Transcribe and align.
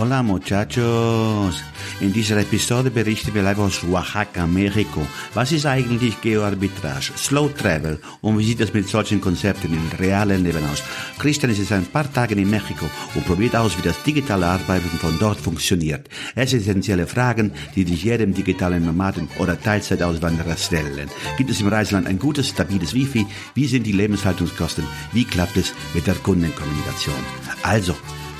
Hola 0.00 0.22
muchachos. 0.22 1.60
In 2.00 2.12
dieser 2.12 2.36
Episode 2.36 2.88
berichten 2.88 3.34
wir 3.34 3.42
live 3.42 3.58
aus 3.58 3.82
Oaxaca, 3.82 4.46
Mexiko. 4.46 5.04
Was 5.34 5.50
ist 5.50 5.66
eigentlich 5.66 6.20
Geoarbitrage, 6.20 7.10
Slow 7.16 7.52
Travel 7.52 7.98
und 8.20 8.38
wie 8.38 8.44
sieht 8.44 8.60
es 8.60 8.72
mit 8.72 8.88
solchen 8.88 9.20
Konzepten 9.20 9.72
im 9.72 9.98
realen 9.98 10.44
Leben 10.44 10.64
aus? 10.70 10.84
Christian 11.18 11.50
ist 11.50 11.58
jetzt 11.58 11.72
ein 11.72 11.84
paar 11.84 12.12
Tage 12.12 12.36
in 12.36 12.48
Mexiko 12.48 12.88
und 13.16 13.26
probiert 13.26 13.56
aus, 13.56 13.76
wie 13.76 13.82
das 13.82 14.00
digitale 14.04 14.46
Arbeiten 14.46 14.88
von 15.00 15.18
dort 15.18 15.40
funktioniert. 15.40 16.08
Es 16.36 16.52
essentielle 16.52 17.08
Fragen, 17.08 17.50
die 17.74 17.82
sich 17.82 18.04
jedem 18.04 18.32
digitalen 18.32 18.86
Nomaden 18.86 19.28
oder 19.40 19.60
Teilzeitauswanderer 19.60 20.56
stellen. 20.56 21.10
Gibt 21.36 21.50
es 21.50 21.60
im 21.60 21.66
Reiseland 21.66 22.06
ein 22.06 22.20
gutes, 22.20 22.50
stabiles 22.50 22.94
Wifi? 22.94 23.26
Wie 23.54 23.66
sind 23.66 23.84
die 23.84 23.98
Lebenshaltungskosten? 24.00 24.84
Wie 25.12 25.24
klappt 25.24 25.56
es 25.56 25.74
mit 25.92 26.06
der 26.06 26.14
Kundenkommunikation? 26.14 27.16
Also, 27.64 27.96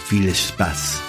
viel 0.06 0.32
Spaß! 0.32 1.07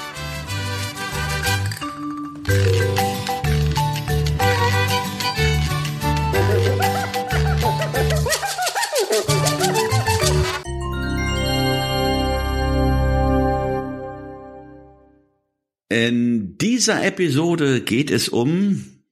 In 15.91 16.58
dieser 16.58 17.03
Episode 17.03 17.81
geht 17.81 18.09
es 18.09 18.30
um 18.30 19.03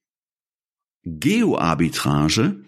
Geoarbitrage. 1.03 2.63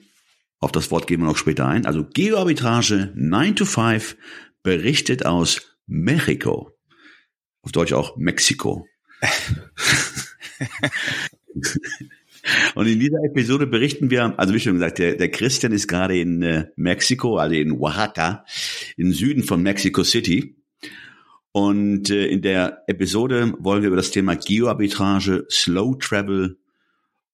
Auf 0.59 0.71
das 0.71 0.91
Wort 0.91 1.07
gehen 1.07 1.21
wir 1.21 1.27
noch 1.27 1.37
später 1.37 1.67
ein. 1.67 1.87
Also 1.87 2.05
Geoarbitrage 2.05 3.11
9 3.15 3.55
to 3.55 3.65
5 3.65 4.17
berichtet 4.61 5.25
aus 5.25 5.77
Mexiko. 5.87 6.77
Auf 7.61 7.71
Deutsch 7.71 7.93
auch 7.93 8.17
Mexiko. 8.17 8.87
Und 12.75 12.87
in 12.87 12.99
dieser 12.99 13.21
Episode 13.23 13.67
berichten 13.67 14.09
wir, 14.09 14.39
also 14.39 14.53
wie 14.53 14.59
schon 14.59 14.73
gesagt, 14.73 14.99
der, 14.99 15.15
der 15.15 15.29
Christian 15.29 15.73
ist 15.73 15.87
gerade 15.87 16.17
in 16.17 16.41
äh, 16.41 16.67
Mexiko, 16.75 17.37
also 17.37 17.53
in 17.55 17.73
Oaxaca, 17.73 18.45
im 18.95 19.11
Süden 19.11 19.43
von 19.43 19.61
Mexico 19.61 20.03
City. 20.03 20.55
Und 21.51 22.09
äh, 22.09 22.27
in 22.27 22.41
der 22.41 22.83
Episode 22.87 23.53
wollen 23.59 23.81
wir 23.81 23.87
über 23.87 23.97
das 23.97 24.11
Thema 24.11 24.35
Geoarbitrage, 24.35 25.47
Slow 25.49 25.97
Travel 25.99 26.57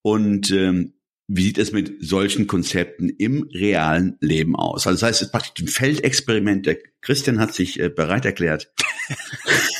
und 0.02 0.52
ähm, 0.52 0.94
wie 1.28 1.44
sieht 1.44 1.58
es 1.58 1.72
mit 1.72 2.06
solchen 2.06 2.46
Konzepten 2.46 3.10
im 3.10 3.50
realen 3.52 4.18
Leben 4.22 4.56
aus? 4.56 4.86
Also 4.86 5.00
das 5.00 5.10
heißt, 5.10 5.22
es 5.22 5.28
ist 5.28 5.32
praktisch 5.32 5.64
ein 5.64 5.68
Feldexperiment. 5.68 6.66
Der 6.68 6.78
Christian 7.02 7.40
hat 7.40 7.54
sich 7.54 7.80
äh, 7.80 7.90
bereit 7.90 8.26
erklärt. 8.26 8.72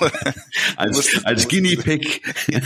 als, 0.76 1.24
als 1.24 1.48
Guinea 1.48 1.80
Pig. 1.80 2.22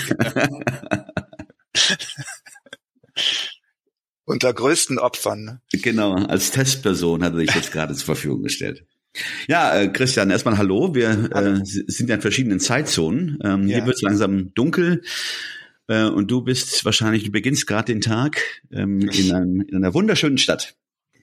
Unter 4.24 4.52
größten 4.54 4.98
Opfern. 4.98 5.44
Ne? 5.44 5.60
Genau, 5.72 6.14
als 6.14 6.50
Testperson 6.50 7.22
hat 7.22 7.34
er 7.34 7.40
sich 7.40 7.54
jetzt 7.54 7.72
gerade 7.72 7.94
zur 7.94 8.06
Verfügung 8.06 8.42
gestellt. 8.42 8.86
Ja, 9.46 9.78
äh, 9.78 9.88
Christian, 9.88 10.30
erstmal 10.30 10.58
hallo. 10.58 10.94
Wir 10.94 11.28
hallo. 11.32 11.60
Äh, 11.60 11.64
sind 11.64 12.08
ja 12.08 12.16
in 12.16 12.20
verschiedenen 12.20 12.58
Zeitzonen. 12.58 13.38
Ähm, 13.44 13.68
ja. 13.68 13.76
Hier 13.76 13.86
wird 13.86 13.96
es 13.96 14.02
langsam 14.02 14.52
dunkel. 14.54 15.02
Äh, 15.88 16.04
und 16.04 16.30
du 16.30 16.42
bist 16.42 16.84
wahrscheinlich, 16.84 17.24
du 17.24 17.30
beginnst 17.30 17.66
gerade 17.66 17.92
den 17.92 18.00
Tag 18.00 18.40
ähm, 18.72 19.00
in, 19.00 19.32
einem, 19.32 19.60
in 19.60 19.76
einer 19.76 19.94
wunderschönen 19.94 20.38
Stadt, 20.38 20.74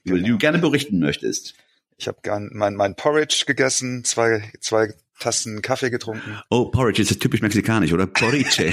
genau. 0.04 0.18
die 0.18 0.30
du 0.30 0.38
gerne 0.38 0.58
berichten 0.58 1.00
möchtest. 1.00 1.54
Ich 1.98 2.08
habe 2.08 2.18
gern 2.22 2.50
mein, 2.52 2.74
mein 2.74 2.94
Porridge 2.96 3.44
gegessen, 3.46 4.04
zwei, 4.04 4.50
zwei 4.60 4.94
Tassen 5.18 5.62
Kaffee 5.62 5.90
getrunken. 5.90 6.40
Oh, 6.50 6.70
Porridge 6.70 7.02
ist 7.02 7.10
ja 7.10 7.16
typisch 7.16 7.42
mexikanisch, 7.42 7.92
oder? 7.92 8.06
Porridge. 8.06 8.72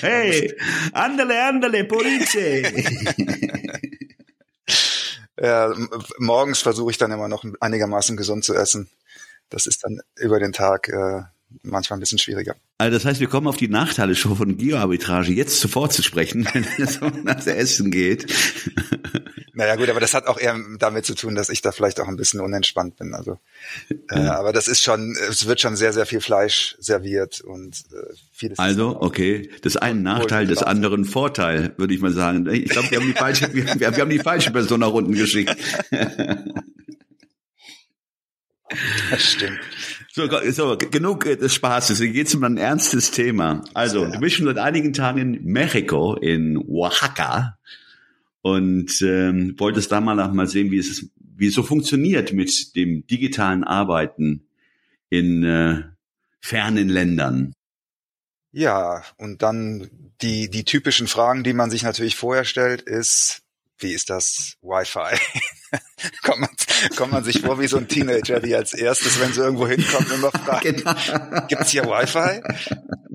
hey, 0.00 0.54
andale, 0.92 1.44
andale, 1.44 1.84
Porridge. 1.84 2.72
Ja, 5.42 5.74
morgens 6.18 6.60
versuche 6.60 6.90
ich 6.90 6.98
dann 6.98 7.12
immer 7.12 7.26
noch 7.26 7.44
einigermaßen 7.60 8.14
gesund 8.18 8.44
zu 8.44 8.54
essen. 8.54 8.90
Das 9.48 9.64
ist 9.66 9.82
dann 9.82 10.00
über 10.16 10.38
den 10.38 10.52
Tag 10.52 10.88
äh, 10.88 11.22
manchmal 11.62 11.98
ein 11.98 12.00
bisschen 12.00 12.18
schwieriger. 12.18 12.56
Also 12.78 12.96
das 12.96 13.04
heißt, 13.04 13.20
wir 13.20 13.28
kommen 13.28 13.46
auf 13.46 13.56
die 13.56 13.68
Nachteile 13.68 14.14
schon 14.14 14.36
von 14.36 14.56
Geoarbitrage 14.56 15.32
jetzt 15.32 15.60
sofort 15.60 15.92
zu 15.92 16.02
sprechen, 16.02 16.48
wenn 16.52 16.66
es 16.78 16.98
um 16.98 17.24
das 17.24 17.46
Essen 17.46 17.90
geht. 17.90 18.26
Naja 19.52 19.76
gut, 19.76 19.90
aber 19.90 20.00
das 20.00 20.14
hat 20.14 20.26
auch 20.26 20.38
eher 20.38 20.58
damit 20.78 21.04
zu 21.04 21.14
tun, 21.14 21.34
dass 21.34 21.50
ich 21.50 21.60
da 21.60 21.72
vielleicht 21.72 22.00
auch 22.00 22.08
ein 22.08 22.16
bisschen 22.16 22.40
unentspannt 22.40 22.96
bin. 22.96 23.14
Also, 23.14 23.38
äh, 24.10 24.18
aber 24.18 24.52
das 24.52 24.68
ist 24.68 24.82
schon, 24.82 25.16
es 25.28 25.46
wird 25.46 25.60
schon 25.60 25.76
sehr, 25.76 25.92
sehr 25.92 26.06
viel 26.06 26.20
Fleisch 26.20 26.76
serviert 26.78 27.40
und 27.40 27.76
äh, 27.92 28.14
vieles. 28.32 28.58
Also, 28.58 29.00
okay, 29.00 29.50
das 29.62 29.76
einen 29.76 30.02
Nachteil, 30.02 30.46
des 30.46 30.62
anderen 30.62 31.04
Vorteil, 31.04 31.74
würde 31.76 31.92
ich 31.92 32.00
mal 32.00 32.12
sagen. 32.12 32.48
Ich 32.50 32.70
glaube, 32.70 32.90
wir 32.90 33.00
haben 33.00 33.06
die 33.08 33.12
falsche, 33.12 33.52
wir, 33.52 33.66
wir 33.78 34.00
haben 34.00 34.10
die 34.10 34.18
falsche 34.18 34.50
Person 34.50 34.80
nach 34.80 34.92
unten 34.92 35.12
geschickt. 35.12 35.54
Das 39.10 39.22
stimmt. 39.22 39.60
So, 40.12 40.28
so 40.50 40.76
genug 40.76 41.24
des 41.24 41.54
Spaßes. 41.54 41.98
Hier 41.98 42.12
geht's 42.12 42.34
um 42.34 42.44
ein 42.44 42.56
ernstes 42.56 43.10
Thema. 43.10 43.64
Also, 43.74 44.06
du 44.06 44.18
bist 44.20 44.36
schon 44.36 44.46
seit 44.46 44.58
einigen 44.58 44.92
Tagen 44.92 45.18
in 45.18 45.44
Mexiko, 45.44 46.14
in 46.14 46.56
Oaxaca, 46.56 47.58
und 48.42 49.02
ähm, 49.02 49.54
wolltest 49.58 49.92
da 49.92 50.00
mal, 50.00 50.16
mal 50.32 50.46
sehen, 50.46 50.70
wie 50.70 50.78
es, 50.78 51.10
wie 51.16 51.48
es 51.48 51.54
so 51.54 51.62
funktioniert 51.62 52.32
mit 52.32 52.74
dem 52.76 53.06
digitalen 53.06 53.64
Arbeiten 53.64 54.46
in 55.10 55.44
äh, 55.44 55.82
fernen 56.40 56.88
Ländern. 56.88 57.52
Ja, 58.52 59.04
und 59.16 59.42
dann 59.42 59.90
die, 60.22 60.50
die 60.50 60.64
typischen 60.64 61.06
Fragen, 61.06 61.44
die 61.44 61.52
man 61.52 61.70
sich 61.70 61.82
natürlich 61.82 62.16
vorher 62.16 62.44
stellt, 62.44 62.82
ist, 62.82 63.42
wie 63.82 63.92
ist 63.92 64.10
das 64.10 64.56
Wi-Fi? 64.62 65.18
kommt, 66.22 66.40
man, 66.40 66.50
kommt 66.96 67.12
man 67.12 67.24
sich 67.24 67.40
vor 67.40 67.60
wie 67.60 67.66
so 67.66 67.76
ein 67.76 67.88
Teenager, 67.88 68.40
die 68.40 68.54
als 68.54 68.72
erstes, 68.72 69.20
wenn 69.20 69.32
sie 69.32 69.40
irgendwo 69.40 69.66
hinkommen, 69.66 70.10
immer 70.12 70.30
fragt, 70.30 70.62
genau. 70.62 70.94
gibt's 71.48 71.70
hier 71.70 71.84
Wi-Fi? 71.84 72.42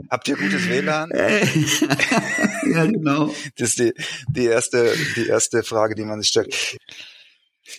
Habt 0.09 0.27
ihr 0.27 0.37
gutes 0.37 0.69
WLAN? 0.69 1.09
ja, 2.71 2.85
genau. 2.85 3.33
Das 3.57 3.69
ist 3.69 3.79
die, 3.79 3.93
die 4.29 4.45
erste, 4.45 4.95
die 5.15 5.27
erste 5.27 5.63
Frage, 5.63 5.95
die 5.95 6.03
man 6.03 6.21
sich 6.21 6.29
stellt. 6.29 6.77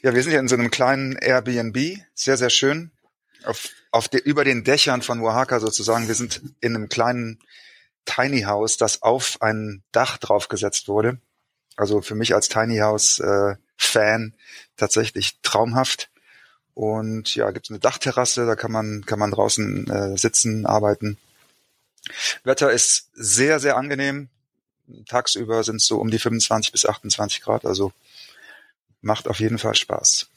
Ja, 0.03 0.15
wir 0.15 0.23
sind 0.23 0.33
ja 0.33 0.41
in 0.41 0.49
so 0.49 0.57
einem 0.57 0.71
kleinen 0.71 1.17
Airbnb, 1.17 1.99
sehr, 2.15 2.37
sehr 2.37 2.51
schön, 2.51 2.91
auf, 3.45 3.69
auf 3.93 4.09
de, 4.09 4.21
über 4.21 4.45
den 4.45 4.65
Dächern 4.65 5.03
von 5.03 5.21
Oaxaca 5.21 5.61
sozusagen. 5.61 6.09
Wir 6.09 6.15
sind 6.15 6.43
in 6.61 6.75
einem 6.75 6.89
kleinen 6.89 7.39
Tiny 8.05 8.43
House, 8.43 8.77
das 8.77 9.03
auf 9.03 9.41
ein 9.41 9.83
Dach 9.93 10.19
draufgesetzt 10.19 10.89
wurde. 10.89 11.21
Also 11.76 12.00
für 12.00 12.14
mich 12.14 12.34
als 12.34 12.48
Tiny 12.48 12.78
House 12.78 13.19
äh, 13.20 13.56
Fan 13.76 14.34
tatsächlich 14.76 15.38
traumhaft. 15.43 16.08
Und 16.75 17.34
ja, 17.34 17.50
gibt 17.52 17.67
es 17.67 17.70
eine 17.70 17.78
Dachterrasse, 17.78 18.46
da 18.46 18.55
kann 18.55 18.73
man 18.73 19.05
kann 19.06 19.19
man 19.19 19.31
draußen 19.31 19.88
äh, 19.88 20.19
sitzen, 20.19 20.67
arbeiten. 20.67 21.17
Wetter 22.44 22.70
ist 22.70 23.08
sehr 23.14 23.61
sehr 23.61 23.76
angenehm. 23.76 24.28
Tagsüber 25.08 25.64
sind 25.64 25.76
es 25.76 25.87
so 25.87 25.99
um 25.99 26.11
die 26.11 26.19
25 26.19 26.73
bis 26.73 26.87
28 26.87 27.40
Grad, 27.40 27.64
also 27.64 27.93
macht 29.00 29.26
auf 29.26 29.40
jeden 29.40 29.58
Fall 29.58 29.75
Spaß. 29.75 30.29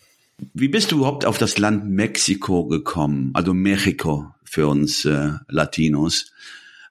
Wie 0.54 0.70
bist 0.70 0.92
du 0.92 0.98
überhaupt 0.98 1.26
auf 1.26 1.38
das 1.38 1.58
Land 1.58 1.90
Mexiko 1.90 2.66
gekommen? 2.66 3.32
Also 3.34 3.54
Mexiko 3.54 4.34
für 4.44 4.68
uns 4.68 5.06
äh, 5.06 5.32
Latinos. 5.48 6.32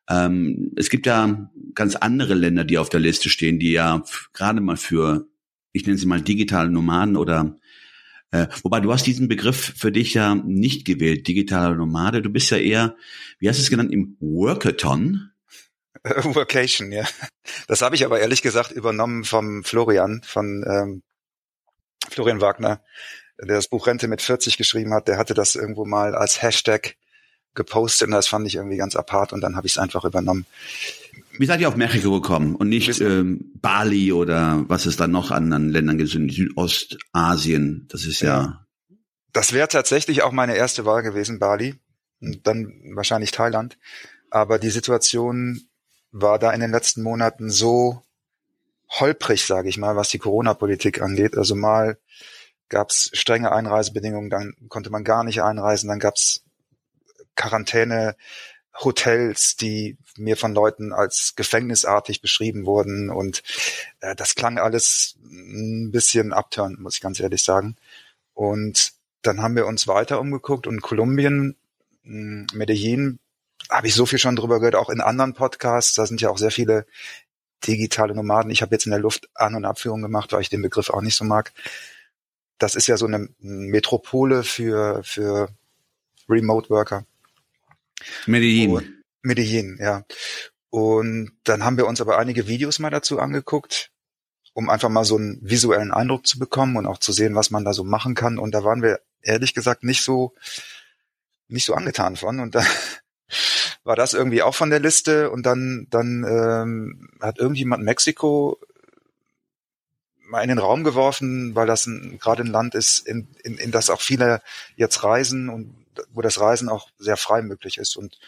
Ähm, 0.09 0.73
es 0.77 0.91
gibt 0.91 1.07
ja 1.07 1.51
ganz 1.75 1.97
andere 1.97 2.35
Länder, 2.35 2.65
die 2.65 2.79
auf 2.79 2.89
der 2.89 3.01
Liste 3.01 3.29
stehen, 3.29 3.59
die 3.59 3.73
ja 3.73 4.03
gerade 4.33 4.61
mal 4.61 4.77
für, 4.77 5.29
ich 5.73 5.87
nenne 5.87 5.99
sie 5.99 6.07
mal 6.07 6.23
digitale 6.23 6.71
Nomaden 6.71 7.17
oder 7.17 7.59
äh, 8.31 8.47
wobei 8.63 8.81
du 8.81 8.93
hast 8.93 9.07
diesen 9.07 9.29
Begriff 9.29 9.75
für 9.77 9.91
dich 9.91 10.15
ja 10.15 10.35
nicht 10.35 10.87
gewählt, 10.87 11.27
digitaler 11.27 11.75
Nomade. 11.75 12.21
Du 12.21 12.31
bist 12.31 12.51
ja 12.51 12.59
eher, 12.59 12.97
wie 13.39 13.49
hast 13.49 13.59
du 13.59 13.63
es 13.63 13.71
genannt, 13.71 13.93
im 13.93 14.17
Workathon? 14.21 15.31
Workation, 16.05 16.93
ja. 16.93 17.05
Das 17.67 17.81
habe 17.81 17.95
ich 17.95 18.05
aber 18.05 18.21
ehrlich 18.21 18.43
gesagt 18.43 18.71
übernommen 18.71 19.25
vom 19.25 19.65
Florian, 19.65 20.23
von 20.25 20.65
ähm, 20.67 21.03
Florian 22.11 22.41
Wagner. 22.41 22.83
der 23.39 23.57
das 23.57 23.69
Buch 23.69 23.87
Rente 23.87 24.09
mit 24.09 24.21
40 24.21 24.59
geschrieben 24.59 24.93
hat, 24.93 25.09
der 25.09 25.17
hatte 25.17 25.35
das 25.35 25.55
irgendwo 25.55 25.87
mal 25.87 26.15
als 26.15 26.43
Hashtag 26.43 26.97
gepostet 27.59 28.09
und 28.09 28.13
das 28.13 28.29
fand 28.29 28.47
ich 28.47 28.55
irgendwie 28.55 28.79
ganz 28.79 28.97
apart 28.97 29.35
und 29.35 29.43
dann 29.43 29.57
habe 29.57 29.67
ich 29.67 29.75
es 29.75 29.79
einfach 29.79 30.07
übernommen. 30.07 30.47
Wie 31.39 31.47
seid 31.47 31.61
ihr 31.61 31.69
auf 31.69 31.77
Mexiko 31.77 32.21
gekommen 32.21 32.57
und 32.57 32.71
nicht 32.71 33.01
ähm, 33.01 33.53
Bali 33.61 34.13
oder 34.13 34.65
was 34.69 34.87
es 34.87 34.97
da 34.97 35.07
noch 35.07 35.31
an, 35.31 35.53
an 35.53 35.69
Ländern 35.69 35.99
gibt 35.99 36.15
in 36.15 36.31
Südostasien? 36.31 37.87
Das 37.91 38.05
ist 38.05 38.21
ja. 38.21 38.29
ja. 38.29 38.67
Das 39.33 39.53
wäre 39.53 39.69
tatsächlich 39.69 40.23
auch 40.23 40.33
meine 40.33 40.57
erste 40.57 40.85
Wahl 40.87 41.03
gewesen, 41.03 41.39
Bali. 41.39 41.77
Und 42.21 42.47
dann 42.47 42.73
wahrscheinlich 42.95 43.31
Thailand. 43.31 43.79
Aber 44.31 44.59
die 44.59 44.71
Situation 44.71 45.61
war 46.11 46.39
da 46.39 46.51
in 46.53 46.61
den 46.61 46.73
letzten 46.73 47.03
Monaten 47.03 47.51
so 47.51 48.03
holprig, 48.91 49.47
sage 49.47 49.69
ich 49.69 49.79
mal, 49.79 49.97
was 49.97 50.09
die 50.09 50.19
Corona-Politik 50.19 51.03
angeht. 51.03 51.37
Also 51.37 51.55
mal 51.55 51.99
gab 52.69 52.91
es 52.91 53.11
strenge 53.13 53.53
Einreisebedingungen, 53.53 54.31
dann 54.31 54.55
konnte 54.69 54.91
man 54.91 55.05
gar 55.05 55.25
nicht 55.25 55.43
einreisen, 55.43 55.89
dann 55.89 56.01
gab 56.01 56.17
es 56.17 56.43
Quarantäne, 57.39 58.17
Hotels, 58.75 59.57
die 59.57 59.97
mir 60.17 60.37
von 60.37 60.55
Leuten 60.55 60.93
als 60.93 61.35
gefängnisartig 61.37 62.21
beschrieben 62.21 62.67
wurden 62.67 63.11
und 63.11 63.43
äh, 64.01 64.15
das 64.15 64.35
klang 64.35 64.59
alles 64.59 65.17
ein 65.23 65.91
bisschen 65.91 66.33
abturn, 66.33 66.77
muss 66.81 66.97
ich 66.97 67.01
ganz 67.01 67.19
ehrlich 67.19 67.43
sagen. 67.43 67.77
Und 68.35 68.93
dann 69.23 69.43
haben 69.43 69.57
wir 69.57 69.67
uns 69.67 69.89
weiter 69.89 70.21
umgeguckt 70.21 70.67
und 70.67 70.81
Kolumbien, 70.81 71.57
hm, 72.05 72.47
Medellin, 72.53 73.19
habe 73.69 73.89
ich 73.89 73.95
so 73.95 74.07
viel 74.07 74.19
schon 74.19 74.37
drüber 74.37 74.61
gehört, 74.61 74.77
auch 74.77 74.91
in 74.91 75.01
anderen 75.01 75.35
Podcasts, 75.35 75.95
da 75.95 76.07
sind 76.07 76.21
ja 76.21 76.31
auch 76.31 76.39
sehr 76.39 76.53
viele 76.53 76.87
digitale 77.67 78.15
Nomaden. 78.15 78.51
Ich 78.51 78.63
habe 78.63 78.75
jetzt 78.75 78.87
in 78.87 78.93
der 78.93 79.01
Luft 79.01 79.29
An- 79.35 79.57
und 79.57 79.65
Abführung 79.65 80.03
gemacht, 80.03 80.33
weil 80.33 80.43
ich 80.43 80.51
den 80.51 80.63
Begriff 80.63 80.91
auch 80.91 81.03
nicht 81.03 81.17
so 81.17 81.25
mag. 81.25 81.53
Das 82.59 82.77
ist 82.77 82.87
ja 82.87 82.97
so 82.97 83.07
eine 83.07 83.29
Metropole 83.41 84.45
für, 84.45 85.03
für 85.03 85.49
Remote 86.29 86.71
Worker. 86.71 87.05
Medellin. 88.27 88.71
Und 88.71 89.05
Medellin, 89.23 89.79
ja. 89.81 90.05
Und 90.71 91.33
dann 91.45 91.65
haben 91.65 91.77
wir 91.77 91.87
uns 91.87 92.01
aber 92.01 92.19
einige 92.19 92.47
Videos 92.47 92.79
mal 92.79 92.91
dazu 92.91 93.19
angeguckt, 93.19 93.91
um 94.53 94.69
einfach 94.69 94.89
mal 94.89 95.05
so 95.05 95.17
einen 95.17 95.39
visuellen 95.43 95.93
Eindruck 95.93 96.27
zu 96.27 96.39
bekommen 96.39 96.77
und 96.77 96.87
auch 96.87 96.99
zu 96.99 97.13
sehen, 97.13 97.35
was 97.35 97.51
man 97.51 97.65
da 97.65 97.73
so 97.73 97.85
machen 97.85 98.15
kann. 98.15 98.39
Und 98.39 98.53
da 98.53 98.65
waren 98.65 98.83
wir 98.83 99.01
ehrlich 99.23 99.55
gesagt 99.55 99.85
nicht 99.85 100.03
so, 100.03 100.35
nicht 101.49 101.65
so 101.65 101.75
angetan 101.75 102.17
von. 102.17 102.41
Und 102.41 102.55
da 102.55 102.65
war 103.85 103.97
das 103.97 104.13
irgendwie 104.13 104.43
auch 104.43 104.55
von 104.55 104.71
der 104.71 104.81
Liste. 104.81 105.31
Und 105.31 105.45
dann, 105.45 105.87
dann 105.91 106.25
ähm, 106.29 107.11
hat 107.21 107.39
irgendjemand 107.39 107.83
Mexiko 107.85 108.59
mal 110.29 110.43
in 110.43 110.49
den 110.49 110.59
Raum 110.59 110.85
geworfen, 110.85 111.55
weil 111.55 111.67
das 111.67 111.89
gerade 112.21 112.43
ein 112.43 112.53
Land 112.53 112.75
ist, 112.75 113.07
in, 113.07 113.29
in, 113.43 113.57
in 113.57 113.71
das 113.71 113.89
auch 113.89 114.03
viele 114.03 114.43
jetzt 114.77 115.03
reisen 115.03 115.49
und 115.49 115.78
wo 116.13 116.23
das 116.23 116.41
Reisen 116.41 116.69
auch 116.69 116.91
sehr 116.99 117.17
frei 117.17 117.43
möglich 117.43 117.79
ist. 117.79 117.97
Und 117.97 118.19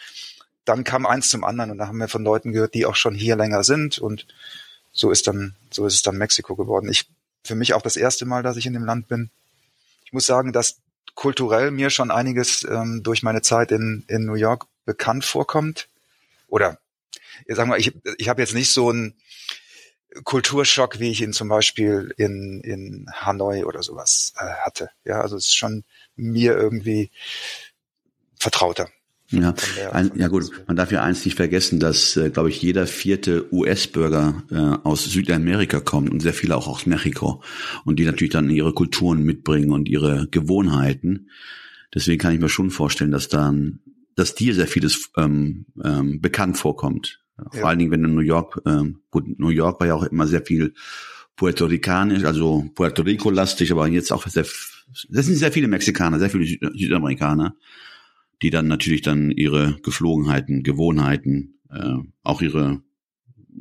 dann 0.65 0.83
kam 0.83 1.05
eins 1.05 1.29
zum 1.29 1.43
anderen 1.43 1.71
und 1.71 1.77
da 1.77 1.87
haben 1.87 1.97
wir 1.97 2.07
von 2.07 2.23
Leuten 2.23 2.51
gehört, 2.51 2.73
die 2.73 2.85
auch 2.85 2.95
schon 2.95 3.15
hier 3.15 3.35
länger 3.35 3.63
sind 3.63 3.97
und 3.97 4.27
so 4.93 5.11
ist 5.11 5.27
dann, 5.27 5.55
so 5.71 5.85
ist 5.85 5.95
es 5.95 6.01
dann 6.01 6.17
Mexiko 6.17 6.55
geworden. 6.55 6.89
Ich, 6.89 7.09
für 7.43 7.55
mich 7.55 7.73
auch 7.73 7.81
das 7.81 7.97
erste 7.97 8.25
Mal, 8.25 8.43
dass 8.43 8.57
ich 8.57 8.65
in 8.65 8.73
dem 8.73 8.85
Land 8.85 9.07
bin. 9.07 9.29
Ich 10.05 10.13
muss 10.13 10.25
sagen, 10.25 10.51
dass 10.51 10.77
kulturell 11.15 11.71
mir 11.71 11.89
schon 11.89 12.11
einiges 12.11 12.63
ähm, 12.63 13.01
durch 13.03 13.23
meine 13.23 13.41
Zeit 13.41 13.71
in, 13.71 14.03
in 14.07 14.25
New 14.25 14.35
York 14.35 14.67
bekannt 14.85 15.25
vorkommt. 15.25 15.87
Oder, 16.47 16.79
sagen 17.47 17.71
wir, 17.71 17.77
ich, 17.77 17.93
ich 18.17 18.29
habe 18.29 18.41
jetzt 18.41 18.53
nicht 18.53 18.71
so 18.71 18.89
einen 18.89 19.15
Kulturschock, 20.23 20.99
wie 20.99 21.09
ich 21.09 21.21
ihn 21.21 21.33
zum 21.33 21.47
Beispiel 21.47 22.13
in, 22.17 22.61
in 22.61 23.09
Hanoi 23.13 23.63
oder 23.63 23.81
sowas 23.81 24.33
äh, 24.37 24.45
hatte. 24.65 24.89
Ja, 25.05 25.21
also 25.21 25.37
es 25.37 25.47
ist 25.47 25.55
schon 25.55 25.83
mir 26.21 26.57
irgendwie 26.57 27.11
vertrauter. 28.39 28.89
Ja, 29.31 29.53
ein, 29.93 30.11
ja 30.15 30.27
gut, 30.27 30.51
man 30.67 30.75
darf 30.75 30.91
ja 30.91 31.01
eins 31.03 31.23
nicht 31.23 31.35
vergessen, 31.35 31.79
dass, 31.79 32.17
äh, 32.17 32.29
glaube 32.31 32.49
ich, 32.49 32.61
jeder 32.61 32.85
vierte 32.85 33.51
US-Bürger 33.53 34.43
äh, 34.51 34.87
aus 34.87 35.05
Südamerika 35.05 35.79
kommt 35.79 36.09
und 36.09 36.19
sehr 36.19 36.33
viele 36.33 36.57
auch 36.57 36.67
aus 36.67 36.85
Mexiko 36.85 37.41
und 37.85 37.97
die 37.97 38.05
natürlich 38.05 38.33
dann 38.33 38.49
ihre 38.49 38.73
Kulturen 38.73 39.23
mitbringen 39.23 39.71
und 39.71 39.87
ihre 39.87 40.27
Gewohnheiten. 40.29 41.29
Deswegen 41.93 42.19
kann 42.19 42.33
ich 42.33 42.41
mir 42.41 42.49
schon 42.49 42.71
vorstellen, 42.71 43.11
dass 43.11 43.29
dann, 43.29 43.79
dass 44.15 44.35
dir 44.35 44.53
sehr 44.53 44.67
vieles 44.67 45.09
ähm, 45.15 45.65
ähm, 45.81 46.19
bekannt 46.19 46.57
vorkommt. 46.57 47.21
Ja. 47.37 47.61
Vor 47.61 47.69
allen 47.69 47.79
Dingen, 47.79 47.91
wenn 47.91 48.03
du 48.03 48.09
in 48.09 48.15
New 48.15 48.21
York, 48.21 48.61
ähm, 48.65 48.99
gut, 49.11 49.39
New 49.39 49.49
York 49.49 49.79
war 49.79 49.87
ja 49.87 49.95
auch 49.95 50.03
immer 50.03 50.27
sehr 50.27 50.45
viel 50.45 50.73
Puerto 51.37 51.65
Ricanisch, 51.65 52.25
also 52.25 52.65
Puerto 52.75 53.01
Rico 53.01 53.29
lastig, 53.29 53.71
aber 53.71 53.87
jetzt 53.87 54.11
auch 54.11 54.27
sehr, 54.27 54.45
das 55.09 55.25
sind 55.25 55.35
sehr 55.35 55.51
viele 55.51 55.67
Mexikaner, 55.67 56.19
sehr 56.19 56.29
viele 56.29 56.45
Südamerikaner 56.45 57.55
die 58.41 58.49
dann 58.49 58.67
natürlich 58.67 59.01
dann 59.01 59.31
ihre 59.31 59.79
Geflogenheiten, 59.81 60.63
Gewohnheiten, 60.63 61.59
äh, 61.69 61.97
auch 62.23 62.41
ihre 62.41 62.81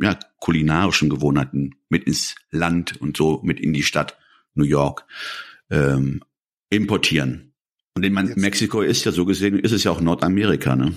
ja, 0.00 0.18
kulinarischen 0.38 1.10
Gewohnheiten 1.10 1.74
mit 1.88 2.04
ins 2.04 2.36
Land 2.50 3.00
und 3.00 3.16
so 3.16 3.40
mit 3.42 3.60
in 3.60 3.72
die 3.72 3.82
Stadt 3.82 4.18
New 4.54 4.64
York 4.64 5.06
ähm, 5.70 6.22
importieren. 6.70 7.52
Und 7.94 8.04
in 8.04 8.16
Jetzt. 8.16 8.36
Mexiko 8.36 8.80
ist 8.80 9.04
ja 9.04 9.12
so 9.12 9.24
gesehen, 9.26 9.58
ist 9.58 9.72
es 9.72 9.84
ja 9.84 9.90
auch 9.90 10.00
Nordamerika, 10.00 10.76
ne? 10.76 10.94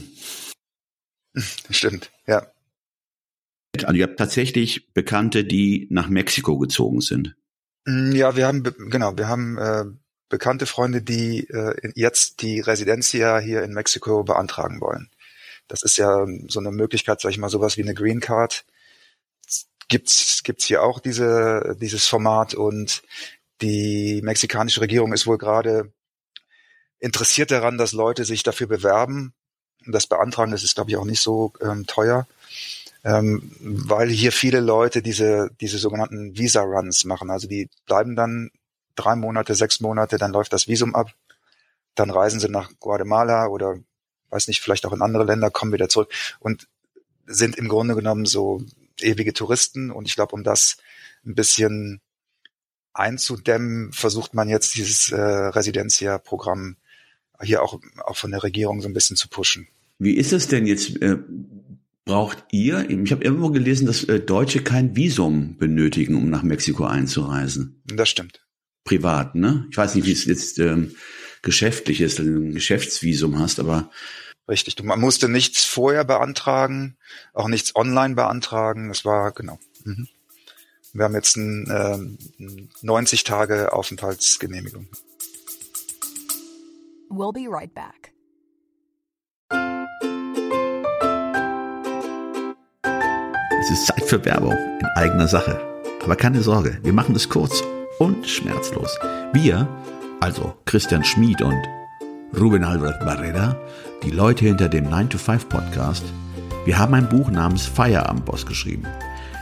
Stimmt, 1.70 2.12
ja. 2.28 2.48
Also 3.84 3.96
ihr 3.96 4.04
habt 4.04 4.20
tatsächlich 4.20 4.94
Bekannte, 4.94 5.44
die 5.44 5.88
nach 5.90 6.08
Mexiko 6.08 6.60
gezogen 6.60 7.02
sind. 7.02 7.36
Mm, 7.86 8.12
ja, 8.12 8.36
wir 8.36 8.46
haben 8.46 8.64
genau, 8.64 9.18
wir 9.18 9.28
haben 9.28 9.58
äh, 9.58 9.86
bekannte 10.30 10.66
Freunde, 10.66 11.02
die 11.02 11.48
äh, 11.50 11.92
jetzt 11.96 12.42
die 12.42 12.60
Residenz 12.60 13.10
hier, 13.10 13.40
in 13.40 13.74
Mexiko 13.74 14.24
beantragen 14.24 14.82
wollen. 14.82 15.10
Das 15.68 15.84
ist 15.84 15.98
ja 15.98 16.26
so 16.48 16.60
eine 16.60 16.72
Möglichkeit, 16.72 17.22
sag 17.22 17.32
ich 17.32 17.38
mal, 17.38 17.50
sowas 17.50 17.78
wie 17.78 17.84
eine 17.84 17.94
Green 17.94 18.20
Card. 18.20 18.66
Gibt's, 19.88 20.44
gibt's 20.44 20.66
hier 20.66 20.84
auch 20.84 21.00
diese, 21.00 21.76
dieses 21.80 22.08
Format 22.08 22.54
und 22.54 23.04
die 23.62 24.22
mexikanische 24.24 24.82
Regierung 24.82 25.14
ist 25.14 25.28
wohl 25.28 25.38
gerade 25.38 25.92
interessiert 27.00 27.52
daran, 27.52 27.78
dass 27.78 27.92
Leute 27.92 28.24
sich 28.24 28.44
dafür 28.44 28.68
bewerben. 28.68 29.34
Und 29.86 29.92
das 29.92 30.08
Beantragen, 30.08 30.52
das 30.52 30.64
ist, 30.64 30.76
glaube 30.76 30.90
ich, 30.90 30.98
auch 30.98 31.06
nicht 31.06 31.22
so 31.22 31.52
ähm, 31.62 31.86
teuer, 31.86 32.28
ähm, 33.04 33.52
weil 33.60 34.10
hier 34.10 34.32
viele 34.32 34.62
Leute 34.62 35.02
diese, 35.02 35.50
diese 35.60 35.78
sogenannten 35.78 36.38
Visa-Runs 36.38 37.04
machen. 37.04 37.30
Also 37.30 37.48
die 37.48 37.70
bleiben 37.86 38.16
dann 38.16 38.52
drei 38.96 39.16
Monate, 39.16 39.56
sechs 39.56 39.80
Monate, 39.80 40.18
dann 40.18 40.32
läuft 40.32 40.54
das 40.54 40.68
Visum 40.68 40.96
ab, 40.96 41.14
dann 41.96 42.10
reisen 42.10 42.40
sie 42.40 42.50
nach 42.50 42.72
Guatemala 42.80 43.48
oder 43.48 43.78
weiß 44.30 44.48
nicht, 44.48 44.62
vielleicht 44.62 44.86
auch 44.86 44.94
in 44.94 45.02
andere 45.02 45.24
Länder, 45.24 45.52
kommen 45.52 45.72
wieder 45.72 45.90
zurück 45.90 46.12
und 46.40 46.68
sind 47.26 47.56
im 47.56 47.68
Grunde 47.68 47.96
genommen 47.96 48.26
so 48.26 48.62
ewige 49.00 49.34
Touristen. 49.34 49.92
Und 49.92 50.08
ich 50.08 50.16
glaube, 50.16 50.36
um 50.36 50.44
das 50.44 50.78
ein 51.26 51.36
bisschen 51.36 52.02
einzudämmen, 52.94 53.92
versucht 53.94 54.34
man 54.34 54.50
jetzt 54.50 54.76
dieses 54.76 55.12
äh, 55.12 55.22
Residenzia-Programm 55.22 56.78
hier 57.42 57.62
auch, 57.62 57.80
auch 58.04 58.18
von 58.18 58.32
der 58.32 58.44
Regierung 58.44 58.82
so 58.82 58.88
ein 58.88 58.94
bisschen 58.94 59.18
zu 59.18 59.28
pushen. 59.28 59.68
Wie 60.00 60.16
ist 60.16 60.34
es 60.34 60.48
denn 60.48 60.66
jetzt? 60.66 61.02
Äh, 61.02 61.18
braucht 62.06 62.44
ihr? 62.52 62.90
Ich 62.90 63.12
habe 63.12 63.24
irgendwo 63.24 63.50
gelesen, 63.50 63.86
dass 63.86 64.04
äh, 64.04 64.20
Deutsche 64.20 64.64
kein 64.64 64.96
Visum 64.96 65.58
benötigen, 65.58 66.16
um 66.16 66.30
nach 66.30 66.44
Mexiko 66.44 66.86
einzureisen. 66.86 67.82
Das 67.86 68.10
stimmt 68.10 68.43
privat, 68.84 69.36
ne? 69.36 69.68
Ich 69.72 69.78
weiß 69.78 69.96
nicht, 69.96 70.06
wie 70.06 70.12
es 70.12 70.26
jetzt 70.26 70.60
ähm, 70.60 70.96
geschäftlich 71.42 72.02
ist, 72.02 72.20
wenn 72.20 72.34
du 72.34 72.50
ein 72.50 72.54
Geschäftsvisum 72.54 73.40
hast, 73.40 73.60
aber 73.60 73.90
Richtig, 74.50 74.76
du, 74.76 74.84
man 74.84 75.00
musste 75.00 75.30
nichts 75.30 75.64
vorher 75.64 76.04
beantragen, 76.04 76.98
auch 77.34 77.48
nichts 77.48 77.76
online 77.78 78.16
beantragen. 78.16 78.90
Es 78.90 79.06
war, 79.06 79.32
genau. 79.32 79.58
Mhm. 79.86 80.10
Wir 80.92 81.06
haben 81.06 81.16
jetzt 81.16 81.38
ein, 81.38 81.70
äh, 81.70 81.98
90 82.82 83.24
Tage 83.24 83.72
Aufenthaltsgenehmigung. 83.72 84.88
We'll 87.10 87.32
be 87.32 87.50
right 87.50 87.74
back. 87.74 88.12
Es 93.62 93.72
ist 93.72 93.88
Zeit 93.88 94.04
für 94.04 94.26
Werbung 94.26 94.58
in 94.82 94.88
eigener 94.96 95.30
Sache. 95.30 95.62
Aber 96.04 96.18
keine 96.18 96.42
Sorge, 96.42 96.80
wir 96.84 96.92
machen 96.92 97.16
es 97.16 97.30
kurz 97.30 97.64
und 98.00 98.28
schmerzlos. 98.28 98.98
Wir, 99.34 99.68
also 100.20 100.54
Christian 100.66 101.04
Schmid 101.04 101.42
und 101.42 101.62
Ruben 102.40 102.64
Albert 102.64 103.00
Barrera, 103.02 103.56
die 104.04 104.12
Leute 104.12 104.46
hinter 104.46 104.70
dem 104.70 104.88
9-to-5 104.88 105.48
Podcast, 105.48 106.04
wir 106.66 106.78
haben 106.78 106.94
ein 106.94 107.10
Buch 107.10 107.30
namens 107.30 107.66
Feierabendboss 107.66 108.46
geschrieben. 108.46 108.88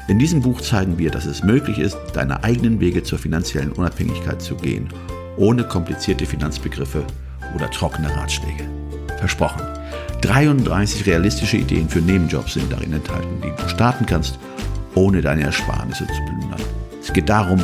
In 0.07 0.19
diesem 0.19 0.41
Buch 0.41 0.59
zeigen 0.61 0.97
wir, 0.97 1.11
dass 1.11 1.25
es 1.25 1.43
möglich 1.43 1.77
ist, 1.77 1.97
deine 2.13 2.43
eigenen 2.43 2.79
Wege 2.79 3.03
zur 3.03 3.19
finanziellen 3.19 3.71
Unabhängigkeit 3.71 4.41
zu 4.41 4.55
gehen, 4.55 4.89
ohne 5.37 5.63
komplizierte 5.63 6.25
Finanzbegriffe 6.25 7.03
oder 7.55 7.69
trockene 7.69 8.13
Ratschläge. 8.15 8.65
Versprochen. 9.19 9.61
33 10.21 11.05
realistische 11.05 11.57
Ideen 11.57 11.87
für 11.87 11.99
Nebenjobs 11.99 12.53
sind 12.53 12.71
darin 12.71 12.93
enthalten, 12.93 13.41
die 13.41 13.61
du 13.61 13.69
starten 13.69 14.05
kannst, 14.05 14.37
ohne 14.95 15.21
deine 15.21 15.43
Ersparnisse 15.43 16.05
zu 16.07 16.13
plündern. 16.13 16.61
Es 17.01 17.13
geht 17.13 17.29
darum, 17.29 17.63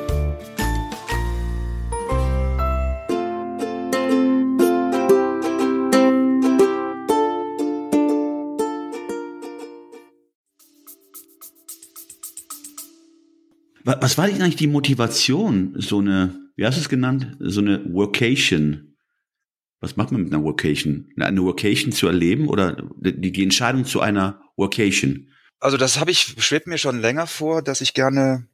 Was 13.99 14.17
war 14.17 14.27
denn 14.27 14.41
eigentlich 14.41 14.55
die 14.55 14.67
Motivation, 14.67 15.73
so 15.77 15.99
eine, 15.99 16.39
wie 16.55 16.65
hast 16.65 16.77
du 16.77 16.81
es 16.81 16.89
genannt, 16.89 17.35
so 17.39 17.61
eine 17.61 17.81
Workation? 17.93 18.95
Was 19.79 19.97
macht 19.97 20.11
man 20.11 20.23
mit 20.23 20.33
einer 20.33 20.43
Workation? 20.43 21.09
Eine 21.19 21.43
Workation 21.43 21.91
zu 21.91 22.07
erleben 22.07 22.47
oder 22.47 22.77
die, 22.97 23.31
die 23.31 23.43
Entscheidung 23.43 23.85
zu 23.85 23.99
einer 23.99 24.41
Workation? 24.55 25.31
Also 25.59 25.77
das 25.77 25.99
habe 25.99 26.11
ich, 26.11 26.35
schwebt 26.37 26.67
mir 26.67 26.77
schon 26.77 26.99
länger 26.99 27.27
vor, 27.27 27.61
dass 27.61 27.81
ich 27.81 27.93
gerne, 27.93 28.47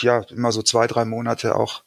ja, 0.00 0.22
immer 0.30 0.52
so 0.52 0.62
zwei, 0.62 0.86
drei 0.86 1.04
Monate 1.04 1.56
auch 1.56 1.84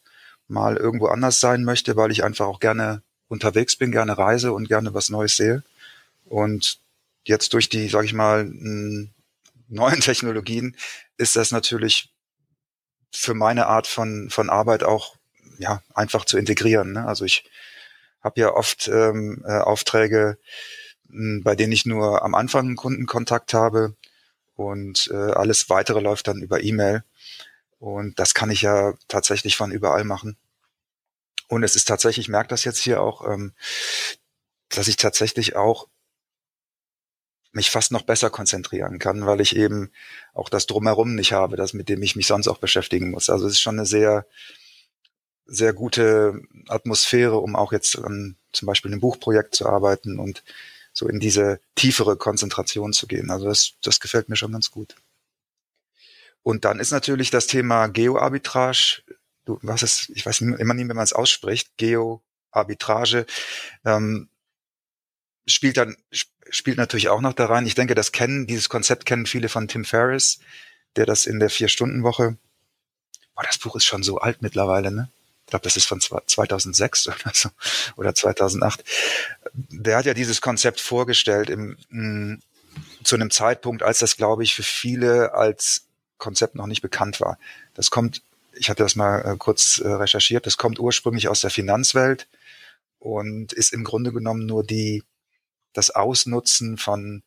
mal 0.48 0.76
irgendwo 0.76 1.06
anders 1.06 1.40
sein 1.40 1.64
möchte, 1.64 1.96
weil 1.96 2.10
ich 2.10 2.24
einfach 2.24 2.46
auch 2.46 2.60
gerne 2.60 3.02
unterwegs 3.28 3.76
bin, 3.76 3.90
gerne 3.90 4.18
reise 4.18 4.52
und 4.52 4.68
gerne 4.68 4.94
was 4.94 5.08
Neues 5.08 5.36
sehe. 5.36 5.62
Und 6.24 6.78
jetzt 7.24 7.52
durch 7.54 7.68
die, 7.68 7.88
sage 7.88 8.06
ich 8.06 8.12
mal, 8.12 8.50
neuen 9.68 10.00
Technologien 10.00 10.76
ist 11.16 11.36
das 11.36 11.50
natürlich 11.50 12.10
für 13.16 13.34
meine 13.34 13.66
Art 13.66 13.86
von, 13.86 14.30
von 14.30 14.50
Arbeit 14.50 14.82
auch 14.82 15.16
ja, 15.58 15.82
einfach 15.94 16.24
zu 16.24 16.38
integrieren. 16.38 16.92
Ne? 16.92 17.06
Also 17.06 17.24
ich 17.24 17.44
habe 18.22 18.40
ja 18.40 18.52
oft 18.52 18.88
ähm, 18.88 19.42
äh, 19.46 19.58
Aufträge, 19.58 20.38
mh, 21.08 21.42
bei 21.44 21.54
denen 21.54 21.72
ich 21.72 21.86
nur 21.86 22.22
am 22.22 22.34
Anfang 22.34 22.66
einen 22.66 22.76
Kundenkontakt 22.76 23.54
habe 23.54 23.94
und 24.54 25.08
äh, 25.12 25.32
alles 25.32 25.68
weitere 25.70 26.00
läuft 26.00 26.28
dann 26.28 26.42
über 26.42 26.62
E-Mail. 26.62 27.04
Und 27.78 28.18
das 28.18 28.34
kann 28.34 28.50
ich 28.50 28.62
ja 28.62 28.94
tatsächlich 29.06 29.56
von 29.56 29.70
überall 29.70 30.04
machen. 30.04 30.36
Und 31.48 31.62
es 31.62 31.76
ist 31.76 31.86
tatsächlich, 31.86 32.26
ich 32.26 32.30
merke 32.30 32.48
das 32.48 32.64
jetzt 32.64 32.78
hier 32.78 33.00
auch, 33.00 33.26
ähm, 33.28 33.52
dass 34.70 34.88
ich 34.88 34.96
tatsächlich 34.96 35.56
auch 35.56 35.86
mich 37.56 37.70
fast 37.70 37.90
noch 37.90 38.02
besser 38.02 38.28
konzentrieren 38.28 38.98
kann, 38.98 39.24
weil 39.24 39.40
ich 39.40 39.56
eben 39.56 39.90
auch 40.34 40.50
das 40.50 40.66
drumherum 40.66 41.14
nicht 41.14 41.32
habe, 41.32 41.56
das 41.56 41.72
mit 41.72 41.88
dem 41.88 42.02
ich 42.02 42.14
mich 42.14 42.26
sonst 42.26 42.48
auch 42.48 42.58
beschäftigen 42.58 43.10
muss. 43.10 43.30
Also 43.30 43.46
es 43.46 43.54
ist 43.54 43.60
schon 43.60 43.78
eine 43.78 43.86
sehr, 43.86 44.26
sehr 45.46 45.72
gute 45.72 46.42
Atmosphäre, 46.68 47.38
um 47.38 47.56
auch 47.56 47.72
jetzt 47.72 47.98
an 47.98 48.36
zum 48.52 48.66
Beispiel 48.66 48.92
einem 48.92 49.00
Buchprojekt 49.00 49.54
zu 49.54 49.66
arbeiten 49.66 50.18
und 50.18 50.44
so 50.92 51.08
in 51.08 51.18
diese 51.18 51.58
tiefere 51.74 52.16
Konzentration 52.16 52.92
zu 52.92 53.06
gehen. 53.06 53.30
Also 53.30 53.46
das, 53.46 53.72
das 53.82 54.00
gefällt 54.00 54.28
mir 54.28 54.36
schon 54.36 54.52
ganz 54.52 54.70
gut. 54.70 54.94
Und 56.42 56.66
dann 56.66 56.78
ist 56.78 56.90
natürlich 56.90 57.30
das 57.30 57.46
Thema 57.46 57.86
Geoarbitrage. 57.86 59.02
Du 59.46 59.58
was 59.62 59.82
es, 59.82 60.10
ich 60.14 60.26
weiß 60.26 60.42
immer 60.42 60.74
nie, 60.74 60.84
wie 60.84 60.94
man 60.94 60.98
es 60.98 61.14
ausspricht. 61.14 61.70
Geoarbitrage 61.78 63.24
ähm, 63.86 64.28
spielt 65.46 65.76
dann 65.76 65.96
spielt 66.50 66.78
natürlich 66.78 67.08
auch 67.08 67.20
noch 67.20 67.32
da 67.32 67.46
rein. 67.46 67.66
Ich 67.66 67.74
denke, 67.74 67.94
das 67.94 68.12
kennen, 68.12 68.46
dieses 68.46 68.68
Konzept 68.68 69.06
kennen 69.06 69.26
viele 69.26 69.48
von 69.48 69.68
Tim 69.68 69.84
Ferriss, 69.84 70.38
der 70.96 71.06
das 71.06 71.26
in 71.26 71.38
der 71.38 71.50
Vier-Stunden-Woche, 71.50 72.36
boah, 73.34 73.44
das 73.44 73.58
Buch 73.58 73.76
ist 73.76 73.84
schon 73.84 74.02
so 74.02 74.18
alt 74.18 74.42
mittlerweile, 74.42 74.90
ne? 74.90 75.10
Ich 75.44 75.50
glaube, 75.50 75.62
das 75.62 75.76
ist 75.76 75.86
von 75.86 76.00
2006 76.00 77.08
oder 77.08 77.32
so, 77.32 77.50
oder 77.96 78.14
2008. 78.14 78.84
Der 79.52 79.96
hat 79.96 80.06
ja 80.06 80.14
dieses 80.14 80.40
Konzept 80.40 80.80
vorgestellt 80.80 81.50
im, 81.50 81.76
mh, 81.88 82.38
zu 83.04 83.14
einem 83.14 83.30
Zeitpunkt, 83.30 83.82
als 83.82 84.00
das, 84.00 84.16
glaube 84.16 84.42
ich, 84.42 84.54
für 84.54 84.64
viele 84.64 85.34
als 85.34 85.86
Konzept 86.18 86.56
noch 86.56 86.66
nicht 86.66 86.82
bekannt 86.82 87.20
war. 87.20 87.38
Das 87.74 87.90
kommt, 87.90 88.22
ich 88.54 88.70
hatte 88.70 88.82
das 88.82 88.96
mal 88.96 89.20
äh, 89.20 89.36
kurz 89.36 89.78
äh, 89.78 89.88
recherchiert, 89.88 90.46
das 90.46 90.56
kommt 90.56 90.80
ursprünglich 90.80 91.28
aus 91.28 91.40
der 91.40 91.50
Finanzwelt 91.50 92.26
und 92.98 93.52
ist 93.52 93.72
im 93.72 93.84
Grunde 93.84 94.12
genommen 94.12 94.46
nur 94.46 94.64
die 94.64 95.04
das 95.76 95.90
Ausnutzen 95.90 96.78
von 96.78 97.22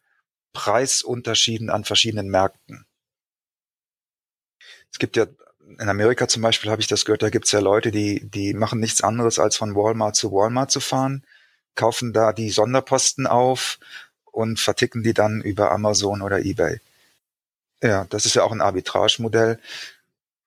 Preisunterschieden 0.53 1.70
an 1.70 1.84
verschiedenen 1.84 2.29
Märkten. 2.29 2.86
Es 4.91 5.00
gibt 5.00 5.15
ja 5.15 5.27
in 5.77 5.88
Amerika 5.88 6.27
zum 6.27 6.41
Beispiel 6.41 6.72
habe 6.72 6.82
ich 6.82 6.88
das 6.88 7.06
gehört, 7.06 7.22
da 7.22 7.29
gibt 7.29 7.46
es 7.46 7.51
ja 7.51 7.60
Leute, 7.60 7.91
die, 7.91 8.27
die 8.27 8.53
machen 8.53 8.79
nichts 8.79 9.01
anderes, 9.01 9.38
als 9.38 9.56
von 9.56 9.75
Walmart 9.75 10.15
zu 10.15 10.32
Walmart 10.32 10.72
zu 10.72 10.79
fahren, 10.79 11.24
kaufen 11.75 12.12
da 12.12 12.34
die 12.34 12.50
Sonderposten 12.50 13.27
auf 13.27 13.77
und 14.25 14.60
verticken 14.60 15.03
die 15.03 15.13
dann 15.13 15.41
über 15.41 15.72
Amazon 15.72 16.22
oder 16.22 16.39
eBay. 16.39 16.79
Ja, 17.84 18.06
das 18.06 18.25
ist 18.25 18.36
ja 18.36 18.44
auch 18.44 18.51
ein 18.51 18.62
Arbitrage-Modell, 18.62 19.60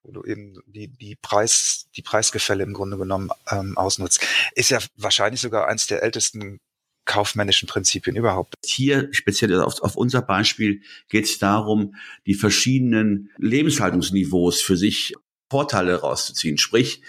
wo 0.02 0.12
du 0.12 0.24
eben 0.24 0.62
die, 0.66 0.88
die 0.88 1.14
Preis, 1.14 1.86
die 1.96 2.02
Preisgefälle 2.02 2.64
im 2.64 2.74
Grunde 2.74 2.98
genommen 2.98 3.30
ähm, 3.50 3.78
ausnutzt. 3.78 4.26
Ist 4.54 4.70
ja 4.70 4.80
wahrscheinlich 4.96 5.40
sogar 5.40 5.68
eins 5.68 5.86
der 5.86 6.02
ältesten 6.02 6.60
kaufmännischen 7.04 7.68
Prinzipien 7.68 8.16
überhaupt. 8.16 8.54
Hier 8.64 9.08
speziell 9.12 9.60
auf, 9.60 9.80
auf 9.82 9.96
unser 9.96 10.22
Beispiel 10.22 10.82
geht 11.08 11.24
es 11.24 11.38
darum, 11.38 11.94
die 12.26 12.34
verschiedenen 12.34 13.30
Lebenshaltungsniveaus 13.38 14.60
für 14.60 14.76
sich 14.76 15.14
Vorteile 15.50 16.00
rauszuziehen. 16.00 16.56
Sprich, 16.56 17.02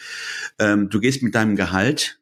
ähm, 0.59 0.89
du 0.89 0.99
gehst 0.99 1.23
mit 1.23 1.35
deinem 1.35 1.55
Gehalt, 1.55 2.19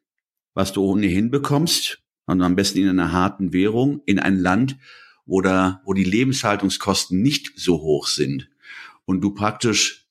was 0.54 0.72
du 0.72 0.84
ohnehin 0.84 1.30
bekommst, 1.30 1.98
und 2.26 2.42
am 2.42 2.54
besten 2.54 2.78
in 2.78 2.88
einer 2.88 3.12
harten 3.12 3.52
Währung, 3.52 4.02
in 4.06 4.18
ein 4.18 4.38
Land, 4.38 4.76
wo, 5.26 5.40
da, 5.40 5.82
wo 5.84 5.92
die 5.92 6.04
Lebenshaltungskosten 6.04 7.20
nicht 7.20 7.52
so 7.56 7.80
hoch 7.80 8.06
sind 8.06 8.48
und 9.04 9.20
du 9.20 9.34
praktisch 9.34 10.01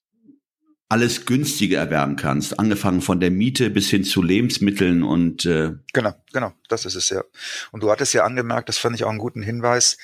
alles 0.92 1.26
günstiger 1.26 1.80
erwerben 1.80 2.18
kannst, 2.18 2.60
angefangen 2.60 3.02
von 3.02 3.22
der 3.22 3.32
Miete 3.32 3.70
bis 3.70 3.90
hin 3.90 4.04
zu 4.04 4.22
Lebensmitteln 4.22 5.04
und 5.04 5.46
äh 5.46 5.72
genau, 5.94 6.14
genau, 6.34 6.52
das 6.68 6.84
ist 6.84 6.96
es 6.96 7.10
ja. 7.10 7.24
Und 7.72 7.82
du 7.82 7.90
hattest 7.90 8.14
ja 8.14 8.26
angemerkt, 8.26 8.68
das 8.68 8.78
fand 8.78 8.98
ich 8.98 9.06
auch 9.06 9.10
einen 9.10 9.18
guten 9.18 9.42
Hinweis. 9.42 9.98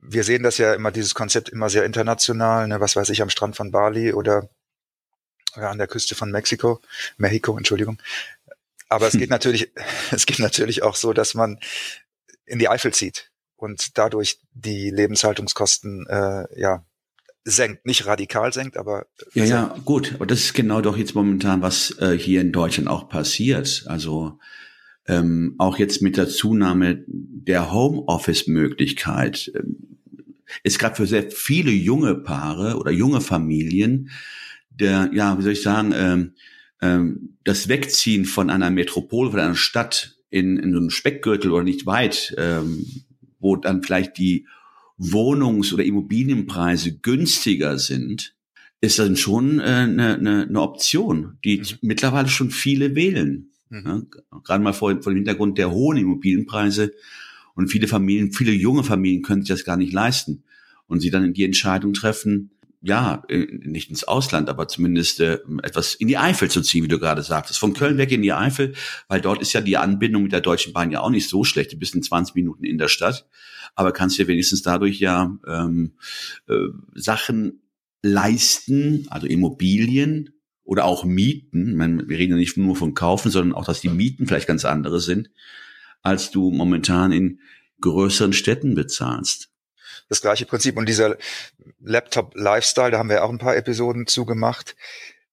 Wir 0.00 0.24
sehen 0.24 0.42
das 0.42 0.56
ja 0.56 0.72
immer, 0.72 0.90
dieses 0.90 1.14
Konzept 1.14 1.50
immer 1.50 1.68
sehr 1.68 1.84
international, 1.84 2.66
ne, 2.66 2.80
was 2.80 2.96
weiß 2.96 3.10
ich, 3.10 3.20
am 3.20 3.28
Strand 3.28 3.56
von 3.56 3.70
Bali 3.70 4.14
oder 4.14 4.48
ja, 5.54 5.68
an 5.68 5.76
der 5.76 5.86
Küste 5.86 6.14
von 6.14 6.30
Mexiko, 6.30 6.80
Mexiko, 7.18 7.54
Entschuldigung. 7.58 7.98
Aber 8.88 9.08
es 9.08 9.12
geht 9.18 9.28
natürlich, 9.28 9.70
es 10.12 10.24
geht 10.24 10.38
natürlich 10.38 10.82
auch 10.82 10.96
so, 10.96 11.12
dass 11.12 11.34
man 11.34 11.60
in 12.46 12.58
die 12.58 12.70
Eifel 12.70 12.94
zieht 12.94 13.30
und 13.56 13.98
dadurch 13.98 14.38
die 14.54 14.88
Lebenshaltungskosten 14.88 16.06
äh, 16.06 16.58
ja 16.58 16.86
senkt, 17.48 17.86
nicht 17.86 18.06
radikal 18.06 18.52
senkt, 18.52 18.76
aber 18.76 19.06
ja, 19.34 19.44
ja, 19.44 19.76
gut. 19.84 20.14
Aber 20.14 20.26
das 20.26 20.40
ist 20.40 20.54
genau 20.54 20.80
doch 20.80 20.96
jetzt 20.96 21.14
momentan, 21.14 21.62
was 21.62 21.96
äh, 22.00 22.18
hier 22.18 22.40
in 22.40 22.52
Deutschland 22.52 22.88
auch 22.88 23.08
passiert. 23.08 23.84
Also 23.86 24.38
ähm, 25.06 25.54
auch 25.58 25.78
jetzt 25.78 26.02
mit 26.02 26.16
der 26.16 26.28
Zunahme 26.28 27.04
der 27.06 27.72
Homeoffice-Möglichkeit 27.72 29.52
ähm, 29.54 29.98
ist 30.64 30.78
gerade 30.78 30.96
für 30.96 31.06
sehr 31.06 31.30
viele 31.30 31.70
junge 31.70 32.16
Paare 32.16 32.76
oder 32.76 32.90
junge 32.90 33.20
Familien 33.20 34.10
der, 34.70 35.10
ja, 35.12 35.38
wie 35.38 35.42
soll 35.42 35.52
ich 35.52 35.62
sagen, 35.62 35.92
ähm, 35.96 36.32
ähm, 36.82 37.38
das 37.44 37.68
Wegziehen 37.68 38.24
von 38.24 38.50
einer 38.50 38.70
Metropole, 38.70 39.30
von 39.30 39.40
einer 39.40 39.54
Stadt 39.54 40.16
in, 40.30 40.58
in 40.58 40.72
so 40.72 40.78
einem 40.78 40.90
Speckgürtel 40.90 41.50
oder 41.50 41.64
nicht 41.64 41.86
weit, 41.86 42.34
ähm, 42.36 42.84
wo 43.38 43.56
dann 43.56 43.82
vielleicht 43.82 44.18
die 44.18 44.46
Wohnungs- 44.98 45.72
oder 45.72 45.84
Immobilienpreise 45.84 46.98
günstiger 46.98 47.78
sind, 47.78 48.34
ist 48.80 48.98
dann 48.98 49.16
schon 49.16 49.60
äh, 49.60 49.62
eine, 49.62 50.14
eine, 50.16 50.46
eine 50.48 50.60
Option, 50.60 51.38
die 51.44 51.58
mhm. 51.58 51.64
mittlerweile 51.82 52.28
schon 52.28 52.50
viele 52.50 52.94
wählen. 52.94 53.50
Mhm. 53.68 54.06
Ja, 54.12 54.38
gerade 54.44 54.62
mal 54.62 54.72
vor, 54.72 55.02
vor 55.02 55.12
dem 55.12 55.16
Hintergrund 55.16 55.58
der 55.58 55.70
hohen 55.70 55.96
Immobilienpreise 55.96 56.92
und 57.54 57.68
viele 57.68 57.88
Familien, 57.88 58.32
viele 58.32 58.52
junge 58.52 58.84
Familien 58.84 59.22
können 59.22 59.42
sich 59.42 59.48
das 59.48 59.64
gar 59.64 59.76
nicht 59.76 59.92
leisten 59.92 60.44
und 60.86 61.00
sie 61.00 61.10
dann 61.10 61.32
die 61.32 61.44
Entscheidung 61.44 61.94
treffen, 61.94 62.50
ja, 62.82 63.24
äh, 63.28 63.46
nicht 63.50 63.90
ins 63.90 64.04
Ausland, 64.04 64.48
aber 64.48 64.68
zumindest 64.68 65.20
äh, 65.20 65.38
etwas 65.62 65.94
in 65.94 66.08
die 66.08 66.18
Eifel 66.18 66.50
zu 66.50 66.60
ziehen, 66.60 66.84
wie 66.84 66.88
du 66.88 66.98
gerade 66.98 67.22
sagtest. 67.22 67.58
Von 67.58 67.74
Köln 67.74 67.98
weg 67.98 68.12
in 68.12 68.22
die 68.22 68.32
Eifel, 68.32 68.74
weil 69.08 69.20
dort 69.20 69.40
ist 69.40 69.52
ja 69.52 69.60
die 69.60 69.76
Anbindung 69.76 70.24
mit 70.24 70.32
der 70.32 70.40
Deutschen 70.40 70.72
Bahn 70.72 70.90
ja 70.90 71.00
auch 71.00 71.10
nicht 71.10 71.28
so 71.28 71.44
schlecht. 71.44 71.72
Du 71.72 71.78
bist 71.78 71.94
in 71.94 72.02
20 72.02 72.34
Minuten 72.34 72.64
in 72.64 72.78
der 72.78 72.88
Stadt, 72.88 73.26
aber 73.74 73.92
kannst 73.92 74.18
dir 74.18 74.28
wenigstens 74.28 74.62
dadurch 74.62 75.00
ja 75.00 75.36
ähm, 75.46 75.94
äh, 76.48 76.54
Sachen 76.94 77.62
leisten, 78.02 79.06
also 79.10 79.26
Immobilien 79.26 80.30
oder 80.64 80.84
auch 80.84 81.04
Mieten. 81.04 81.76
Meine, 81.76 82.08
wir 82.08 82.18
reden 82.18 82.32
ja 82.32 82.38
nicht 82.38 82.56
nur 82.56 82.76
von 82.76 82.94
Kaufen, 82.94 83.30
sondern 83.30 83.56
auch, 83.56 83.64
dass 83.64 83.80
die 83.80 83.88
Mieten 83.88 84.26
vielleicht 84.26 84.48
ganz 84.48 84.64
andere 84.64 85.00
sind, 85.00 85.30
als 86.02 86.30
du 86.30 86.50
momentan 86.50 87.12
in 87.12 87.40
größeren 87.80 88.32
Städten 88.32 88.74
bezahlst. 88.74 89.50
Das 90.08 90.20
gleiche 90.20 90.46
Prinzip. 90.46 90.76
Und 90.76 90.86
dieser 90.86 91.16
Laptop-Lifestyle, 91.80 92.92
da 92.92 92.98
haben 92.98 93.08
wir 93.08 93.24
auch 93.24 93.30
ein 93.30 93.38
paar 93.38 93.56
Episoden 93.56 94.06
zugemacht. 94.06 94.76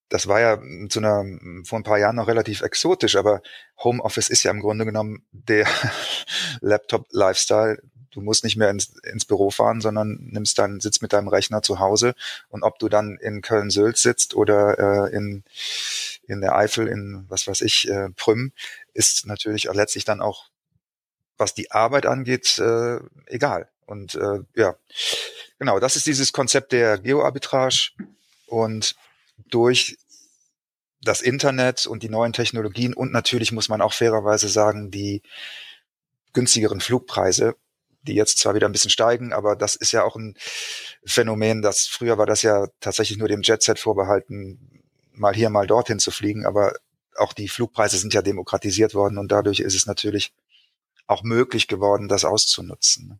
Das 0.10 0.27
war 0.27 0.39
ja 0.39 0.62
zu 0.89 1.00
einer, 1.00 1.25
vor 1.65 1.80
ein 1.80 1.84
paar 1.84 1.98
Jahren 1.98 2.18
noch 2.18 2.27
relativ 2.27 2.62
exotisch, 2.62 3.15
aber 3.15 3.42
Homeoffice 3.84 4.30
ist 4.30 4.44
ja 4.44 4.51
im 4.51 4.60
Grunde 4.60 4.86
genommen 4.86 5.25
der 5.32 5.68
Laptop-Lifestyle. 6.62 7.82
Du 8.12 8.22
musst 8.22 8.44
nicht 8.44 8.56
mehr 8.56 8.70
ins, 8.70 8.96
ins 9.03 9.25
Büro 9.25 9.50
fahren, 9.50 9.82
sondern 9.82 10.20
nimmst 10.22 10.60
dann, 10.60 10.80
sitzt 10.80 11.01
mit 11.01 11.13
deinem 11.13 11.30
Rechner 11.30 11.63
zu 11.63 11.80
Hause. 11.80 12.13
Und 12.50 12.62
ob 12.62 12.77
du 12.77 12.89
dann 12.89 13.18
in 13.18 13.42
Köln-Sülz 13.42 14.03
sitzt 14.03 14.36
oder 14.36 15.08
äh, 15.10 15.15
in, 15.15 15.44
in 16.27 16.42
der 16.42 16.56
Eifel, 16.56 16.88
in 16.88 17.25
was 17.30 17.48
weiß 17.48 17.62
ich, 17.62 17.89
äh, 17.89 18.10
Prüm, 18.10 18.51
ist 18.94 19.25
natürlich 19.25 19.63
letztlich 19.63 20.06
dann 20.06 20.22
auch, 20.22 20.50
was 21.38 21.56
die 21.56 21.72
Arbeit 21.72 22.06
angeht, 22.06 22.60
äh, 22.60 23.00
egal. 23.25 23.68
Und 23.86 24.16
äh, 24.16 24.40
ja, 24.56 24.75
genau, 25.60 25.80
das 25.80 25.96
ist 25.96 26.06
dieses 26.06 26.34
Konzept 26.34 26.72
der 26.72 26.98
Geoarbitrage. 26.98 27.92
Und 28.48 28.96
durch 29.50 29.98
das 31.04 31.22
Internet 31.22 31.86
und 31.86 32.04
die 32.04 32.10
neuen 32.10 32.34
Technologien 32.34 32.94
und 32.94 33.12
natürlich 33.12 33.52
muss 33.52 33.70
man 33.70 33.82
auch 33.82 33.94
fairerweise 33.94 34.48
sagen, 34.48 34.90
die 34.90 35.22
günstigeren 36.34 36.80
Flugpreise, 36.80 37.56
die 38.04 38.16
jetzt 38.16 38.40
zwar 38.40 38.56
wieder 38.56 38.68
ein 38.68 38.72
bisschen 38.72 38.90
steigen, 38.90 39.34
aber 39.34 39.56
das 39.56 39.75
ist 39.75 39.92
ja 39.92 40.04
auch 40.04 40.16
ein 40.16 40.36
Phänomen, 41.06 41.62
das 41.62 41.88
früher 41.88 42.18
war 42.18 42.25
das 42.25 42.42
ja 42.42 42.68
tatsächlich 42.80 43.18
nur 43.18 43.28
dem 43.28 43.42
Jetset 43.42 43.80
vorbehalten, 43.80 44.84
mal 45.13 45.34
hier, 45.34 45.50
mal 45.50 45.68
dorthin 45.68 46.00
zu 46.00 46.12
fliegen, 46.12 46.46
aber 46.46 46.74
auch 47.16 47.34
die 47.34 47.48
Flugpreise 47.48 47.98
sind 47.98 48.13
ja 48.13 48.22
demokratisiert 48.22 48.94
worden 48.94 49.18
und 49.18 49.32
dadurch 49.32 49.60
ist 49.60 49.75
es 49.75 49.86
natürlich 49.86 50.34
auch 51.07 51.24
möglich 51.24 51.67
geworden, 51.67 52.07
das 52.07 52.25
auszunutzen. 52.25 53.19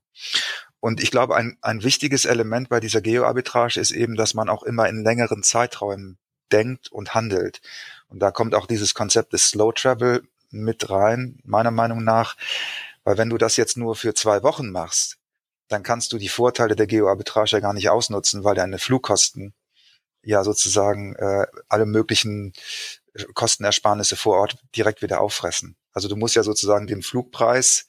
Und 0.80 1.02
ich 1.02 1.12
glaube, 1.12 1.36
ein, 1.36 1.58
ein 1.62 1.84
wichtiges 1.84 2.26
Element 2.26 2.70
bei 2.70 2.80
dieser 2.80 3.02
Geoarbitrage 3.02 3.80
ist 3.80 3.92
eben, 3.92 4.16
dass 4.16 4.34
man 4.34 4.50
auch 4.50 4.64
immer 4.64 4.90
in 4.90 5.04
längeren 5.04 5.44
Zeiträumen 5.44 6.18
denkt 6.52 6.92
und 6.92 7.16
handelt. 7.16 7.62
Und 8.08 8.20
da 8.20 8.32
kommt 8.32 8.54
auch 8.54 8.68
dieses 8.68 8.94
Konzept 8.94 9.34
des 9.34 9.50
Slow 9.50 9.74
Travel 9.74 10.24
mit 10.52 10.90
rein, 10.90 11.40
meiner 11.44 11.72
Meinung 11.72 12.04
nach. 12.04 12.36
Weil 13.04 13.18
wenn 13.18 13.30
du 13.30 13.38
das 13.38 13.58
jetzt 13.58 13.78
nur 13.78 13.96
für 13.96 14.14
zwei 14.14 14.44
Wochen 14.44 14.72
machst, 14.72 15.18
dann 15.68 15.84
kannst 15.84 16.14
du 16.14 16.18
die 16.18 16.30
Vorteile 16.30 16.76
der 16.76 16.88
Geoarbitrage 16.88 17.52
ja 17.52 17.60
gar 17.60 17.74
nicht 17.74 17.90
ausnutzen, 17.90 18.44
weil 18.44 18.56
deine 18.56 18.78
Flugkosten 18.78 19.54
ja 20.22 20.44
sozusagen 20.44 21.16
äh, 21.16 21.48
alle 21.68 21.86
möglichen 21.86 22.54
Kostenersparnisse 23.34 24.16
vor 24.16 24.38
Ort 24.38 24.58
direkt 24.76 25.02
wieder 25.02 25.22
auffressen. 25.22 25.76
Also 25.94 26.08
du 26.08 26.16
musst 26.16 26.36
ja 26.36 26.44
sozusagen 26.44 26.88
den 26.88 27.02
Flugpreis, 27.02 27.88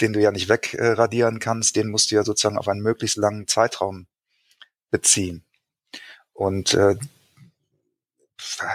den 0.00 0.12
du 0.12 0.20
ja 0.20 0.30
nicht 0.30 0.48
wegradieren 0.48 1.40
kannst, 1.40 1.76
den 1.76 1.88
musst 1.88 2.10
du 2.10 2.14
ja 2.14 2.24
sozusagen 2.24 2.58
auf 2.58 2.68
einen 2.68 2.82
möglichst 2.82 3.16
langen 3.16 3.46
Zeitraum 3.46 4.06
beziehen. 4.90 5.44
Und 6.32 6.74
äh, 6.74 6.96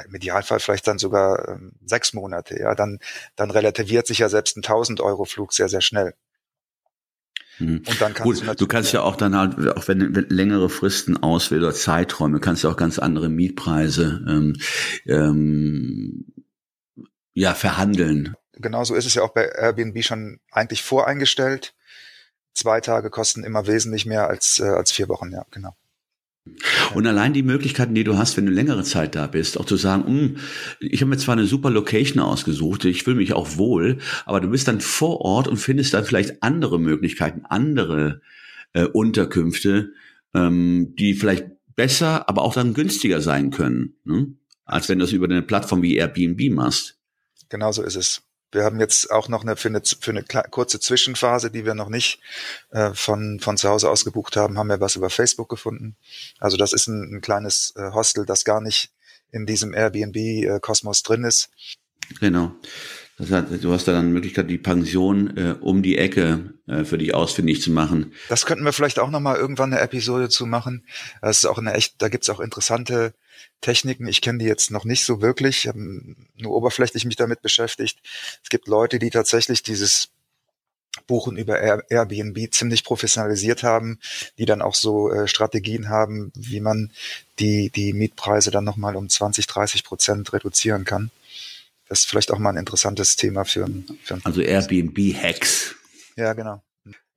im 0.06 0.16
Idealfall 0.16 0.60
vielleicht 0.60 0.88
dann 0.88 1.00
sogar 1.00 1.48
ähm, 1.48 1.72
sechs 1.86 2.14
Monate, 2.14 2.60
ja, 2.60 2.76
dann, 2.76 3.00
dann 3.36 3.52
relativiert 3.52 4.08
sich 4.08 4.20
ja 4.20 4.30
selbst 4.30 4.58
ein 4.58 4.64
1000 4.64 5.00
Euro 5.00 5.26
Flug 5.26 5.54
sehr, 5.54 5.70
sehr 5.70 5.82
schnell. 5.82 6.14
Mhm. 7.60 7.84
Und 7.88 8.02
dann 8.02 8.14
kannst 8.14 8.24
Gut, 8.24 8.48
du, 8.48 8.56
du 8.56 8.68
kannst 8.68 8.94
ja 8.94 9.02
auch 9.02 9.16
dann 9.16 9.38
halt, 9.38 9.78
auch 9.78 9.88
wenn, 9.88 10.16
wenn 10.16 10.28
längere 10.30 10.70
Fristen 10.70 11.22
auswählt 11.22 11.62
oder 11.62 11.74
Zeiträume, 11.74 12.40
kannst 12.40 12.64
du 12.64 12.70
auch 12.70 12.78
ganz 12.78 13.00
andere 13.00 13.30
Mietpreise 13.30 14.24
ähm, 14.28 14.56
ähm, 15.06 16.26
ja 17.34 17.54
verhandeln. 17.54 18.36
Genauso 18.54 18.96
ist 18.96 19.06
es 19.06 19.16
ja 19.16 19.24
auch 19.24 19.34
bei 19.34 19.46
Airbnb 19.46 20.04
schon 20.04 20.40
eigentlich 20.52 20.84
voreingestellt. 20.84 21.74
Zwei 22.54 22.82
Tage 22.82 23.10
kosten 23.10 23.44
immer 23.44 23.66
wesentlich 23.66 24.06
mehr 24.06 24.28
als, 24.28 24.60
äh, 24.60 24.66
als 24.66 24.92
vier 24.92 25.10
Wochen, 25.10 25.32
ja, 25.32 25.46
genau. 25.50 25.76
Und 26.94 27.08
allein 27.08 27.32
die 27.32 27.42
Möglichkeiten, 27.42 27.96
die 27.96 28.04
du 28.04 28.18
hast, 28.18 28.36
wenn 28.36 28.46
du 28.46 28.52
längere 28.52 28.84
Zeit 28.84 29.16
da 29.16 29.28
bist, 29.28 29.58
auch 29.58 29.66
zu 29.66 29.78
sagen, 29.78 30.06
hm, 30.06 30.38
ich 30.82 31.00
habe 31.02 31.10
mir 31.10 31.18
zwar 31.18 31.34
eine 31.34 31.48
super 31.48 31.70
Location 31.70 32.22
ausgesucht, 32.22 32.84
ich 32.84 33.04
fühle 33.04 33.16
mich 33.16 33.34
auch 33.34 33.58
wohl, 33.58 34.00
aber 34.26 34.42
du 34.42 34.50
bist 34.50 34.68
dann 34.68 34.82
vor 34.82 35.22
Ort 35.22 35.48
und 35.48 35.58
findest 35.58 35.94
dann 35.94 36.04
vielleicht 36.04 36.44
andere 36.44 36.80
Möglichkeiten, 36.80 37.44
andere 37.46 38.22
äh, 38.74 38.84
Unterkünfte, 38.84 39.94
ähm, 40.34 40.96
die 40.98 41.14
vielleicht 41.14 41.48
besser, 41.76 42.28
aber 42.28 42.42
auch 42.42 42.54
dann 42.54 42.74
günstiger 42.74 43.22
sein 43.22 43.50
können, 43.50 43.96
ne? 44.04 44.34
als 44.66 44.90
wenn 44.90 45.00
du 45.00 45.06
es 45.06 45.14
über 45.14 45.26
eine 45.26 45.42
Plattform 45.42 45.82
wie 45.82 45.96
Airbnb 45.96 46.54
machst. 46.54 47.00
Genauso 47.54 47.84
ist 47.84 47.96
es. 47.96 48.24
Wir 48.52 48.64
haben 48.64 48.80
jetzt 48.80 49.12
auch 49.12 49.30
noch 49.30 49.44
eine, 49.44 49.56
für 49.56 49.68
eine, 49.68 49.84
für 49.84 50.10
eine 50.10 50.24
kurze 50.24 50.80
Zwischenphase, 50.80 51.52
die 51.52 51.66
wir 51.66 51.76
noch 51.76 51.88
nicht 51.88 52.20
äh, 52.72 52.96
von, 52.96 53.40
von 53.40 53.58
zu 53.58 53.70
Hause 53.70 53.92
aus 53.92 54.04
gebucht 54.04 54.38
haben, 54.38 54.58
haben 54.58 54.70
wir 54.70 54.80
was 54.80 54.96
über 54.96 55.12
Facebook 55.12 55.50
gefunden. 55.50 55.96
Also 56.40 56.58
das 56.58 56.74
ist 56.74 56.88
ein, 56.88 57.14
ein 57.14 57.22
kleines 57.22 57.76
äh, 57.76 57.92
Hostel, 57.92 58.26
das 58.26 58.44
gar 58.44 58.60
nicht 58.60 58.92
in 59.32 59.46
diesem 59.46 59.76
Airbnb-Kosmos 59.76 61.02
äh, 61.02 61.04
drin 61.04 61.26
ist. 61.26 61.52
Genau. 62.20 62.56
Das 63.18 63.30
heißt, 63.30 63.64
du 63.64 63.72
hast 63.72 63.88
da 63.88 63.92
dann 63.92 64.08
die 64.08 64.14
Möglichkeit, 64.14 64.50
die 64.50 64.58
Pension 64.58 65.38
äh, 65.38 65.56
um 65.60 65.84
die 65.84 65.98
Ecke 65.98 66.54
äh, 66.68 66.84
für 66.84 66.98
dich 66.98 67.14
ausfindig 67.14 67.62
zu 67.62 67.72
machen. 67.72 68.14
Das 68.30 68.46
könnten 68.46 68.66
wir 68.66 68.74
vielleicht 68.74 68.98
auch 68.98 69.12
nochmal 69.12 69.36
irgendwann 69.36 69.72
eine 69.72 69.82
Episode 69.82 70.30
zu 70.30 70.46
machen. 70.48 70.84
Das 71.22 71.38
ist 71.38 71.46
auch 71.46 71.60
eine 71.60 71.74
echt, 71.74 72.02
da 72.02 72.10
gibt's 72.10 72.30
auch 72.30 72.40
interessante 72.40 73.14
Techniken. 73.62 74.08
Ich 74.08 74.22
kenne 74.22 74.40
die 74.40 74.46
jetzt 74.46 74.72
noch 74.72 74.84
nicht 74.84 75.06
so 75.06 75.22
wirklich, 75.22 75.70
nur 75.74 76.52
oberflächlich 76.52 77.06
mich 77.06 77.16
damit 77.16 77.42
beschäftigt. 77.42 78.00
Es 78.44 78.50
gibt 78.50 78.68
Leute, 78.68 78.98
die 78.98 79.12
tatsächlich 79.12 79.62
dieses 79.62 80.10
Buchen 81.08 81.38
über 81.38 81.60
Airbnb 81.60 82.54
ziemlich 82.54 82.84
professionalisiert 82.84 83.64
haben, 83.64 84.00
die 84.38 84.46
dann 84.46 84.62
auch 84.62 84.76
so 84.76 85.12
äh, 85.12 85.28
Strategien 85.28 85.90
haben, 85.90 86.32
wie 86.36 86.60
man 86.60 86.92
die, 87.40 87.72
die 87.72 87.94
Mietpreise 87.94 88.52
dann 88.52 88.64
nochmal 88.64 88.96
um 88.96 89.10
20, 89.10 89.48
30 89.48 89.84
Prozent 89.84 90.34
reduzieren 90.34 90.86
kann. 90.86 91.12
Das 91.94 92.00
ist 92.00 92.10
vielleicht 92.10 92.32
auch 92.32 92.40
mal 92.40 92.50
ein 92.50 92.58
interessantes 92.58 93.18
Thema 93.18 93.46
für, 93.46 93.68
für 94.02 94.20
Also 94.24 94.42
Airbnb-Hacks. 94.42 95.76
Ja, 96.16 96.34
genau. 96.34 96.64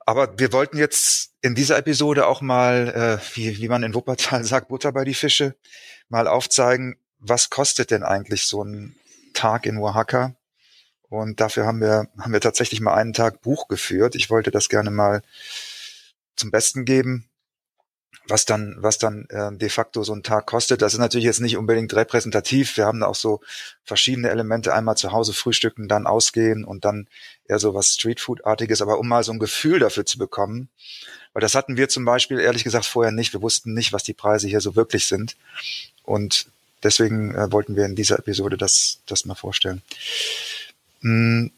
Aber 0.00 0.38
wir 0.38 0.52
wollten 0.52 0.76
jetzt 0.76 1.30
in 1.40 1.54
dieser 1.54 1.78
Episode 1.78 2.26
auch 2.26 2.42
mal, 2.42 3.20
äh, 3.22 3.36
wie, 3.36 3.56
wie 3.56 3.68
man 3.68 3.82
in 3.84 3.94
Wuppertal 3.94 4.44
sagt, 4.44 4.68
Butter 4.68 4.92
bei 4.92 5.04
die 5.04 5.14
Fische, 5.14 5.56
mal 6.10 6.28
aufzeigen, 6.28 6.98
was 7.18 7.48
kostet 7.48 7.90
denn 7.90 8.02
eigentlich 8.02 8.44
so 8.44 8.64
ein 8.64 8.94
Tag 9.32 9.64
in 9.64 9.78
Oaxaca? 9.78 10.36
Und 11.08 11.40
dafür 11.40 11.64
haben 11.64 11.80
wir, 11.80 12.10
haben 12.18 12.34
wir 12.34 12.42
tatsächlich 12.42 12.82
mal 12.82 12.96
einen 12.96 13.14
Tag 13.14 13.40
Buch 13.40 13.68
geführt. 13.68 14.14
Ich 14.14 14.28
wollte 14.28 14.50
das 14.50 14.68
gerne 14.68 14.90
mal 14.90 15.22
zum 16.36 16.50
Besten 16.50 16.84
geben, 16.84 17.30
was 18.28 18.44
dann, 18.44 18.76
was 18.78 18.98
dann 18.98 19.26
äh, 19.30 19.52
de 19.52 19.68
facto 19.68 20.02
so 20.02 20.12
ein 20.12 20.22
Tag 20.22 20.46
kostet. 20.46 20.82
Das 20.82 20.92
ist 20.92 20.98
natürlich 20.98 21.24
jetzt 21.24 21.40
nicht 21.40 21.56
unbedingt 21.56 21.94
repräsentativ. 21.94 22.76
Wir 22.76 22.86
haben 22.86 23.00
da 23.00 23.06
auch 23.06 23.14
so 23.14 23.40
verschiedene 23.84 24.30
Elemente. 24.30 24.74
Einmal 24.74 24.96
zu 24.96 25.12
Hause 25.12 25.32
frühstücken, 25.32 25.88
dann 25.88 26.06
ausgehen 26.06 26.64
und 26.64 26.84
dann 26.84 27.06
eher 27.48 27.58
so 27.58 27.74
was 27.74 27.94
Streetfood-artiges. 27.94 28.82
Aber 28.82 28.98
um 28.98 29.08
mal 29.08 29.22
so 29.22 29.32
ein 29.32 29.38
Gefühl 29.38 29.78
dafür 29.78 30.06
zu 30.06 30.18
bekommen, 30.18 30.68
weil 31.32 31.40
das 31.40 31.54
hatten 31.54 31.76
wir 31.76 31.88
zum 31.88 32.04
Beispiel 32.04 32.40
ehrlich 32.40 32.64
gesagt 32.64 32.86
vorher 32.86 33.12
nicht. 33.12 33.32
Wir 33.32 33.42
wussten 33.42 33.74
nicht, 33.74 33.92
was 33.92 34.02
die 34.02 34.14
Preise 34.14 34.48
hier 34.48 34.60
so 34.60 34.74
wirklich 34.74 35.06
sind. 35.06 35.36
Und 36.02 36.46
deswegen 36.82 37.34
äh, 37.34 37.52
wollten 37.52 37.76
wir 37.76 37.84
in 37.84 37.94
dieser 37.94 38.18
Episode 38.18 38.56
das, 38.56 38.98
das 39.06 39.24
mal 39.24 39.34
vorstellen. 39.34 39.82
Mm, 41.02 41.48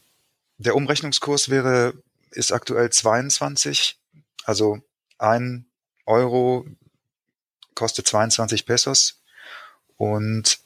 der 0.57 0.75
Umrechnungskurs 0.75 1.49
wäre, 1.49 1.93
ist 2.31 2.51
aktuell 2.51 2.89
22. 2.89 3.97
Also 4.43 4.81
ein 5.17 5.65
Euro 6.09 6.65
kostet 7.75 8.07
22 8.07 8.65
Pesos. 8.65 9.21
Und 9.95 10.59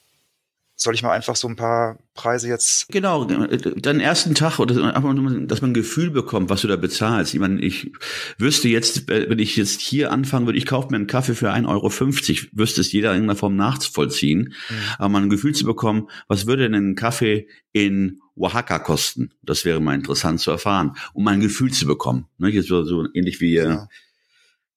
soll 0.76 0.96
ich 0.96 1.04
mal 1.04 1.12
einfach 1.12 1.36
so 1.36 1.48
ein 1.48 1.56
paar 1.56 2.00
Preise 2.16 2.48
jetzt? 2.48 2.88
Genau, 2.90 3.26
deinen 3.26 4.00
ersten 4.00 4.34
Tag 4.34 4.60
oder 4.60 4.96
einfach 4.96 5.14
nur, 5.14 5.42
dass 5.42 5.62
man 5.62 5.72
ein 5.72 5.76
Gefühl 5.76 6.10
bekommt, 6.10 6.50
was 6.50 6.62
du 6.62 6.68
da 6.68 6.76
bezahlst. 6.76 7.34
Ich 7.34 7.40
meine, 7.40 7.62
ich 7.62 7.92
wüsste 8.38 8.70
jetzt, 8.70 9.08
wenn 9.08 9.40
ich 9.40 9.56
jetzt 9.56 9.82
hier 9.82 10.12
anfangen 10.12 10.48
würde, 10.48 10.58
ich 10.58 10.66
kaufe 10.66 10.90
mir 10.90 10.98
einen 10.98 11.08
Kaffee 11.08 11.36
für 11.36 11.52
1,50 11.52 11.68
Euro, 11.68 11.92
wüsste 12.54 12.82
es 12.82 12.92
jeder 12.92 13.12
in 13.12 13.18
irgendeiner 13.18 13.40
Form 13.40 13.56
nachvollziehen. 13.56 14.54
Mhm. 14.70 14.76
Aber 14.98 15.10
mal 15.10 15.22
ein 15.22 15.30
Gefühl 15.30 15.54
zu 15.54 15.66
bekommen, 15.66 16.10
was 16.28 16.48
würde 16.48 16.70
denn 16.70 16.92
ein 16.92 16.96
Kaffee 16.96 17.48
in 17.72 18.20
Oaxaca 18.36 18.80
kosten? 18.80 19.32
Das 19.44 19.66
wäre 19.66 19.80
mal 19.80 19.96
interessant 19.96 20.40
zu 20.40 20.50
erfahren, 20.52 20.96
um 21.14 21.24
mal 21.24 21.36
ein 21.36 21.40
Gefühl 21.40 21.72
zu 21.72 21.86
bekommen. 21.86 22.28
Ne? 22.40 22.50
Jetzt 22.50 22.68
so, 22.68 22.84
so 22.84 23.08
ähnlich 23.14 23.42
wie 23.42 23.54
ja. 23.54 23.88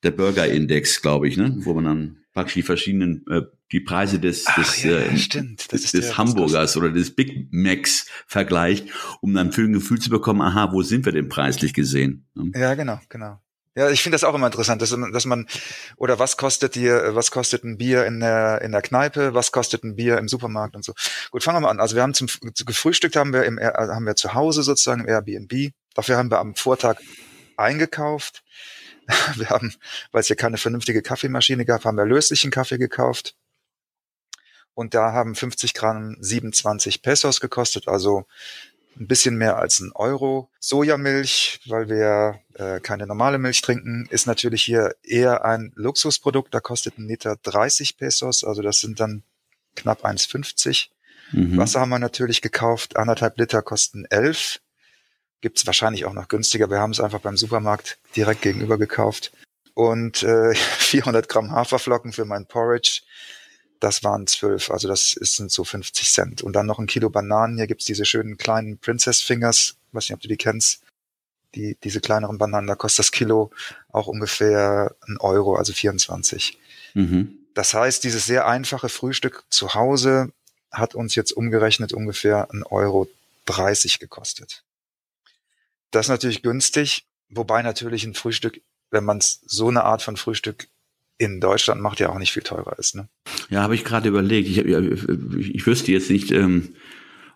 Der 0.06 0.12
Burger-Index, 0.12 1.02
glaube 1.02 1.26
ich, 1.26 1.36
ne? 1.36 1.52
wo 1.58 1.74
man 1.74 1.84
dann 1.84 2.16
praktisch 2.32 2.54
die 2.54 2.62
verschiedenen 2.62 3.24
äh, 3.28 3.42
die 3.72 3.80
Preise 3.80 4.20
des, 4.20 4.44
des, 4.56 4.84
ja, 4.84 4.98
äh, 4.98 5.10
des, 5.10 5.90
des 5.90 6.16
Hamburgers 6.16 6.76
oder 6.76 6.90
des 6.90 7.16
Big 7.16 7.48
Macs 7.50 8.06
vergleicht, 8.28 8.86
um 9.20 9.34
dann 9.34 9.50
für 9.50 9.62
ein 9.62 9.72
Gefühl 9.72 9.98
zu 9.98 10.10
bekommen, 10.10 10.42
aha, 10.42 10.70
wo 10.72 10.82
sind 10.82 11.04
wir 11.06 11.12
denn 11.12 11.28
preislich 11.28 11.74
gesehen? 11.74 12.28
Ne? 12.34 12.52
Ja, 12.54 12.74
genau, 12.74 13.00
genau. 13.08 13.40
Ja, 13.74 13.90
ich 13.90 14.00
finde 14.00 14.14
das 14.14 14.22
auch 14.22 14.34
immer 14.34 14.46
interessant, 14.46 14.80
dass, 14.80 14.96
dass 15.12 15.24
man 15.26 15.48
oder 15.96 16.20
was 16.20 16.36
kostet 16.36 16.76
dir, 16.76 17.10
was 17.16 17.32
kostet 17.32 17.64
ein 17.64 17.76
Bier 17.76 18.06
in 18.06 18.20
der 18.20 18.62
in 18.62 18.70
der 18.70 18.80
Kneipe, 18.80 19.34
was 19.34 19.50
kostet 19.50 19.82
ein 19.82 19.96
Bier 19.96 20.16
im 20.18 20.28
Supermarkt 20.28 20.76
und 20.76 20.84
so. 20.84 20.94
Gut, 21.32 21.42
fangen 21.42 21.56
wir 21.56 21.62
mal 21.62 21.70
an. 21.70 21.80
Also 21.80 21.96
wir 21.96 22.02
haben 22.02 22.14
zum 22.14 22.28
gefrühstückt 22.64 23.16
haben 23.16 23.32
wir 23.32 23.42
im 23.42 23.58
haben 23.58 24.06
wir 24.06 24.14
zu 24.14 24.32
Hause 24.34 24.62
sozusagen 24.62 25.02
im 25.02 25.08
Airbnb. 25.08 25.72
Dafür 25.94 26.16
haben 26.16 26.30
wir 26.30 26.38
am 26.38 26.54
Vortag 26.54 27.00
eingekauft. 27.56 28.44
Wir 29.36 29.50
haben, 29.50 29.74
weil 30.12 30.20
es 30.20 30.26
hier 30.26 30.36
keine 30.36 30.58
vernünftige 30.58 31.02
Kaffeemaschine 31.02 31.64
gab, 31.64 31.84
haben 31.84 31.96
wir 31.96 32.06
löslichen 32.06 32.50
Kaffee 32.50 32.78
gekauft. 32.78 33.36
Und 34.74 34.94
da 34.94 35.12
haben 35.12 35.34
50 35.34 35.74
Gramm 35.74 36.16
27 36.20 37.02
Pesos 37.02 37.40
gekostet, 37.40 37.88
also 37.88 38.26
ein 38.98 39.06
bisschen 39.06 39.36
mehr 39.36 39.56
als 39.56 39.80
ein 39.80 39.92
Euro. 39.94 40.50
Sojamilch, 40.60 41.60
weil 41.66 41.88
wir 41.88 42.40
äh, 42.54 42.80
keine 42.80 43.06
normale 43.06 43.38
Milch 43.38 43.62
trinken, 43.62 44.06
ist 44.10 44.26
natürlich 44.26 44.62
hier 44.62 44.94
eher 45.02 45.44
ein 45.44 45.72
Luxusprodukt. 45.76 46.52
Da 46.52 46.60
kostet 46.60 46.98
ein 46.98 47.08
Liter 47.08 47.36
30 47.42 47.96
Pesos, 47.96 48.44
also 48.44 48.62
das 48.62 48.80
sind 48.80 49.00
dann 49.00 49.22
knapp 49.76 50.04
1,50. 50.04 50.88
Mhm. 51.32 51.56
Wasser 51.56 51.80
haben 51.80 51.90
wir 51.90 51.98
natürlich 51.98 52.42
gekauft, 52.42 52.96
anderthalb 52.96 53.38
Liter 53.38 53.62
kosten 53.62 54.04
11. 54.06 54.60
Gibt's 55.40 55.66
wahrscheinlich 55.66 56.04
auch 56.04 56.12
noch 56.12 56.28
günstiger. 56.28 56.70
Wir 56.70 56.78
haben 56.78 56.92
es 56.92 57.00
einfach 57.00 57.20
beim 57.20 57.36
Supermarkt 57.36 57.98
direkt 58.16 58.42
gegenüber 58.42 58.78
gekauft. 58.78 59.32
Und 59.74 60.22
äh, 60.22 60.54
400 60.54 61.28
Gramm 61.28 61.52
Haferflocken 61.52 62.12
für 62.12 62.24
mein 62.24 62.46
Porridge 62.46 63.02
das 63.80 64.02
waren 64.04 64.26
zwölf, 64.26 64.70
also 64.70 64.88
das 64.88 65.12
sind 65.12 65.50
so 65.50 65.64
50 65.64 66.10
Cent. 66.10 66.42
Und 66.42 66.54
dann 66.54 66.66
noch 66.66 66.78
ein 66.78 66.86
Kilo 66.86 67.10
Bananen. 67.10 67.56
Hier 67.56 67.66
gibt's 67.66 67.84
diese 67.84 68.04
schönen 68.04 68.36
kleinen 68.36 68.78
Princess 68.78 69.22
Fingers, 69.22 69.76
weiß 69.92 70.08
nicht, 70.08 70.14
ob 70.14 70.20
du 70.20 70.28
die 70.28 70.36
kennst. 70.36 70.82
Die, 71.54 71.76
diese 71.82 72.00
kleineren 72.00 72.38
Bananen, 72.38 72.66
da 72.66 72.74
kostet 72.74 73.00
das 73.00 73.12
Kilo 73.12 73.50
auch 73.90 74.08
ungefähr 74.08 74.94
ein 75.08 75.16
Euro, 75.18 75.56
also 75.56 75.72
24. 75.72 76.58
Mhm. 76.94 77.38
Das 77.54 77.72
heißt, 77.72 78.04
dieses 78.04 78.26
sehr 78.26 78.46
einfache 78.46 78.88
Frühstück 78.88 79.44
zu 79.48 79.74
Hause 79.74 80.32
hat 80.70 80.94
uns 80.94 81.14
jetzt 81.14 81.32
umgerechnet 81.32 81.92
ungefähr 81.94 82.50
ein 82.50 82.62
Euro 82.64 83.08
30 83.46 83.98
gekostet. 83.98 84.64
Das 85.90 86.06
ist 86.06 86.10
natürlich 86.10 86.42
günstig, 86.42 87.06
wobei 87.28 87.62
natürlich 87.62 88.04
ein 88.04 88.14
Frühstück, 88.14 88.60
wenn 88.90 89.04
man 89.04 89.20
so 89.20 89.68
eine 89.68 89.84
Art 89.84 90.02
von 90.02 90.16
Frühstück 90.16 90.68
in 91.18 91.40
Deutschland 91.40 91.80
macht, 91.80 92.00
ja 92.00 92.10
auch 92.10 92.18
nicht 92.18 92.32
viel 92.32 92.42
teurer 92.42 92.78
ist. 92.78 92.94
Ne? 92.94 93.08
Ja, 93.48 93.62
habe 93.62 93.74
ich 93.74 93.84
gerade 93.84 94.08
überlegt. 94.08 94.48
Ich, 94.48 94.58
ich, 94.58 95.54
ich 95.54 95.66
wüsste 95.66 95.92
jetzt 95.92 96.10
nicht, 96.10 96.30
ähm, 96.30 96.74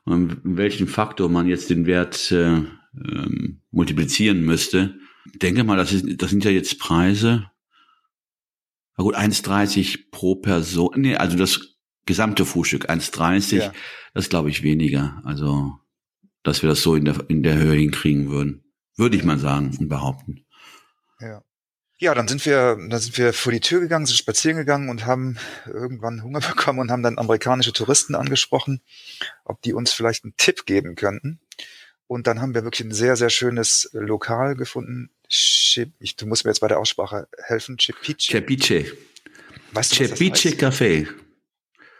um 0.04 0.38
welchen 0.42 0.86
Faktor 0.86 1.28
man 1.28 1.46
jetzt 1.46 1.70
den 1.70 1.86
Wert 1.86 2.30
äh, 2.30 2.62
ähm, 2.94 3.62
multiplizieren 3.70 4.42
müsste. 4.42 4.96
Ich 5.32 5.38
denke 5.38 5.64
mal, 5.64 5.76
das, 5.76 5.92
ist, 5.92 6.04
das 6.20 6.30
sind 6.30 6.44
ja 6.44 6.50
jetzt 6.50 6.78
Preise. 6.78 7.50
Na 8.96 9.04
gut, 9.04 9.16
1,30 9.16 10.10
pro 10.10 10.36
Person. 10.36 10.92
Nee, 10.96 11.16
also 11.16 11.36
das 11.36 11.76
gesamte 12.06 12.44
Frühstück 12.44 12.90
1,30, 12.90 13.56
ja. 13.56 13.72
das 14.14 14.28
glaube 14.28 14.50
ich 14.50 14.62
weniger. 14.62 15.22
Also, 15.24 15.78
dass 16.42 16.62
wir 16.62 16.68
das 16.68 16.82
so 16.82 16.94
in 16.94 17.04
der, 17.04 17.16
in 17.28 17.42
der 17.42 17.56
Höhe 17.56 17.76
hinkriegen 17.76 18.30
würden. 18.30 18.64
Würde 18.96 19.16
ich 19.16 19.24
mal 19.24 19.38
sagen 19.38 19.76
und 19.78 19.88
behaupten. 19.88 20.44
Ja. 21.20 21.42
Ja, 21.98 22.14
dann 22.14 22.28
sind 22.28 22.46
wir, 22.46 22.78
dann 22.88 22.98
sind 22.98 23.18
wir 23.18 23.34
vor 23.34 23.52
die 23.52 23.60
Tür 23.60 23.80
gegangen, 23.80 24.06
sind 24.06 24.16
spazieren 24.16 24.56
gegangen 24.56 24.88
und 24.88 25.04
haben 25.04 25.36
irgendwann 25.66 26.22
Hunger 26.22 26.40
bekommen 26.48 26.78
und 26.78 26.90
haben 26.90 27.02
dann 27.02 27.18
amerikanische 27.18 27.74
Touristen 27.74 28.14
angesprochen, 28.14 28.80
ob 29.44 29.60
die 29.60 29.74
uns 29.74 29.92
vielleicht 29.92 30.24
einen 30.24 30.34
Tipp 30.38 30.64
geben 30.64 30.94
könnten. 30.94 31.40
Und 32.06 32.26
dann 32.26 32.40
haben 32.40 32.54
wir 32.54 32.64
wirklich 32.64 32.88
ein 32.88 32.92
sehr, 32.92 33.16
sehr 33.16 33.28
schönes 33.28 33.90
Lokal 33.92 34.56
gefunden. 34.56 35.10
Chip, 35.28 35.92
ich, 36.00 36.16
du 36.16 36.26
musst 36.26 36.44
mir 36.44 36.50
jetzt 36.50 36.60
bei 36.60 36.68
der 36.68 36.80
Aussprache 36.80 37.28
helfen. 37.44 37.78
Cepiche. 37.78 38.32
Cepiche. 38.32 38.96
Weißt 39.72 39.92
du, 39.92 40.06
Cepiche 40.06 40.50
Café. 40.56 41.06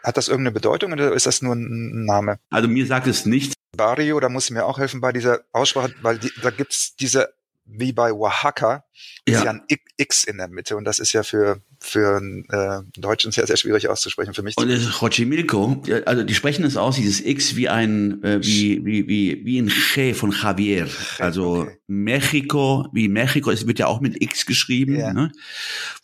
Hat 0.03 0.17
das 0.17 0.27
irgendeine 0.27 0.53
Bedeutung 0.53 0.91
oder 0.93 1.13
ist 1.13 1.27
das 1.27 1.41
nur 1.41 1.55
ein 1.55 2.05
Name? 2.05 2.39
Also 2.49 2.67
mir 2.67 2.85
sagt 2.87 3.07
es 3.07 3.25
nichts. 3.25 3.53
Barrio, 3.75 4.19
da 4.19 4.29
muss 4.29 4.45
ich 4.45 4.51
mir 4.51 4.65
auch 4.65 4.79
helfen 4.79 5.01
bei 5.01 5.11
dieser 5.11 5.41
Aussprache, 5.51 5.93
weil 6.01 6.19
die, 6.19 6.31
da 6.41 6.49
gibt's 6.49 6.95
diese 6.95 7.33
wie 7.73 7.93
bei 7.93 8.11
Oaxaca 8.11 8.83
ist 9.25 9.43
ja. 9.43 9.49
ein 9.49 9.61
X 9.97 10.23
in 10.23 10.37
der 10.37 10.47
Mitte 10.47 10.75
und 10.75 10.83
das 10.83 10.99
ist 10.99 11.13
ja 11.13 11.23
für 11.23 11.61
für 11.79 12.17
einen 12.17 12.45
äh, 12.49 12.81
Deutschen 12.99 13.31
sehr 13.31 13.47
sehr 13.47 13.55
schwierig 13.55 13.87
auszusprechen 13.87 14.33
für 14.33 14.41
mich. 14.41 14.57
Und 14.57 14.69
das 14.69 14.89
Xochimilco, 14.89 15.81
also 16.05 16.23
die 16.23 16.33
sprechen 16.33 16.65
es 16.65 16.75
aus 16.75 16.95
dieses 16.95 17.23
X 17.23 17.55
wie 17.55 17.69
ein 17.69 18.23
äh, 18.23 18.39
wie 18.43 18.83
wie 18.85 19.07
wie 19.07 19.45
wie 19.45 19.59
ein 19.59 19.69
Che 19.69 20.13
von 20.13 20.31
Javier. 20.31 20.87
Also 21.19 21.61
okay. 21.61 21.77
Mexiko, 21.87 22.87
wie 22.93 23.07
Mexiko, 23.07 23.51
es 23.51 23.67
wird 23.67 23.79
ja 23.79 23.87
auch 23.87 24.01
mit 24.01 24.21
X 24.21 24.45
geschrieben, 24.45 24.99
ja. 24.99 25.13
ne? 25.13 25.31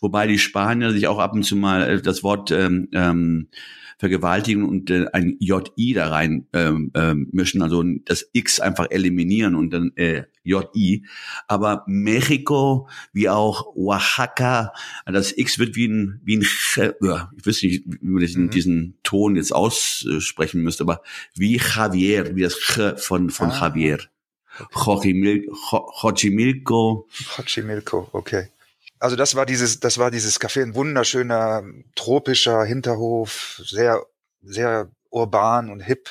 wobei 0.00 0.26
die 0.26 0.38
Spanier 0.38 0.92
sich 0.92 1.06
auch 1.06 1.18
ab 1.18 1.32
und 1.32 1.42
zu 1.42 1.56
mal 1.56 1.88
äh, 1.88 2.02
das 2.02 2.22
Wort 2.22 2.50
ähm, 2.50 2.88
ähm, 2.92 3.48
Vergewaltigung 3.98 4.68
und 4.68 4.90
äh, 4.90 5.06
ein 5.12 5.36
JI 5.40 5.92
da 5.92 6.08
rein 6.08 6.46
ähm, 6.52 6.92
ähm, 6.94 7.28
mischen, 7.32 7.62
also 7.62 7.82
das 8.04 8.28
X 8.32 8.60
einfach 8.60 8.86
eliminieren 8.90 9.56
und 9.56 9.70
dann 9.70 9.92
äh, 9.96 10.22
JI. 10.44 11.04
Aber 11.48 11.82
Mexiko 11.88 12.88
wie 13.12 13.28
auch 13.28 13.74
Oaxaca, 13.74 14.72
das 15.04 15.36
X 15.36 15.58
wird 15.58 15.74
wie 15.74 15.88
ein, 15.88 16.20
wie 16.24 16.36
ein, 16.36 16.42
ich 16.42 16.78
weiß 16.78 17.62
nicht, 17.64 17.84
wie 17.86 18.08
man 18.08 18.20
diesen, 18.20 18.44
mhm. 18.44 18.50
diesen 18.50 18.98
Ton 19.02 19.34
jetzt 19.34 19.52
aussprechen 19.52 20.62
müsste, 20.62 20.84
aber 20.84 21.02
wie 21.34 21.56
Javier, 21.58 22.36
wie 22.36 22.42
das 22.42 22.54
Ch 22.54 22.98
von, 22.98 23.30
von 23.30 23.50
ah. 23.50 23.60
Javier. 23.60 23.98
Xochimilco. 24.72 25.52
Xochimilco, 27.36 28.08
okay. 28.12 28.48
Also 29.00 29.16
das 29.16 29.34
war 29.34 29.46
dieses, 29.46 29.80
das 29.80 29.98
war 29.98 30.10
dieses 30.10 30.40
Café, 30.40 30.62
ein 30.62 30.74
wunderschöner 30.74 31.62
tropischer 31.94 32.64
Hinterhof, 32.64 33.60
sehr, 33.64 34.04
sehr 34.42 34.90
urban 35.10 35.70
und 35.70 35.80
hip, 35.80 36.08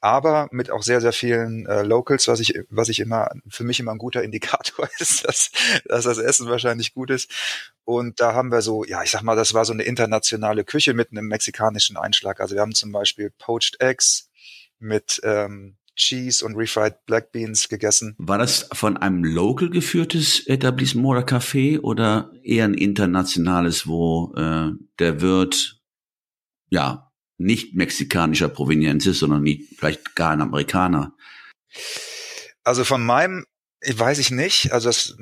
aber 0.00 0.48
mit 0.50 0.70
auch 0.70 0.82
sehr, 0.82 1.00
sehr 1.00 1.12
vielen 1.12 1.66
äh, 1.66 1.82
Locals, 1.82 2.28
was 2.28 2.40
ich, 2.40 2.58
was 2.68 2.88
ich 2.88 3.00
immer, 3.00 3.30
für 3.48 3.64
mich 3.64 3.80
immer 3.80 3.92
ein 3.92 3.98
guter 3.98 4.22
Indikator 4.24 4.88
ist, 4.98 5.26
dass, 5.26 5.50
dass 5.84 6.04
das 6.04 6.18
Essen 6.18 6.48
wahrscheinlich 6.48 6.94
gut 6.94 7.10
ist. 7.10 7.30
Und 7.84 8.20
da 8.20 8.34
haben 8.34 8.50
wir 8.50 8.62
so, 8.62 8.84
ja, 8.84 9.02
ich 9.02 9.10
sag 9.10 9.22
mal, 9.22 9.36
das 9.36 9.54
war 9.54 9.64
so 9.64 9.72
eine 9.72 9.84
internationale 9.84 10.64
Küche 10.64 10.94
mit 10.94 11.10
einem 11.10 11.26
mexikanischen 11.26 11.96
Einschlag. 11.96 12.40
Also 12.40 12.54
wir 12.54 12.62
haben 12.62 12.74
zum 12.74 12.92
Beispiel 12.92 13.30
Poached 13.38 13.80
Eggs 13.80 14.28
mit 14.78 15.20
ähm, 15.24 15.76
Cheese 15.96 16.44
und 16.44 16.54
Refried 16.56 16.94
Black 17.06 17.32
Beans 17.32 17.68
gegessen. 17.68 18.14
War 18.18 18.38
das 18.38 18.68
von 18.72 18.96
einem 18.96 19.24
local 19.24 19.70
geführtes 19.70 20.46
Etablissement 20.46 21.08
oder 21.08 21.26
Café 21.26 21.80
oder 21.80 22.30
eher 22.42 22.64
ein 22.64 22.74
internationales, 22.74 23.86
wo 23.86 24.32
äh, 24.36 24.72
der 24.98 25.20
Wirt 25.20 25.80
ja 26.68 27.10
nicht 27.38 27.74
mexikanischer 27.74 28.48
Provenienz 28.48 29.06
ist, 29.06 29.18
sondern 29.18 29.42
nicht, 29.42 29.78
vielleicht 29.78 30.14
gar 30.14 30.32
ein 30.32 30.40
Amerikaner? 30.42 31.14
Also 32.62 32.84
von 32.84 33.04
meinem 33.04 33.44
weiß 33.86 34.18
ich 34.18 34.30
nicht. 34.30 34.72
Also 34.72 34.88
das, 34.88 35.16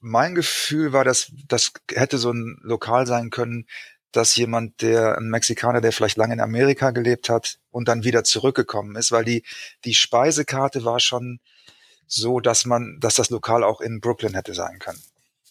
mein 0.00 0.34
Gefühl 0.34 0.92
war, 0.92 1.04
dass 1.04 1.32
das 1.46 1.72
hätte 1.90 2.18
so 2.18 2.32
ein 2.32 2.58
Lokal 2.62 3.06
sein 3.06 3.30
können, 3.30 3.66
dass 4.12 4.36
jemand, 4.36 4.80
der 4.82 5.18
ein 5.18 5.28
Mexikaner, 5.28 5.80
der 5.80 5.92
vielleicht 5.92 6.16
lange 6.16 6.34
in 6.34 6.40
Amerika 6.40 6.90
gelebt 6.90 7.28
hat 7.28 7.58
und 7.70 7.88
dann 7.88 8.04
wieder 8.04 8.24
zurückgekommen 8.24 8.96
ist, 8.96 9.12
weil 9.12 9.24
die 9.24 9.42
die 9.84 9.94
Speisekarte 9.94 10.84
war 10.84 11.00
schon 11.00 11.40
so, 12.06 12.40
dass 12.40 12.64
man, 12.64 12.98
dass 13.00 13.14
das 13.14 13.30
Lokal 13.30 13.62
auch 13.62 13.80
in 13.80 14.00
Brooklyn 14.00 14.34
hätte 14.34 14.54
sein 14.54 14.78
können. 14.78 15.00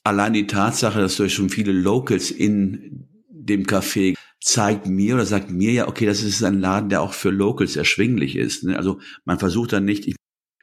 Allein 0.03 0.33
die 0.33 0.47
Tatsache, 0.47 0.99
dass 0.99 1.17
du 1.17 1.29
schon 1.29 1.49
viele 1.49 1.71
Locals 1.71 2.31
in 2.31 3.07
dem 3.29 3.65
Café 3.65 4.15
zeigt 4.41 4.87
mir 4.87 5.15
oder 5.15 5.25
sagt 5.25 5.49
mir 5.49 5.71
ja, 5.71 5.87
okay, 5.87 6.05
das 6.05 6.21
ist 6.21 6.43
ein 6.43 6.59
Laden, 6.59 6.89
der 6.89 7.01
auch 7.01 7.13
für 7.13 7.29
Locals 7.29 7.75
erschwinglich 7.75 8.35
ist. 8.35 8.63
Ne? 8.63 8.77
Also 8.77 8.99
man 9.25 9.39
versucht 9.39 9.73
dann 9.73 9.85
nicht, 9.85 10.07
ich, 10.07 10.15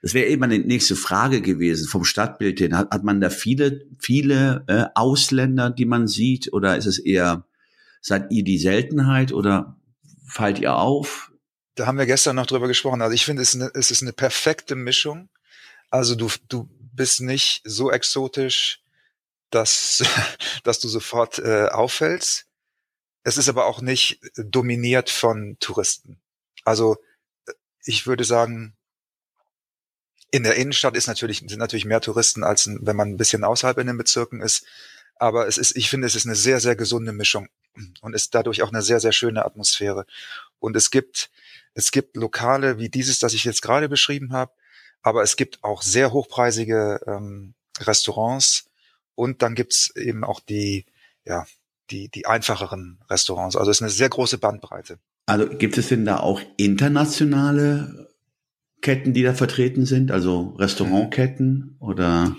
das 0.03 0.15
wäre 0.15 0.27
eben 0.27 0.43
eine 0.43 0.59
nächste 0.59 0.97
Frage 0.97 1.41
gewesen 1.41 1.89
vom 1.89 2.05
Stadtbild 2.05 2.59
hin. 2.59 2.77
Hat, 2.77 2.91
hat 2.91 3.05
man 3.05 3.21
da 3.21 3.31
viele, 3.31 3.87
viele 3.99 4.65
äh, 4.67 4.85
Ausländer, 4.95 5.71
die 5.71 5.87
man 5.87 6.07
sieht, 6.07 6.53
oder 6.53 6.77
ist 6.77 6.87
es 6.87 6.99
eher 6.99 7.47
Seid 8.07 8.31
ihr 8.31 8.45
die 8.45 8.59
Seltenheit 8.59 9.33
oder 9.33 9.79
fallt 10.29 10.59
ihr 10.59 10.77
auf? 10.77 11.33
Da 11.75 11.87
haben 11.87 11.97
wir 11.97 12.05
gestern 12.05 12.37
noch 12.37 12.45
drüber 12.45 12.69
gesprochen. 12.69 13.01
Also 13.01 13.15
ich 13.15 13.25
finde, 13.25 13.41
es, 13.41 13.55
es 13.55 13.91
ist 13.91 14.03
eine 14.03 14.13
perfekte 14.13 14.75
Mischung. 14.75 15.31
Also 15.89 16.15
du, 16.15 16.29
du 16.51 16.69
bist 16.93 17.23
nicht 17.23 17.63
so 17.65 17.91
exotisch, 17.91 18.83
dass, 19.49 20.05
dass 20.65 20.81
du 20.81 20.89
sofort 20.89 21.39
äh, 21.39 21.69
auffällst. 21.69 22.45
Es 23.23 23.39
ist 23.39 23.49
aber 23.49 23.65
auch 23.65 23.81
nicht 23.81 24.21
dominiert 24.37 25.09
von 25.09 25.57
Touristen. 25.59 26.21
Also 26.63 26.99
ich 27.87 28.07
würde 28.07 28.25
sagen, 28.25 28.77
in 30.31 30.43
der 30.43 30.57
Innenstadt 30.57 30.95
ist 30.95 31.07
natürlich, 31.07 31.39
sind 31.39 31.57
natürlich 31.57 31.87
mehr 31.87 32.03
Touristen, 32.03 32.45
als 32.45 32.69
wenn 32.69 32.97
man 32.97 33.09
ein 33.09 33.17
bisschen 33.17 33.45
außerhalb 33.45 33.79
in 33.79 33.87
den 33.87 33.97
Bezirken 33.97 34.43
ist. 34.43 34.67
Aber 35.17 35.49
es 35.49 35.57
ist, 35.57 35.75
ich 35.75 35.89
finde, 35.89 36.07
es 36.07 36.15
ist 36.15 36.27
eine 36.27 36.37
sehr, 36.37 36.61
sehr 36.61 36.77
gesunde 36.77 37.15
Mischung 37.15 37.49
und 38.01 38.15
ist 38.15 38.35
dadurch 38.35 38.63
auch 38.63 38.73
eine 38.73 38.83
sehr, 38.83 39.01
sehr 39.01 39.13
schöne 39.13 39.45
Atmosphäre. 39.45 40.07
Und 40.59 40.77
es 40.77 40.91
gibt, 40.91 41.31
es 41.75 41.91
gibt 41.91 42.17
Lokale 42.17 42.79
wie 42.79 42.89
dieses, 42.89 43.19
das 43.19 43.35
ich 43.35 43.45
jetzt 43.45 43.63
gerade 43.63 43.89
beschrieben 43.89 44.33
habe, 44.33 44.53
aber 45.03 45.23
es 45.23 45.37
gibt 45.37 45.63
auch 45.63 45.83
sehr 45.83 46.13
hochpreisige 46.13 47.01
ähm, 47.07 47.55
Restaurants 47.81 48.71
und 49.15 49.43
dann 49.43 49.55
gibt's 49.55 49.95
eben 49.97 50.25
auch 50.25 50.41
die, 50.41 50.87
ja, 51.25 51.47
die, 51.91 52.09
die 52.09 52.27
einfacheren 52.27 52.99
Restaurants. 53.11 53.57
Also 53.57 53.71
es 53.71 53.79
ist 53.79 53.83
eine 53.83 53.91
sehr 53.91 54.09
große 54.09 54.39
Bandbreite. 54.39 54.99
Also 55.27 55.49
gibt 55.49 55.79
es 55.79 55.89
denn 55.89 56.05
da 56.05 56.19
auch 56.19 56.41
internationale 56.57 58.14
Ketten, 58.85 59.15
die 59.15 59.23
da 59.23 59.33
vertreten 59.33 59.87
sind, 59.87 60.11
also 60.11 60.55
Restaurantketten 60.59 61.75
oder? 61.81 62.37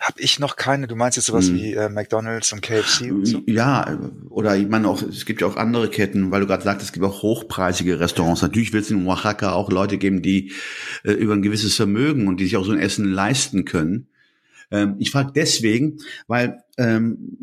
Hab 0.00 0.18
ich 0.18 0.38
noch 0.38 0.56
keine. 0.56 0.86
Du 0.86 0.96
meinst 0.96 1.18
jetzt 1.18 1.26
sowas 1.26 1.48
hm. 1.48 1.56
wie 1.56 1.74
äh, 1.74 1.90
McDonald's 1.90 2.54
und 2.54 2.62
KFC 2.62 3.12
und 3.12 3.26
so? 3.26 3.42
Ja, 3.44 3.98
oder 4.30 4.56
ich 4.56 4.66
meine 4.66 4.88
auch, 4.88 5.02
es 5.02 5.26
gibt 5.26 5.42
ja 5.42 5.46
auch 5.46 5.56
andere 5.56 5.90
Ketten, 5.90 6.30
weil 6.30 6.40
du 6.40 6.46
gerade 6.46 6.62
sagst, 6.62 6.86
es 6.86 6.92
gibt 6.92 7.04
auch 7.04 7.22
hochpreisige 7.22 8.00
Restaurants. 8.00 8.40
Natürlich 8.40 8.72
wird 8.72 8.84
es 8.84 8.90
in 8.90 9.06
Oaxaca 9.06 9.52
auch 9.52 9.70
Leute 9.70 9.98
geben, 9.98 10.22
die 10.22 10.52
äh, 11.04 11.12
über 11.12 11.34
ein 11.34 11.42
gewisses 11.42 11.76
Vermögen 11.76 12.28
und 12.28 12.40
die 12.40 12.44
sich 12.44 12.56
auch 12.56 12.64
so 12.64 12.72
ein 12.72 12.80
Essen 12.80 13.04
leisten 13.04 13.66
können. 13.66 14.06
Ähm, 14.70 14.96
ich 14.98 15.10
frage 15.10 15.32
deswegen, 15.34 15.98
weil 16.26 16.62
ähm, 16.78 17.36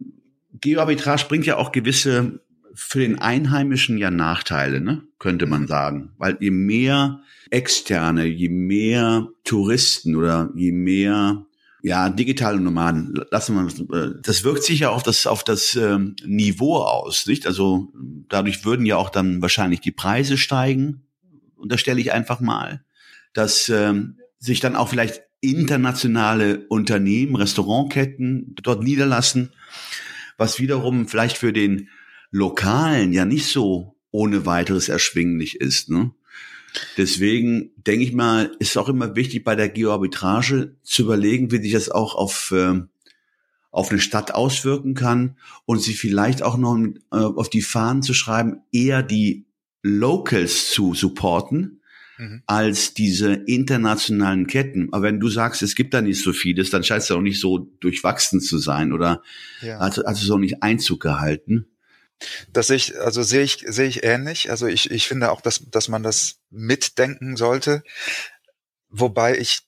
Geoarbitrage 0.59 1.25
bringt 1.29 1.45
ja 1.45 1.57
auch 1.57 1.71
gewisse 1.71 2.41
für 2.73 3.01
den 3.01 3.19
Einheimischen 3.19 3.99
ja 3.99 4.09
Nachteile, 4.09 4.81
ne? 4.81 5.03
könnte 5.19 5.45
man 5.45 5.67
sagen. 5.67 6.09
Weil 6.17 6.37
je 6.39 6.49
mehr 6.49 7.21
Externe, 7.51 8.25
je 8.25 8.49
mehr 8.49 9.27
Touristen 9.43 10.15
oder 10.15 10.51
je 10.55 10.71
mehr 10.71 11.45
ja, 11.83 12.09
digitale 12.09 12.59
Nomaden, 12.59 13.19
lassen 13.31 13.55
wir 13.55 13.97
äh, 13.97 14.13
das 14.21 14.43
wirkt 14.43 14.63
sich 14.63 14.81
ja 14.81 14.89
auf 14.89 15.03
das 15.03 15.25
auf 15.25 15.43
das 15.43 15.75
ähm, 15.75 16.15
Niveau 16.25 16.77
aus, 16.77 17.25
nicht? 17.25 17.47
Also 17.47 17.91
dadurch 18.29 18.65
würden 18.65 18.85
ja 18.85 18.97
auch 18.97 19.09
dann 19.09 19.41
wahrscheinlich 19.41 19.81
die 19.81 19.91
Preise 19.91 20.37
steigen. 20.37 21.01
Unterstelle 21.55 21.99
ich 21.99 22.11
einfach 22.11 22.39
mal, 22.39 22.83
dass 23.33 23.69
ähm, 23.69 24.17
sich 24.37 24.59
dann 24.59 24.75
auch 24.75 24.89
vielleicht 24.89 25.23
internationale 25.41 26.67
Unternehmen, 26.67 27.35
Restaurantketten 27.35 28.55
dort 28.61 28.83
niederlassen, 28.83 29.51
was 30.37 30.59
wiederum 30.59 31.07
vielleicht 31.07 31.37
für 31.37 31.51
den 31.51 31.89
Lokalen 32.29 33.11
ja 33.11 33.25
nicht 33.25 33.47
so 33.47 33.95
ohne 34.11 34.45
weiteres 34.45 34.87
erschwinglich 34.87 35.59
ist. 35.59 35.89
Ne? 35.89 36.11
Deswegen 36.97 37.71
denke 37.75 38.05
ich 38.05 38.13
mal, 38.13 38.51
ist 38.59 38.77
auch 38.77 38.89
immer 38.89 39.15
wichtig 39.15 39.43
bei 39.43 39.55
der 39.55 39.69
Geoarbitrage 39.69 40.75
zu 40.83 41.03
überlegen, 41.03 41.51
wie 41.51 41.61
sich 41.61 41.73
das 41.73 41.89
auch 41.89 42.15
auf, 42.15 42.51
äh, 42.51 42.81
auf 43.71 43.91
eine 43.91 43.99
Stadt 43.99 44.33
auswirken 44.33 44.93
kann 44.93 45.37
und 45.65 45.81
sie 45.81 45.93
vielleicht 45.93 46.43
auch 46.43 46.57
noch 46.57 46.77
äh, 47.11 47.15
auf 47.15 47.49
die 47.49 47.61
Fahnen 47.61 48.01
zu 48.01 48.13
schreiben, 48.13 48.61
eher 48.71 49.03
die 49.03 49.45
Locals 49.83 50.71
zu 50.71 50.93
supporten, 50.93 51.81
mhm. 52.17 52.43
als 52.45 52.93
diese 52.93 53.33
internationalen 53.33 54.47
Ketten. 54.47 54.89
Aber 54.93 55.03
wenn 55.03 55.19
du 55.19 55.27
sagst, 55.27 55.61
es 55.61 55.75
gibt 55.75 55.93
da 55.93 56.01
nicht 56.01 56.21
so 56.21 56.33
vieles, 56.33 56.69
dann 56.69 56.83
scheint 56.83 57.03
es 57.03 57.09
ja 57.09 57.15
auch 57.15 57.21
nicht 57.21 57.39
so 57.39 57.57
durchwachsen 57.79 58.39
zu 58.39 58.57
sein 58.57 58.93
oder 58.93 59.21
ja. 59.61 59.79
hat 59.79 59.97
es 59.97 60.29
auch 60.29 60.37
nicht 60.37 60.63
Einzug 60.63 61.01
gehalten. 61.01 61.67
Das 62.51 62.67
sehe 62.67 62.77
ich, 62.77 62.99
also 62.99 63.23
sehe 63.23 63.43
ich, 63.43 63.65
sehe 63.67 63.87
ich 63.87 64.03
ähnlich. 64.03 64.49
Also 64.49 64.67
ich, 64.67 64.91
ich 64.91 65.07
finde 65.07 65.31
auch, 65.31 65.41
dass, 65.41 65.69
dass 65.69 65.87
man 65.87 66.03
das 66.03 66.39
mitdenken 66.49 67.35
sollte. 67.37 67.83
Wobei 68.89 69.37
ich 69.37 69.61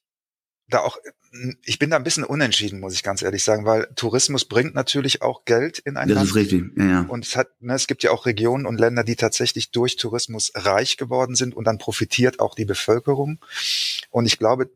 da 0.68 0.80
auch, 0.80 0.98
ich 1.64 1.80
bin 1.80 1.90
da 1.90 1.96
ein 1.96 2.04
bisschen 2.04 2.24
unentschieden, 2.24 2.80
muss 2.80 2.94
ich 2.94 3.04
ganz 3.04 3.22
ehrlich 3.22 3.44
sagen, 3.44 3.66
weil 3.66 3.88
Tourismus 3.96 4.46
bringt 4.46 4.76
natürlich 4.76 5.22
auch 5.22 5.46
Geld 5.46 5.80
in 5.80 5.98
ein 5.98 6.08
das 6.08 6.16
Land. 6.16 6.26
Das 6.26 6.30
ist 6.30 6.36
richtig, 6.36 6.64
ja, 6.78 6.86
ja. 6.86 7.06
Und 7.08 7.26
es 7.26 7.36
hat, 7.36 7.50
ne, 7.60 7.74
es 7.74 7.88
gibt 7.88 8.04
ja 8.04 8.12
auch 8.12 8.26
Regionen 8.26 8.66
und 8.66 8.80
Länder, 8.80 9.04
die 9.04 9.16
tatsächlich 9.16 9.72
durch 9.72 9.96
Tourismus 9.96 10.52
reich 10.54 10.98
geworden 10.98 11.36
sind 11.36 11.56
und 11.56 11.66
dann 11.66 11.80
profitiert 11.80 12.40
auch 12.40 12.56
die 12.56 12.66
Bevölkerung. 12.66 13.40
Und 14.12 14.26
ich 14.26 14.38
glaube, 14.38 14.70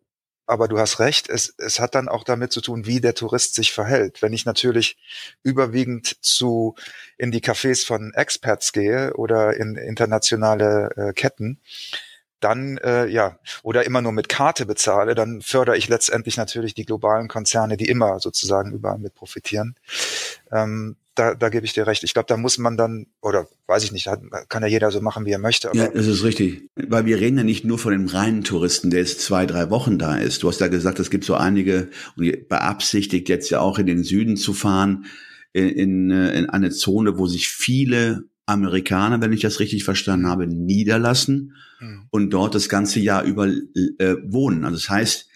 aber 0.47 0.67
du 0.67 0.79
hast 0.79 0.99
recht, 0.99 1.29
es, 1.29 1.53
es 1.57 1.79
hat 1.79 1.93
dann 1.93 2.07
auch 2.07 2.23
damit 2.23 2.51
zu 2.51 2.61
tun, 2.61 2.85
wie 2.85 3.01
der 3.01 3.13
Tourist 3.13 3.53
sich 3.53 3.73
verhält. 3.73 4.21
Wenn 4.21 4.33
ich 4.33 4.45
natürlich 4.45 4.97
überwiegend 5.43 6.17
zu 6.23 6.75
in 7.17 7.31
die 7.31 7.41
Cafés 7.41 7.85
von 7.85 8.13
Experts 8.13 8.71
gehe 8.71 9.13
oder 9.13 9.57
in 9.57 9.75
internationale 9.75 10.89
äh, 10.95 11.13
Ketten, 11.13 11.59
dann 12.39 12.77
äh, 12.77 13.07
ja 13.07 13.39
oder 13.63 13.85
immer 13.85 14.01
nur 14.01 14.11
mit 14.11 14.29
Karte 14.29 14.65
bezahle, 14.65 15.15
dann 15.15 15.41
fördere 15.41 15.77
ich 15.77 15.89
letztendlich 15.89 16.37
natürlich 16.37 16.73
die 16.73 16.85
globalen 16.85 17.27
Konzerne, 17.27 17.77
die 17.77 17.89
immer 17.89 18.19
sozusagen 18.19 18.71
überall 18.73 18.99
mit 18.99 19.15
profitieren. 19.15 19.75
Ähm, 20.51 20.95
da, 21.17 21.35
da 21.35 21.49
gebe 21.49 21.65
ich 21.65 21.73
dir 21.73 21.87
recht. 21.87 22.03
Ich 22.03 22.13
glaube, 22.13 22.27
da 22.27 22.37
muss 22.37 22.57
man 22.57 22.77
dann, 22.77 23.07
oder 23.21 23.47
weiß 23.67 23.83
ich 23.83 23.91
nicht, 23.91 24.09
kann 24.49 24.61
ja 24.61 24.67
jeder 24.67 24.91
so 24.91 25.01
machen, 25.01 25.25
wie 25.25 25.31
er 25.31 25.39
möchte. 25.39 25.69
ja, 25.73 25.87
das 25.87 26.07
ist 26.07 26.23
richtig. 26.23 26.69
Weil 26.75 27.05
wir 27.05 27.19
reden 27.19 27.37
ja 27.37 27.43
nicht 27.43 27.65
nur 27.65 27.79
von 27.79 27.91
dem 27.91 28.07
reinen 28.07 28.43
Touristen, 28.43 28.89
der 28.89 28.99
jetzt 28.99 29.21
zwei, 29.21 29.45
drei 29.45 29.69
Wochen 29.69 29.97
da 29.97 30.15
ist. 30.15 30.43
Du 30.43 30.47
hast 30.47 30.61
ja 30.61 30.67
gesagt, 30.67 30.99
es 30.99 31.09
gibt 31.09 31.23
so 31.23 31.35
einige, 31.35 31.89
und 32.15 32.47
beabsichtigt 32.47 33.29
jetzt 33.29 33.49
ja 33.49 33.59
auch 33.59 33.79
in 33.79 33.87
den 33.87 34.03
Süden 34.03 34.37
zu 34.37 34.53
fahren, 34.53 35.05
in, 35.53 35.69
in, 35.69 36.11
in 36.11 36.49
eine 36.49 36.69
Zone, 36.69 37.17
wo 37.17 37.27
sich 37.27 37.49
viele 37.49 38.25
Amerikaner, 38.45 39.19
wenn 39.21 39.33
ich 39.33 39.41
das 39.41 39.59
richtig 39.59 39.83
verstanden 39.83 40.27
habe, 40.27 40.47
niederlassen 40.47 41.53
mhm. 41.79 42.07
und 42.09 42.29
dort 42.29 42.55
das 42.55 42.69
ganze 42.69 42.99
Jahr 42.99 43.23
über 43.23 43.47
äh, 43.47 44.15
wohnen. 44.23 44.63
Also 44.63 44.77
das 44.77 44.89
heißt, 44.89 45.29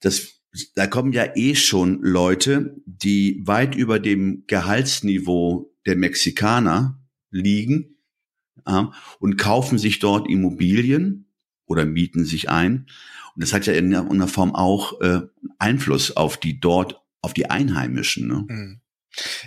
das 0.00 0.37
da 0.74 0.86
kommen 0.86 1.12
ja 1.12 1.36
eh 1.36 1.54
schon 1.54 2.00
Leute, 2.02 2.76
die 2.86 3.42
weit 3.44 3.74
über 3.74 3.98
dem 3.98 4.44
Gehaltsniveau 4.46 5.74
der 5.86 5.96
Mexikaner 5.96 6.98
liegen 7.30 7.98
äh, 8.66 8.84
und 9.18 9.36
kaufen 9.36 9.78
sich 9.78 9.98
dort 9.98 10.28
Immobilien 10.28 11.26
oder 11.66 11.84
mieten 11.84 12.24
sich 12.24 12.48
ein. 12.48 12.86
Und 13.34 13.42
das 13.44 13.52
hat 13.52 13.66
ja 13.66 13.74
in 13.74 13.92
irgendeiner 13.92 14.28
Form 14.28 14.54
auch 14.54 15.00
äh, 15.00 15.20
Einfluss 15.58 16.16
auf 16.16 16.38
die 16.38 16.60
dort, 16.60 17.00
auf 17.20 17.34
die 17.34 17.50
Einheimischen. 17.50 18.26
Ne? 18.26 18.44
Hm. 18.48 18.80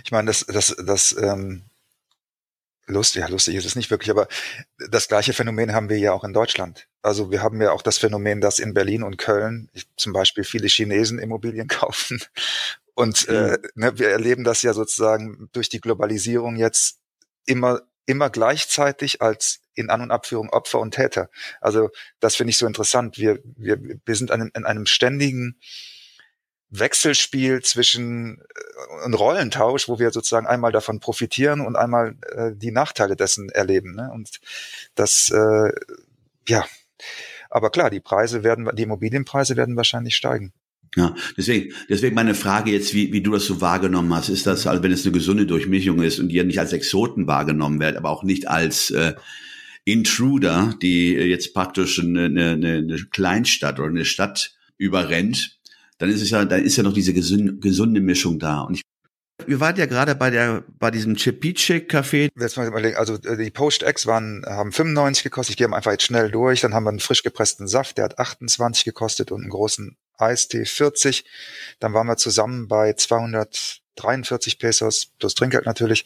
Ich 0.04 0.12
meine, 0.12 0.26
das, 0.26 0.46
das, 0.46 0.76
das 0.86 1.16
ähm, 1.20 1.64
lustig, 2.86 3.22
ja, 3.22 3.28
lustig 3.28 3.54
ist 3.54 3.66
es 3.66 3.76
nicht 3.76 3.90
wirklich, 3.90 4.10
aber 4.10 4.28
das 4.90 5.08
gleiche 5.08 5.32
Phänomen 5.32 5.72
haben 5.72 5.88
wir 5.88 5.98
ja 5.98 6.12
auch 6.12 6.24
in 6.24 6.32
Deutschland. 6.32 6.88
Also 7.02 7.30
wir 7.30 7.42
haben 7.42 7.60
ja 7.60 7.72
auch 7.72 7.82
das 7.82 7.98
Phänomen, 7.98 8.40
dass 8.40 8.58
in 8.58 8.74
Berlin 8.74 9.02
und 9.02 9.18
Köln 9.18 9.70
zum 9.96 10.12
Beispiel 10.12 10.44
viele 10.44 10.68
Chinesen 10.68 11.18
Immobilien 11.18 11.68
kaufen. 11.68 12.20
Und 12.94 13.28
mhm. 13.28 13.34
äh, 13.34 13.58
ne, 13.74 13.98
wir 13.98 14.10
erleben 14.10 14.44
das 14.44 14.62
ja 14.62 14.72
sozusagen 14.74 15.48
durch 15.52 15.68
die 15.68 15.80
Globalisierung 15.80 16.56
jetzt 16.56 16.98
immer 17.46 17.82
immer 18.06 18.30
gleichzeitig 18.30 19.22
als 19.22 19.60
in 19.74 19.90
An- 19.90 20.02
und 20.02 20.10
Abführung 20.10 20.50
Opfer 20.50 20.80
und 20.80 20.94
Täter. 20.94 21.30
Also 21.60 21.90
das 22.20 22.34
finde 22.36 22.50
ich 22.50 22.58
so 22.58 22.66
interessant. 22.66 23.16
Wir, 23.16 23.38
wir, 23.56 23.78
wir 24.04 24.16
sind 24.16 24.30
an, 24.30 24.50
in 24.54 24.64
einem 24.64 24.86
ständigen 24.86 25.58
Wechselspiel 26.72 27.60
zwischen 27.62 28.40
äh, 29.04 29.14
Rollentausch, 29.14 29.88
wo 29.88 29.98
wir 29.98 30.10
sozusagen 30.10 30.46
einmal 30.46 30.72
davon 30.72 31.00
profitieren 31.00 31.60
und 31.60 31.76
einmal 31.76 32.16
äh, 32.34 32.52
die 32.54 32.72
Nachteile 32.72 33.14
dessen 33.14 33.50
erleben. 33.50 33.94
Ne? 33.94 34.10
Und 34.12 34.40
das, 34.94 35.30
äh, 35.30 35.72
ja, 36.48 36.64
aber 37.50 37.70
klar, 37.70 37.90
die 37.90 38.00
Preise 38.00 38.42
werden, 38.42 38.70
die 38.74 38.82
Immobilienpreise 38.84 39.56
werden 39.56 39.76
wahrscheinlich 39.76 40.16
steigen. 40.16 40.52
Ja, 40.96 41.14
deswegen, 41.36 41.74
deswegen 41.88 42.14
meine 42.14 42.34
Frage 42.34 42.70
jetzt, 42.70 42.92
wie, 42.92 43.12
wie 43.12 43.22
du 43.22 43.32
das 43.32 43.44
so 43.44 43.60
wahrgenommen 43.60 44.14
hast, 44.14 44.28
ist 44.28 44.46
das, 44.46 44.66
also 44.66 44.82
wenn 44.82 44.92
es 44.92 45.04
eine 45.04 45.12
gesunde 45.12 45.46
Durchmischung 45.46 46.02
ist 46.02 46.18
und 46.18 46.30
ja 46.30 46.44
nicht 46.44 46.58
als 46.58 46.72
Exoten 46.72 47.26
wahrgenommen 47.26 47.80
wird, 47.80 47.96
aber 47.96 48.10
auch 48.10 48.24
nicht 48.24 48.48
als 48.48 48.90
äh, 48.90 49.14
Intruder, 49.84 50.74
die 50.80 51.12
jetzt 51.12 51.54
praktisch 51.54 51.98
eine, 51.98 52.26
eine, 52.26 52.52
eine 52.52 52.96
Kleinstadt 53.10 53.78
oder 53.78 53.88
eine 53.88 54.04
Stadt 54.04 54.54
überrennt, 54.76 55.58
dann 55.98 56.10
ist 56.10 56.22
es 56.22 56.30
ja, 56.30 56.44
dann 56.44 56.64
ist 56.64 56.76
ja 56.76 56.82
noch 56.82 56.92
diese 56.92 57.12
gesunde, 57.14 58.00
Mischung 58.00 58.38
da. 58.38 58.62
Und 58.62 58.74
ich 58.74 58.82
wir 59.46 59.60
waren 59.60 59.76
ja 59.76 59.86
gerade 59.86 60.14
bei 60.14 60.30
der 60.30 60.62
bei 60.78 60.90
diesem 60.90 61.16
Cepice 61.16 61.80
Café. 61.86 62.30
Jetzt 62.38 62.56
mal 62.56 62.66
überlegen, 62.66 62.96
also 62.96 63.14
äh, 63.14 63.36
die 63.36 63.50
Post 63.50 63.82
X 63.82 64.06
waren 64.06 64.44
haben 64.46 64.72
95 64.72 65.24
gekostet. 65.24 65.54
Ich 65.54 65.56
gehe 65.56 65.72
einfach 65.72 65.90
jetzt 65.90 66.04
schnell 66.04 66.30
durch. 66.30 66.60
Dann 66.60 66.74
haben 66.74 66.84
wir 66.84 66.90
einen 66.90 67.00
frisch 67.00 67.22
gepressten 67.22 67.66
Saft, 67.66 67.98
der 67.98 68.04
hat 68.04 68.18
28 68.18 68.84
gekostet 68.84 69.32
und 69.32 69.40
einen 69.40 69.50
großen 69.50 69.96
Eistee 70.16 70.64
40. 70.64 71.24
Dann 71.80 71.92
waren 71.92 72.06
wir 72.06 72.16
zusammen 72.16 72.68
bei 72.68 72.92
243 72.92 74.58
Pesos 74.58 75.06
plus 75.18 75.34
Trinkgeld 75.34 75.66
natürlich 75.66 76.04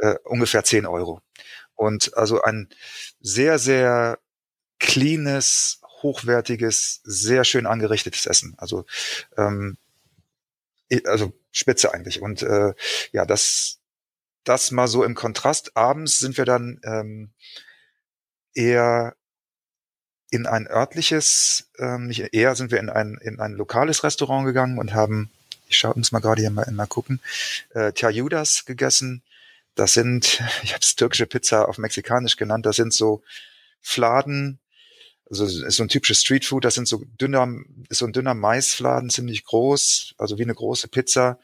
äh, 0.00 0.14
ungefähr 0.24 0.64
10 0.64 0.86
Euro. 0.86 1.20
Und 1.74 2.16
also 2.16 2.42
ein 2.42 2.68
sehr 3.20 3.58
sehr 3.58 4.18
cleanes 4.78 5.80
hochwertiges, 6.04 7.00
sehr 7.02 7.42
schön 7.42 7.66
angerichtetes 7.66 8.26
Essen. 8.26 8.54
Also, 8.58 8.86
ähm, 9.36 9.76
also 11.06 11.32
spitze 11.50 11.92
eigentlich. 11.92 12.22
Und 12.22 12.42
äh, 12.42 12.74
ja, 13.10 13.26
das, 13.26 13.80
das 14.44 14.70
mal 14.70 14.86
so 14.86 15.02
im 15.02 15.16
Kontrast. 15.16 15.76
Abends 15.76 16.20
sind 16.20 16.36
wir 16.38 16.44
dann 16.44 16.80
ähm, 16.84 17.30
eher 18.54 19.16
in 20.30 20.46
ein 20.46 20.66
örtliches, 20.66 21.70
ähm, 21.78 22.06
nicht 22.06 22.34
eher 22.34 22.54
sind 22.54 22.70
wir 22.70 22.80
in 22.80 22.90
ein, 22.90 23.18
in 23.22 23.40
ein 23.40 23.52
lokales 23.52 24.04
Restaurant 24.04 24.44
gegangen 24.44 24.78
und 24.78 24.92
haben, 24.94 25.30
ich 25.68 25.78
schaue 25.78 25.94
uns 25.94 26.12
mal 26.12 26.20
gerade 26.20 26.40
hier 26.40 26.50
mal, 26.50 26.70
mal 26.72 26.86
gucken, 26.86 27.20
äh, 27.70 27.92
Tayudas 27.92 28.64
gegessen. 28.64 29.22
Das 29.74 29.94
sind, 29.94 30.42
ich 30.62 30.72
habe 30.72 30.82
es 30.82 30.96
türkische 30.96 31.26
Pizza 31.26 31.68
auf 31.68 31.78
Mexikanisch 31.78 32.36
genannt, 32.36 32.66
das 32.66 32.76
sind 32.76 32.92
so 32.92 33.22
Fladen 33.80 34.58
also 35.28 35.44
ist 35.44 35.76
so 35.76 35.82
ein 35.82 35.88
typisches 35.88 36.20
Streetfood, 36.20 36.64
das 36.64 36.74
sind 36.74 36.86
so 36.86 37.02
dünner, 37.20 37.48
ist 37.88 37.98
so 37.98 38.06
ein 38.06 38.12
dünner 38.12 38.34
Maisfladen, 38.34 39.10
ziemlich 39.10 39.44
groß, 39.44 40.14
also 40.18 40.38
wie 40.38 40.42
eine 40.42 40.54
große 40.54 40.88
Pizza, 40.88 41.38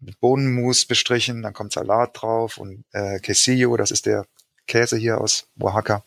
mit 0.00 0.20
Bohnenmus 0.20 0.84
bestrichen, 0.84 1.42
dann 1.42 1.52
kommt 1.52 1.72
Salat 1.72 2.10
drauf 2.14 2.58
und 2.58 2.84
äh, 2.92 3.18
Quesillo, 3.18 3.76
das 3.76 3.90
ist 3.90 4.06
der 4.06 4.26
Käse 4.66 4.96
hier 4.96 5.20
aus 5.20 5.48
Oaxaca. 5.58 6.04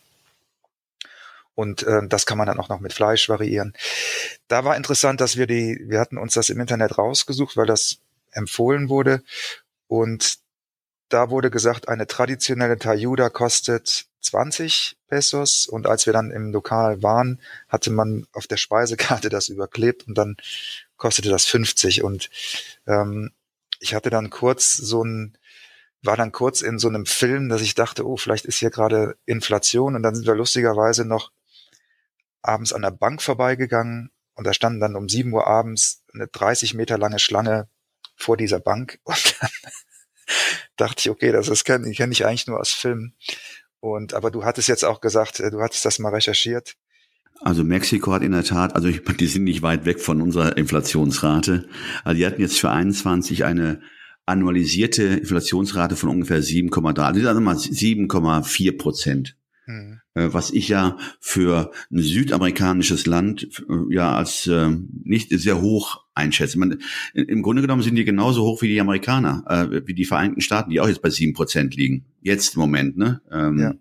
Und 1.54 1.84
äh, 1.84 2.00
das 2.08 2.26
kann 2.26 2.38
man 2.38 2.46
dann 2.46 2.58
auch 2.58 2.68
noch 2.68 2.80
mit 2.80 2.92
Fleisch 2.92 3.28
variieren. 3.28 3.74
Da 4.48 4.64
war 4.64 4.76
interessant, 4.76 5.20
dass 5.20 5.36
wir 5.36 5.46
die, 5.46 5.78
wir 5.86 6.00
hatten 6.00 6.18
uns 6.18 6.34
das 6.34 6.50
im 6.50 6.58
Internet 6.58 6.98
rausgesucht, 6.98 7.56
weil 7.56 7.66
das 7.66 7.98
empfohlen 8.32 8.88
wurde. 8.88 9.22
Und 9.86 10.38
da 11.10 11.30
wurde 11.30 11.50
gesagt, 11.50 11.88
eine 11.88 12.08
traditionelle 12.08 12.78
Tayuda 12.78 13.28
kostet 13.28 14.06
20 14.24 14.96
Pesos. 15.08 15.66
Und 15.66 15.86
als 15.86 16.06
wir 16.06 16.12
dann 16.12 16.30
im 16.30 16.52
Lokal 16.52 17.02
waren, 17.02 17.40
hatte 17.68 17.90
man 17.90 18.26
auf 18.32 18.46
der 18.46 18.56
Speisekarte 18.56 19.28
das 19.30 19.48
überklebt 19.48 20.06
und 20.06 20.16
dann 20.16 20.36
kostete 20.96 21.28
das 21.28 21.46
50 21.46 22.02
und 22.02 22.30
ähm, 22.86 23.32
ich 23.80 23.94
hatte 23.94 24.08
dann 24.08 24.30
kurz 24.30 24.72
so 24.72 25.04
ein 25.04 25.36
war 26.04 26.16
dann 26.16 26.32
kurz 26.32 26.60
in 26.60 26.78
so 26.78 26.88
einem 26.88 27.06
Film, 27.06 27.48
dass 27.48 27.62
ich 27.62 27.74
dachte, 27.74 28.06
oh, 28.06 28.16
vielleicht 28.16 28.44
ist 28.44 28.58
hier 28.58 28.70
gerade 28.70 29.16
Inflation. 29.24 29.96
Und 29.96 30.02
dann 30.02 30.14
sind 30.14 30.26
wir 30.26 30.34
lustigerweise 30.34 31.04
noch 31.06 31.32
abends 32.42 32.74
an 32.74 32.82
der 32.82 32.90
Bank 32.90 33.22
vorbeigegangen. 33.22 34.10
Und 34.34 34.46
da 34.46 34.52
standen 34.52 34.80
dann 34.80 34.96
um 34.96 35.08
7 35.08 35.32
Uhr 35.32 35.46
abends 35.46 36.02
eine 36.12 36.26
30 36.26 36.74
Meter 36.74 36.98
lange 36.98 37.18
Schlange 37.18 37.68
vor 38.16 38.36
dieser 38.36 38.60
Bank. 38.60 39.00
Und 39.04 39.36
dann 39.40 39.50
dachte 40.76 41.00
ich, 41.00 41.10
okay, 41.10 41.32
das, 41.32 41.46
das 41.46 41.64
kenne 41.64 41.90
kenn 41.92 42.12
ich 42.12 42.26
eigentlich 42.26 42.46
nur 42.46 42.60
aus 42.60 42.70
Filmen. 42.70 43.16
Und 43.84 44.14
aber 44.14 44.30
du 44.30 44.44
hattest 44.44 44.68
jetzt 44.68 44.82
auch 44.82 45.02
gesagt, 45.02 45.40
äh, 45.40 45.50
du 45.50 45.60
hattest 45.60 45.84
das 45.84 45.98
mal 45.98 46.08
recherchiert. 46.08 46.76
Also 47.42 47.64
Mexiko 47.64 48.12
hat 48.12 48.22
in 48.22 48.32
der 48.32 48.42
Tat, 48.42 48.74
also 48.74 48.88
ich, 48.88 49.02
die 49.04 49.26
sind 49.26 49.44
nicht 49.44 49.60
weit 49.60 49.84
weg 49.84 50.00
von 50.00 50.22
unserer 50.22 50.56
Inflationsrate. 50.56 51.68
Also 52.02 52.16
die 52.16 52.24
hatten 52.24 52.40
jetzt 52.40 52.58
für 52.58 52.70
21 52.70 53.44
eine 53.44 53.82
annualisierte 54.24 55.02
Inflationsrate 55.02 55.96
von 55.96 56.08
ungefähr 56.08 56.42
7,3, 56.42 56.98
also 56.98 57.20
sagen 57.20 57.38
wir 57.38 57.40
mal 57.42 57.56
7,4 57.56 58.78
Prozent. 58.78 59.36
Mhm. 59.66 60.00
Was 60.14 60.50
ich 60.50 60.68
ja 60.68 60.98
für 61.20 61.72
ein 61.90 61.98
südamerikanisches 61.98 63.06
Land 63.06 63.62
äh, 63.68 63.94
ja 63.94 64.14
als 64.14 64.46
äh, 64.46 64.70
nicht 65.02 65.30
sehr 65.30 65.60
hoch 65.60 66.04
einschätze. 66.14 66.58
Man, 66.58 66.78
Im 67.14 67.42
Grunde 67.42 67.62
genommen 67.62 67.82
sind 67.82 67.96
die 67.96 68.04
genauso 68.04 68.44
hoch 68.44 68.62
wie 68.62 68.68
die 68.68 68.80
Amerikaner, 68.80 69.44
äh, 69.48 69.86
wie 69.86 69.94
die 69.94 70.04
Vereinigten 70.04 70.40
Staaten, 70.40 70.70
die 70.70 70.80
auch 70.80 70.88
jetzt 70.88 71.02
bei 71.02 71.10
sieben 71.10 71.32
Prozent 71.32 71.74
liegen. 71.76 72.04
Jetzt 72.20 72.54
im 72.54 72.60
Moment, 72.60 72.96
ne? 72.96 73.20
Ähm, 73.30 73.58
ja. 73.58 73.74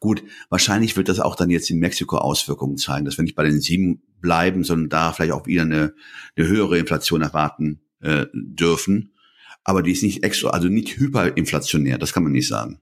Gut, 0.00 0.22
wahrscheinlich 0.48 0.96
wird 0.96 1.08
das 1.08 1.20
auch 1.20 1.36
dann 1.36 1.50
jetzt 1.50 1.70
in 1.70 1.78
Mexiko 1.78 2.18
Auswirkungen 2.18 2.78
zeigen, 2.78 3.04
dass 3.04 3.16
wir 3.16 3.22
nicht 3.22 3.36
bei 3.36 3.44
den 3.44 3.60
sieben 3.60 4.02
bleiben, 4.20 4.64
sondern 4.64 4.88
da 4.88 5.12
vielleicht 5.12 5.32
auch 5.32 5.46
wieder 5.46 5.62
eine, 5.62 5.94
eine 6.36 6.46
höhere 6.48 6.78
Inflation 6.78 7.22
erwarten 7.22 7.80
äh, 8.00 8.26
dürfen. 8.32 9.12
Aber 9.64 9.82
die 9.82 9.92
ist 9.92 10.02
nicht 10.02 10.24
extra, 10.24 10.50
also 10.50 10.68
nicht 10.68 10.96
hyperinflationär, 10.98 11.98
das 11.98 12.12
kann 12.12 12.22
man 12.22 12.32
nicht 12.32 12.48
sagen. 12.48 12.80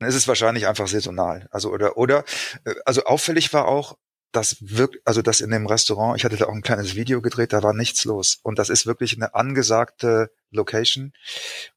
Es 0.00 0.14
ist 0.14 0.28
wahrscheinlich 0.28 0.66
einfach 0.66 0.88
saisonal. 0.88 1.48
Also 1.50 1.70
oder 1.70 1.96
oder 1.96 2.24
äh, 2.64 2.74
also 2.84 3.04
auffällig 3.04 3.52
war 3.52 3.66
auch, 3.66 3.96
dass 4.32 4.56
wirkt, 4.60 4.98
also 5.06 5.22
das 5.22 5.40
in 5.40 5.50
dem 5.50 5.66
Restaurant, 5.66 6.16
ich 6.16 6.24
hatte 6.24 6.36
da 6.36 6.46
auch 6.46 6.54
ein 6.54 6.62
kleines 6.62 6.94
Video 6.94 7.22
gedreht, 7.22 7.52
da 7.52 7.62
war 7.62 7.72
nichts 7.72 8.04
los. 8.04 8.38
Und 8.42 8.58
das 8.58 8.68
ist 8.68 8.86
wirklich 8.86 9.16
eine 9.16 9.34
angesagte 9.34 10.30
Location. 10.50 11.12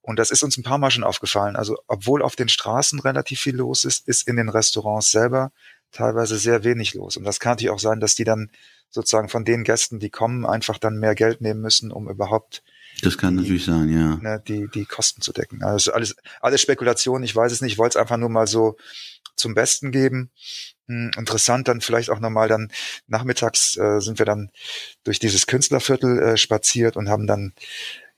Und 0.01 0.19
das 0.19 0.31
ist 0.31 0.43
uns 0.43 0.57
ein 0.57 0.63
paar 0.63 0.77
Mal 0.77 0.91
schon 0.91 1.03
aufgefallen. 1.03 1.55
Also, 1.55 1.77
obwohl 1.87 2.21
auf 2.21 2.35
den 2.35 2.49
Straßen 2.49 2.99
relativ 2.99 3.39
viel 3.39 3.55
los 3.55 3.85
ist, 3.85 4.07
ist 4.07 4.27
in 4.27 4.35
den 4.35 4.49
Restaurants 4.49 5.11
selber 5.11 5.51
teilweise 5.91 6.37
sehr 6.37 6.63
wenig 6.63 6.93
los. 6.93 7.17
Und 7.17 7.23
das 7.23 7.39
kann 7.39 7.53
natürlich 7.53 7.71
auch 7.71 7.79
sein, 7.79 7.99
dass 7.99 8.15
die 8.15 8.23
dann 8.23 8.51
sozusagen 8.91 9.29
von 9.29 9.45
den 9.45 9.63
Gästen, 9.63 9.99
die 9.99 10.09
kommen, 10.09 10.45
einfach 10.45 10.77
dann 10.77 10.99
mehr 10.99 11.15
Geld 11.15 11.41
nehmen 11.41 11.61
müssen, 11.61 11.91
um 11.91 12.09
überhaupt 12.09 12.61
das 13.01 13.17
kann 13.17 13.35
die, 13.35 13.43
natürlich 13.43 13.65
sein, 13.65 13.89
ja. 13.89 14.17
Ne, 14.17 14.43
die, 14.47 14.67
die 14.67 14.85
Kosten 14.85 15.21
zu 15.21 15.31
decken. 15.31 15.63
Also 15.63 15.93
alles, 15.93 16.15
alles 16.41 16.61
Spekulation, 16.61 17.23
ich 17.23 17.35
weiß 17.35 17.51
es 17.51 17.61
nicht, 17.61 17.73
ich 17.73 17.77
wollte 17.77 17.97
es 17.97 18.01
einfach 18.01 18.17
nur 18.17 18.29
mal 18.29 18.47
so 18.47 18.77
zum 19.35 19.55
Besten 19.55 19.91
geben. 19.91 20.29
Hm, 20.87 21.11
interessant, 21.17 21.67
dann 21.67 21.81
vielleicht 21.81 22.09
auch 22.09 22.19
nochmal 22.19 22.47
dann 22.47 22.71
nachmittags 23.07 23.77
äh, 23.77 24.01
sind 24.01 24.19
wir 24.19 24.25
dann 24.25 24.51
durch 25.03 25.19
dieses 25.19 25.47
Künstlerviertel 25.47 26.19
äh, 26.19 26.37
spaziert 26.37 26.97
und 26.97 27.09
haben 27.09 27.27
dann, 27.27 27.53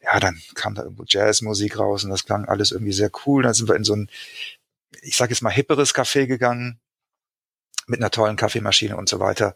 ja, 0.01 0.19
dann 0.19 0.41
kam 0.55 0.75
da 0.75 0.83
irgendwo 0.83 1.05
Jazzmusik 1.07 1.77
raus 1.77 2.03
und 2.03 2.09
das 2.09 2.25
klang 2.25 2.45
alles 2.45 2.71
irgendwie 2.71 2.93
sehr 2.93 3.11
cool. 3.25 3.43
Dann 3.43 3.53
sind 3.53 3.69
wir 3.69 3.75
in 3.75 3.83
so 3.83 3.95
ein, 3.95 4.09
ich 5.01 5.15
sag 5.15 5.29
jetzt 5.29 5.43
mal, 5.43 5.51
hipperes 5.51 5.95
Café 5.95 6.25
gegangen 6.25 6.79
mit 7.87 7.99
einer 7.99 8.11
tollen 8.11 8.35
Kaffeemaschine 8.35 8.97
und 8.97 9.09
so 9.09 9.19
weiter. 9.19 9.55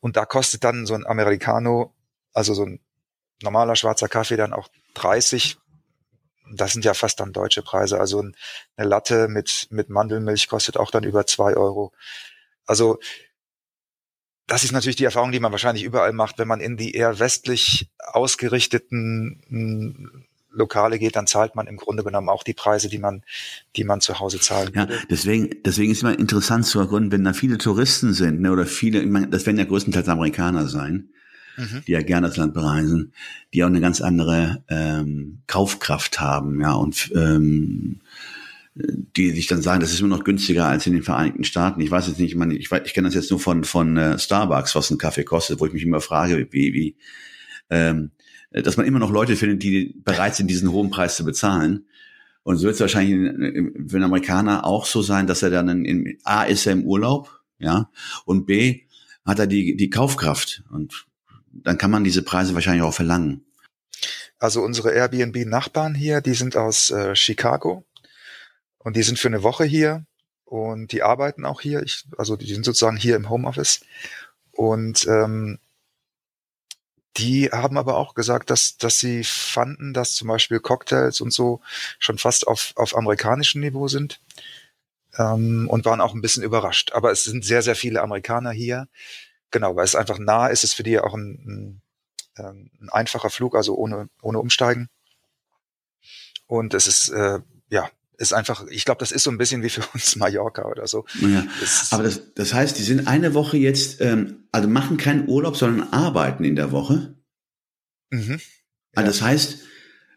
Und 0.00 0.16
da 0.16 0.24
kostet 0.24 0.64
dann 0.64 0.86
so 0.86 0.94
ein 0.94 1.06
Americano, 1.06 1.94
also 2.32 2.54
so 2.54 2.64
ein 2.64 2.80
normaler 3.42 3.76
schwarzer 3.76 4.08
Kaffee 4.08 4.36
dann 4.36 4.52
auch 4.52 4.68
30. 4.94 5.58
Das 6.54 6.72
sind 6.72 6.84
ja 6.84 6.94
fast 6.94 7.20
dann 7.20 7.32
deutsche 7.32 7.62
Preise. 7.62 7.98
Also 7.98 8.20
eine 8.20 8.88
Latte 8.88 9.28
mit, 9.28 9.66
mit 9.70 9.90
Mandelmilch 9.90 10.48
kostet 10.48 10.76
auch 10.76 10.90
dann 10.90 11.04
über 11.04 11.26
zwei 11.26 11.56
Euro. 11.56 11.92
Also 12.66 12.98
das 14.46 14.62
ist 14.62 14.72
natürlich 14.72 14.96
die 14.96 15.04
Erfahrung, 15.04 15.32
die 15.32 15.40
man 15.40 15.50
wahrscheinlich 15.50 15.84
überall 15.84 16.12
macht, 16.12 16.38
wenn 16.38 16.46
man 16.46 16.60
in 16.60 16.76
die 16.76 16.94
eher 16.94 17.18
westlich 17.18 17.90
ausgerichteten 17.98 20.25
Lokale 20.56 20.98
geht, 20.98 21.16
dann 21.16 21.26
zahlt 21.26 21.54
man 21.54 21.66
im 21.66 21.76
Grunde 21.76 22.02
genommen 22.02 22.28
auch 22.28 22.42
die 22.42 22.54
Preise, 22.54 22.88
die 22.88 22.98
man, 22.98 23.22
die 23.76 23.84
man 23.84 24.00
zu 24.00 24.18
Hause 24.18 24.40
zahlen 24.40 24.72
ja, 24.74 24.88
würde. 24.88 24.98
Deswegen, 25.10 25.50
deswegen 25.64 25.92
ist 25.92 26.02
immer 26.02 26.18
interessant 26.18 26.66
zu 26.66 26.80
ergründen, 26.80 27.12
wenn 27.12 27.24
da 27.24 27.32
viele 27.32 27.58
Touristen 27.58 28.12
sind, 28.12 28.40
ne, 28.40 28.50
oder 28.50 28.66
viele, 28.66 29.00
ich 29.00 29.08
meine, 29.08 29.28
das 29.28 29.46
werden 29.46 29.58
ja 29.58 29.64
größtenteils 29.64 30.08
Amerikaner 30.08 30.66
sein, 30.68 31.10
mhm. 31.56 31.82
die 31.86 31.92
ja 31.92 32.02
gerne 32.02 32.28
das 32.28 32.36
Land 32.36 32.54
bereisen, 32.54 33.12
die 33.52 33.62
auch 33.62 33.68
eine 33.68 33.80
ganz 33.80 34.00
andere 34.00 34.64
ähm, 34.68 35.42
Kaufkraft 35.46 36.20
haben, 36.20 36.60
ja, 36.60 36.72
und 36.72 37.12
ähm, 37.14 38.00
die 39.16 39.30
sich 39.30 39.46
dann 39.46 39.62
sagen, 39.62 39.80
das 39.80 39.92
ist 39.92 40.00
immer 40.00 40.14
noch 40.14 40.24
günstiger 40.24 40.66
als 40.66 40.86
in 40.86 40.92
den 40.92 41.02
Vereinigten 41.02 41.44
Staaten. 41.44 41.80
Ich 41.80 41.90
weiß 41.90 42.08
jetzt 42.08 42.18
nicht, 42.18 42.32
ich 42.32 42.36
meine, 42.36 42.54
ich, 42.54 42.70
ich 42.70 42.92
kenne 42.92 43.08
das 43.08 43.14
jetzt 43.14 43.30
nur 43.30 43.40
von 43.40 43.64
von 43.64 43.96
äh, 43.96 44.18
Starbucks, 44.18 44.74
was 44.74 44.90
ein 44.90 44.98
Kaffee 44.98 45.24
kostet, 45.24 45.60
wo 45.60 45.66
ich 45.66 45.72
mich 45.72 45.82
immer 45.82 46.02
frage, 46.02 46.46
wie 46.50 46.74
wie 46.74 46.96
ähm, 47.70 48.10
dass 48.62 48.76
man 48.76 48.86
immer 48.86 48.98
noch 48.98 49.10
Leute 49.10 49.36
findet, 49.36 49.62
die 49.62 49.94
bereit 50.04 50.34
sind, 50.34 50.48
diesen 50.48 50.72
hohen 50.72 50.90
Preis 50.90 51.16
zu 51.16 51.24
bezahlen. 51.24 51.86
Und 52.42 52.58
so 52.58 52.64
wird 52.64 52.74
es 52.74 52.80
wahrscheinlich 52.80 53.16
für 53.88 53.96
einen 53.96 54.04
Amerikaner 54.04 54.64
auch 54.64 54.86
so 54.86 55.02
sein, 55.02 55.26
dass 55.26 55.42
er 55.42 55.50
dann 55.50 55.68
in, 55.68 55.84
in 55.84 56.18
A 56.24 56.44
ist 56.44 56.66
er 56.66 56.72
im 56.72 56.84
Urlaub, 56.84 57.40
ja, 57.58 57.90
und 58.24 58.46
B 58.46 58.82
hat 59.24 59.38
er 59.38 59.46
die 59.46 59.76
die 59.76 59.90
Kaufkraft 59.90 60.62
und 60.70 61.06
dann 61.50 61.78
kann 61.78 61.90
man 61.90 62.04
diese 62.04 62.22
Preise 62.22 62.54
wahrscheinlich 62.54 62.82
auch 62.82 62.94
verlangen. 62.94 63.44
Also 64.38 64.62
unsere 64.62 64.92
Airbnb-Nachbarn 64.92 65.94
hier, 65.94 66.20
die 66.20 66.34
sind 66.34 66.56
aus 66.56 66.90
äh, 66.90 67.16
Chicago 67.16 67.84
und 68.78 68.96
die 68.96 69.02
sind 69.02 69.18
für 69.18 69.28
eine 69.28 69.42
Woche 69.42 69.64
hier 69.64 70.04
und 70.44 70.92
die 70.92 71.02
arbeiten 71.02 71.44
auch 71.44 71.60
hier. 71.60 71.82
Ich, 71.82 72.04
also 72.18 72.36
die 72.36 72.52
sind 72.52 72.64
sozusagen 72.64 72.96
hier 72.98 73.16
im 73.16 73.30
Homeoffice 73.30 73.80
und 74.52 75.06
ähm, 75.06 75.58
die 77.16 77.50
haben 77.50 77.78
aber 77.78 77.96
auch 77.96 78.14
gesagt, 78.14 78.50
dass, 78.50 78.76
dass 78.76 78.98
sie 78.98 79.24
fanden, 79.24 79.94
dass 79.94 80.14
zum 80.14 80.28
Beispiel 80.28 80.60
Cocktails 80.60 81.20
und 81.20 81.32
so 81.32 81.60
schon 81.98 82.18
fast 82.18 82.46
auf, 82.46 82.72
auf 82.76 82.96
amerikanischem 82.96 83.60
Niveau 83.60 83.88
sind 83.88 84.20
ähm, 85.18 85.68
und 85.70 85.84
waren 85.84 86.00
auch 86.00 86.14
ein 86.14 86.20
bisschen 86.20 86.42
überrascht. 86.42 86.92
Aber 86.92 87.10
es 87.10 87.24
sind 87.24 87.44
sehr, 87.44 87.62
sehr 87.62 87.76
viele 87.76 88.02
Amerikaner 88.02 88.50
hier 88.50 88.88
Genau, 89.50 89.76
weil 89.76 89.84
es 89.84 89.94
einfach 89.94 90.18
nah 90.18 90.48
ist, 90.48 90.64
ist 90.64 90.74
für 90.74 90.82
die 90.82 90.98
auch 90.98 91.14
ein, 91.14 91.38
ein, 91.46 91.82
ähm, 92.38 92.70
ein 92.80 92.88
einfacher 92.90 93.30
Flug, 93.30 93.54
also 93.54 93.74
ohne, 93.76 94.08
ohne 94.20 94.38
Umsteigen. 94.38 94.88
Und 96.46 96.74
es 96.74 96.86
ist, 96.86 97.08
äh, 97.10 97.40
ja, 97.70 97.90
ist 98.18 98.32
einfach, 98.32 98.66
ich 98.68 98.84
glaube, 98.84 98.98
das 98.98 99.12
ist 99.12 99.22
so 99.22 99.30
ein 99.30 99.38
bisschen 99.38 99.62
wie 99.62 99.68
für 99.68 99.82
uns 99.94 100.16
Mallorca 100.16 100.66
oder 100.66 100.86
so. 100.86 101.04
Ja, 101.20 101.44
aber 101.90 102.02
das, 102.02 102.34
das 102.34 102.54
heißt, 102.54 102.78
die 102.78 102.82
sind 102.82 103.06
eine 103.06 103.34
Woche 103.34 103.56
jetzt, 103.56 104.00
ähm, 104.00 104.44
also 104.52 104.68
machen 104.68 104.96
keinen 104.96 105.28
Urlaub, 105.28 105.56
sondern 105.56 105.88
arbeiten 105.92 106.44
in 106.44 106.56
der 106.56 106.72
Woche. 106.72 107.14
Mhm. 108.10 108.40
Also 108.94 109.00
ja. 109.00 109.02
das 109.02 109.22
heißt, 109.22 109.58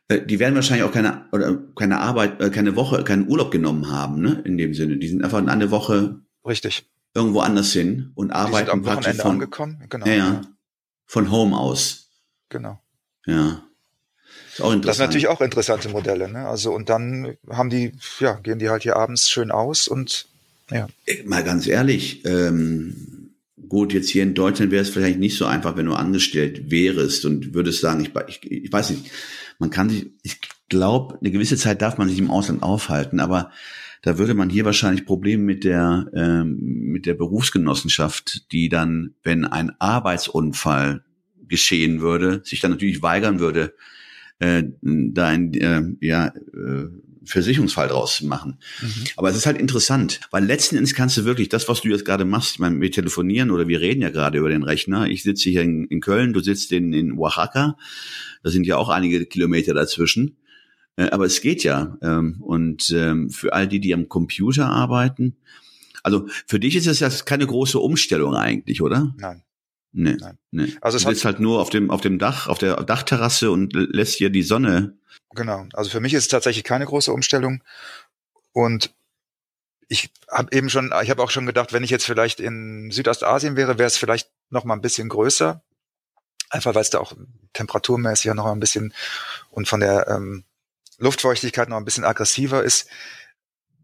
äh, 0.07 0.25
die 0.25 0.39
werden 0.39 0.55
wahrscheinlich 0.55 0.83
auch 0.83 0.91
keine 0.91 1.25
oder 1.31 1.57
keine 1.75 1.99
Arbeit, 1.99 2.41
äh, 2.41 2.49
keine 2.49 2.75
Woche, 2.75 3.03
keinen 3.03 3.27
Urlaub 3.27 3.51
genommen 3.51 3.91
haben, 3.91 4.21
ne? 4.21 4.41
In 4.45 4.57
dem 4.57 4.73
Sinne, 4.73 4.97
die 4.97 5.07
sind 5.07 5.23
einfach 5.23 5.45
eine 5.45 5.71
Woche. 5.71 6.21
Richtig 6.45 6.89
irgendwo 7.13 7.41
anders 7.41 7.71
hin 7.73 8.11
und 8.15 8.31
arbeiten 8.31 8.65
die 8.65 8.71
sind 8.71 8.71
am 8.71 8.85
Wochenende 8.85 9.21
von, 9.21 9.31
angekommen. 9.31 9.85
Genau. 9.89 10.05
Ja, 10.05 10.13
ja, 10.13 10.41
von 11.05 11.31
Home 11.31 11.57
aus. 11.57 12.09
Genau. 12.49 12.79
Ja. 13.25 13.63
Das 14.59 14.97
sind 14.97 15.05
natürlich 15.05 15.27
auch 15.27 15.41
interessante 15.41 15.89
Modelle, 15.89 16.29
ne? 16.29 16.47
Also 16.47 16.73
und 16.73 16.89
dann 16.89 17.37
haben 17.49 17.69
die, 17.69 17.93
ja, 18.19 18.33
gehen 18.35 18.59
die 18.59 18.69
halt 18.69 18.83
hier 18.83 18.95
abends 18.95 19.29
schön 19.29 19.51
aus 19.51 19.87
und 19.87 20.27
ja. 20.71 20.87
Mal 21.25 21.43
ganz 21.43 21.67
ehrlich, 21.67 22.23
ähm, 22.25 23.31
gut, 23.67 23.93
jetzt 23.93 24.09
hier 24.09 24.23
in 24.23 24.35
Deutschland 24.35 24.71
wäre 24.71 24.83
es 24.83 24.89
vielleicht 24.89 25.19
nicht 25.19 25.37
so 25.37 25.45
einfach, 25.45 25.77
wenn 25.77 25.85
du 25.85 25.93
angestellt 25.93 26.69
wärst 26.69 27.25
und 27.25 27.53
würdest 27.53 27.81
sagen, 27.81 28.01
ich, 28.01 28.11
ich, 28.27 28.51
ich 28.51 28.71
weiß 28.71 28.91
nicht, 28.91 29.11
man 29.57 29.69
kann 29.69 29.89
sich, 29.89 30.07
ich 30.23 30.39
glaube, 30.69 31.17
eine 31.19 31.31
gewisse 31.31 31.57
Zeit 31.57 31.81
darf 31.81 31.97
man 31.97 32.07
sich 32.07 32.19
im 32.19 32.31
Ausland 32.31 32.63
aufhalten, 32.63 33.19
aber 33.19 33.51
da 34.01 34.17
würde 34.17 34.33
man 34.33 34.49
hier 34.49 34.65
wahrscheinlich 34.65 35.05
Probleme 35.05 35.43
mit 35.43 35.63
der, 35.63 36.09
ähm, 36.13 36.57
mit 36.59 37.05
der 37.05 37.15
Berufsgenossenschaft, 37.15 38.51
die 38.51 38.69
dann, 38.69 39.15
wenn 39.23 39.45
ein 39.45 39.73
Arbeitsunfall 39.79 41.03
geschehen 41.47 41.99
würde, 41.99 42.41
sich 42.45 42.61
dann 42.61 42.71
natürlich 42.71 43.01
weigern 43.01 43.39
würde, 43.39 43.73
äh, 44.39 44.63
da 44.81 45.31
in, 45.33 45.53
äh, 45.53 45.83
ja, 46.01 46.27
äh, 46.27 46.87
Versicherungsfall 47.25 47.89
draus 47.89 48.21
machen. 48.21 48.57
Mhm. 48.81 49.03
Aber 49.15 49.29
es 49.29 49.37
ist 49.37 49.45
halt 49.45 49.59
interessant, 49.59 50.19
weil 50.31 50.45
letzten 50.45 50.77
Endes 50.77 50.95
kannst 50.95 51.15
du 51.17 51.25
wirklich 51.25 51.49
das, 51.49 51.67
was 51.69 51.81
du 51.81 51.89
jetzt 51.89 52.05
gerade 52.05 52.25
machst, 52.25 52.53
ich 52.53 52.59
meine, 52.59 52.81
wir 52.81 52.91
telefonieren 52.91 53.51
oder 53.51 53.67
wir 53.67 53.79
reden 53.81 54.01
ja 54.01 54.09
gerade 54.09 54.39
über 54.39 54.49
den 54.49 54.63
Rechner. 54.63 55.07
Ich 55.07 55.23
sitze 55.23 55.49
hier 55.49 55.61
in, 55.61 55.85
in 55.85 56.01
Köln, 56.01 56.33
du 56.33 56.39
sitzt 56.39 56.71
in, 56.71 56.91
in 56.93 57.17
Oaxaca. 57.17 57.77
Da 58.41 58.49
sind 58.49 58.65
ja 58.65 58.77
auch 58.77 58.89
einige 58.89 59.25
Kilometer 59.25 59.73
dazwischen. 59.73 60.37
Äh, 60.95 61.09
aber 61.09 61.25
es 61.25 61.41
geht 61.41 61.63
ja. 61.63 61.97
Ähm, 62.01 62.37
und 62.41 62.91
ähm, 62.95 63.29
für 63.29 63.53
all 63.53 63.67
die, 63.67 63.79
die 63.79 63.93
am 63.93 64.09
Computer 64.09 64.67
arbeiten, 64.67 65.37
also 66.01 66.27
für 66.47 66.59
dich 66.59 66.75
ist 66.75 66.87
es 66.87 66.99
ja 67.01 67.09
keine 67.25 67.45
große 67.45 67.77
Umstellung 67.77 68.33
eigentlich, 68.33 68.81
oder? 68.81 69.13
Nein. 69.17 69.43
Nee, 69.91 70.17
Nein. 70.19 70.37
nee. 70.51 70.77
Also 70.81 70.97
es 70.97 71.03
du 71.03 71.09
sitzt 71.09 71.25
halt 71.25 71.39
nur 71.39 71.59
auf 71.59 71.69
dem, 71.69 71.89
auf 71.89 72.01
dem 72.01 72.19
Dach, 72.19 72.47
auf 72.47 72.59
der 72.59 72.75
Dachterrasse 72.83 73.49
und 73.51 73.73
lässt 73.73 74.15
hier 74.15 74.29
die 74.29 74.43
Sonne. 74.43 74.97
Genau. 75.31 75.65
Also 75.73 75.89
für 75.89 75.99
mich 75.99 76.13
ist 76.13 76.23
es 76.23 76.27
tatsächlich 76.27 76.63
keine 76.63 76.85
große 76.85 77.11
Umstellung. 77.11 77.63
Und 78.51 78.93
ich 79.87 80.11
habe 80.29 80.55
eben 80.55 80.69
schon, 80.69 80.93
ich 81.01 81.09
habe 81.09 81.23
auch 81.23 81.31
schon 81.31 81.47
gedacht, 81.47 81.73
wenn 81.73 81.83
ich 81.83 81.89
jetzt 81.89 82.05
vielleicht 82.05 82.39
in 82.39 82.91
Südostasien 82.91 83.55
wäre, 83.55 83.79
wäre 83.79 83.87
es 83.87 83.97
vielleicht 83.97 84.29
noch 84.49 84.63
mal 84.63 84.75
ein 84.75 84.81
bisschen 84.81 85.09
größer. 85.09 85.61
Einfach 86.51 86.75
weil 86.75 86.81
es 86.81 86.89
da 86.89 86.99
auch 86.99 87.13
temperaturmäßig 87.53 88.25
ja 88.25 88.33
noch 88.33 88.45
ein 88.45 88.59
bisschen 88.59 88.93
und 89.51 89.67
von 89.67 89.79
der 89.79 90.07
ähm, 90.07 90.43
Luftfeuchtigkeit 90.97 91.69
noch 91.69 91.77
ein 91.77 91.85
bisschen 91.85 92.03
aggressiver 92.03 92.63
ist, 92.63 92.87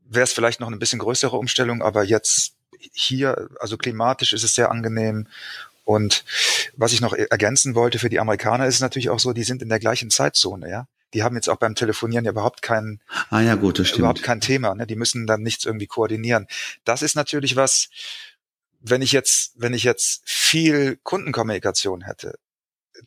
wäre 0.03 0.23
es 0.23 0.33
vielleicht 0.33 0.59
noch 0.59 0.67
eine 0.67 0.77
bisschen 0.77 0.99
größere 0.99 1.37
Umstellung, 1.37 1.81
aber 1.81 2.03
jetzt 2.03 2.55
hier, 2.93 3.49
also 3.59 3.77
klimatisch 3.77 4.33
ist 4.33 4.43
es 4.43 4.55
sehr 4.55 4.71
angenehm. 4.71 5.27
Und 5.85 6.25
was 6.75 6.91
ich 6.91 6.99
noch 6.99 7.13
ergänzen 7.13 7.75
wollte 7.75 7.99
für 7.99 8.09
die 8.09 8.19
Amerikaner 8.19 8.65
ist 8.65 8.81
natürlich 8.81 9.09
auch 9.09 9.19
so, 9.19 9.31
die 9.31 9.43
sind 9.43 9.61
in 9.61 9.69
der 9.69 9.79
gleichen 9.79 10.09
Zeitzone, 10.09 10.69
ja. 10.69 10.87
Die 11.13 11.23
haben 11.23 11.35
jetzt 11.35 11.47
auch 11.47 11.57
beim 11.57 11.75
Telefonieren 11.75 12.25
ja 12.25 12.31
überhaupt 12.31 12.61
kein, 12.61 12.99
ah, 13.29 13.39
ja, 13.39 13.55
gut, 13.55 13.79
das 13.79 13.87
stimmt. 13.87 13.99
überhaupt 13.99 14.23
kein 14.23 14.41
Thema, 14.41 14.75
ne? 14.75 14.85
Die 14.85 14.95
müssen 14.95 15.27
dann 15.27 15.43
nichts 15.43 15.63
irgendwie 15.63 15.87
koordinieren. 15.87 16.47
Das 16.83 17.01
ist 17.01 17.15
natürlich 17.15 17.55
was, 17.55 17.89
wenn 18.81 19.01
ich 19.01 19.11
jetzt, 19.11 19.53
wenn 19.55 19.73
ich 19.73 19.83
jetzt 19.83 20.23
viel 20.25 20.97
Kundenkommunikation 21.03 22.01
hätte, 22.01 22.37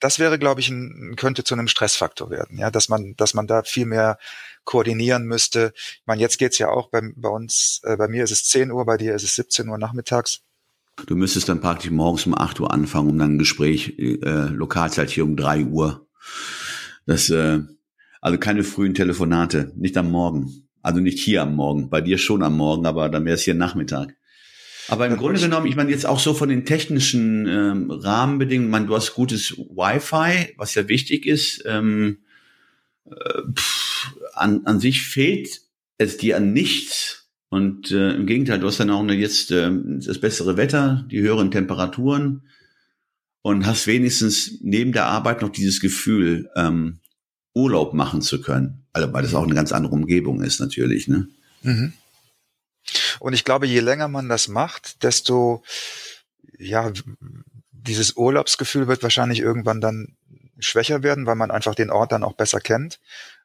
das 0.00 0.18
wäre, 0.18 0.38
glaube 0.38 0.60
ich, 0.60 0.68
ein, 0.68 1.16
könnte 1.16 1.44
zu 1.44 1.54
einem 1.54 1.68
Stressfaktor 1.68 2.30
werden, 2.30 2.58
ja, 2.58 2.70
dass 2.70 2.88
man, 2.88 3.14
dass 3.16 3.34
man 3.34 3.46
da 3.46 3.62
viel 3.62 3.86
mehr 3.86 4.18
koordinieren 4.64 5.24
müsste. 5.24 5.72
Ich 5.74 6.02
meine, 6.06 6.20
jetzt 6.20 6.38
geht's 6.38 6.58
ja 6.58 6.68
auch 6.68 6.90
bei, 6.90 7.00
bei 7.16 7.28
uns, 7.28 7.80
äh, 7.84 7.96
bei 7.96 8.08
mir 8.08 8.24
ist 8.24 8.30
es 8.30 8.44
10 8.44 8.70
Uhr, 8.70 8.84
bei 8.84 8.96
dir 8.96 9.14
ist 9.14 9.22
es 9.22 9.34
17 9.34 9.68
Uhr 9.68 9.78
nachmittags. 9.78 10.42
Du 11.06 11.16
müsstest 11.16 11.48
dann 11.48 11.60
praktisch 11.60 11.90
morgens 11.90 12.26
um 12.26 12.36
8 12.36 12.60
Uhr 12.60 12.72
anfangen, 12.72 13.10
um 13.10 13.18
dann 13.18 13.34
ein 13.34 13.38
Gespräch, 13.38 13.98
äh, 13.98 14.48
Lokalzeit 14.48 15.10
hier 15.10 15.24
um 15.24 15.36
3 15.36 15.64
Uhr. 15.64 16.06
Das, 17.06 17.30
äh, 17.30 17.60
also 18.20 18.38
keine 18.38 18.64
frühen 18.64 18.94
Telefonate, 18.94 19.72
nicht 19.76 19.96
am 19.96 20.10
Morgen. 20.10 20.68
Also 20.82 21.00
nicht 21.00 21.18
hier 21.18 21.42
am 21.42 21.54
Morgen, 21.54 21.90
bei 21.90 22.00
dir 22.00 22.18
schon 22.18 22.42
am 22.42 22.56
Morgen, 22.56 22.86
aber 22.86 23.08
dann 23.08 23.24
wäre 23.24 23.34
es 23.34 23.42
hier 23.42 23.54
Nachmittag. 23.54 24.14
Aber 24.88 25.06
im 25.06 25.16
Grunde 25.16 25.38
genommen, 25.38 25.66
ich 25.66 25.76
meine 25.76 25.90
jetzt 25.90 26.06
auch 26.06 26.18
so 26.18 26.32
von 26.32 26.48
den 26.48 26.64
technischen 26.64 27.46
ähm, 27.46 27.90
Rahmenbedingungen, 27.90 28.70
man, 28.70 28.86
du 28.86 28.96
hast 28.96 29.14
gutes 29.14 29.52
Wi-Fi, 29.56 30.54
was 30.56 30.74
ja 30.74 30.88
wichtig 30.88 31.26
ist. 31.26 31.62
Ähm, 31.66 32.18
äh, 33.04 33.42
pff, 33.54 34.16
an, 34.32 34.62
an 34.64 34.80
sich 34.80 35.02
fehlt 35.02 35.60
es 35.98 36.16
dir 36.16 36.38
an 36.38 36.52
nichts. 36.52 37.17
Und 37.50 37.90
äh, 37.90 38.12
im 38.12 38.26
Gegenteil, 38.26 38.60
du 38.60 38.66
hast 38.66 38.78
dann 38.78 38.90
auch 38.90 39.00
eine, 39.00 39.14
jetzt 39.14 39.50
äh, 39.50 39.70
das 39.72 40.20
bessere 40.20 40.56
Wetter, 40.56 41.06
die 41.10 41.20
höheren 41.20 41.50
Temperaturen 41.50 42.42
und 43.42 43.66
hast 43.66 43.86
wenigstens 43.86 44.58
neben 44.60 44.92
der 44.92 45.06
Arbeit 45.06 45.40
noch 45.40 45.48
dieses 45.48 45.80
Gefühl, 45.80 46.50
ähm, 46.56 47.00
Urlaub 47.54 47.94
machen 47.94 48.20
zu 48.20 48.40
können. 48.40 48.86
Also 48.92 49.12
weil 49.12 49.22
das 49.22 49.34
auch 49.34 49.44
eine 49.44 49.54
ganz 49.54 49.72
andere 49.72 49.94
Umgebung 49.94 50.42
ist 50.42 50.60
natürlich. 50.60 51.08
Ne? 51.08 51.28
Mhm. 51.62 51.92
Und 53.18 53.32
ich 53.32 53.44
glaube, 53.44 53.66
je 53.66 53.80
länger 53.80 54.08
man 54.08 54.28
das 54.28 54.48
macht, 54.48 55.02
desto, 55.02 55.62
ja, 56.58 56.92
dieses 57.72 58.16
Urlaubsgefühl 58.16 58.88
wird 58.88 59.02
wahrscheinlich 59.02 59.40
irgendwann 59.40 59.80
dann 59.80 60.16
schwächer 60.58 61.02
werden, 61.02 61.26
weil 61.26 61.36
man 61.36 61.50
einfach 61.50 61.74
den 61.74 61.90
Ort 61.90 62.12
dann 62.12 62.24
auch 62.24 62.34
besser 62.34 62.60
kennt. 62.60 63.00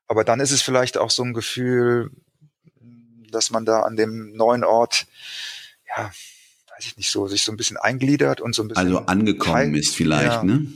Aber 0.08 0.24
dann 0.24 0.39
ist 0.39 0.51
es 0.51 0.62
vielleicht 0.62 0.97
auch 0.97 1.10
so 1.10 1.24
ein 1.24 1.34
Gefühl, 1.34 2.12
dass 3.34 3.50
man 3.50 3.66
da 3.66 3.82
an 3.82 3.96
dem 3.96 4.36
neuen 4.36 4.64
Ort, 4.64 5.06
ja, 5.96 6.12
weiß 6.76 6.86
ich 6.86 6.98
nicht 6.98 7.12
so, 7.12 7.28
sich 7.28 7.44
so 7.44 7.52
ein 7.52 7.58
bisschen 7.58 7.78
eingliedert 7.78 8.42
und 8.42 8.56
so 8.56 8.64
ein 8.64 8.68
bisschen. 8.70 8.88
Also 8.88 9.00
angekommen 9.00 9.76
ist 9.76 9.96
vielleicht, 9.96 10.26
ja. 10.26 10.44
ne? 10.44 10.68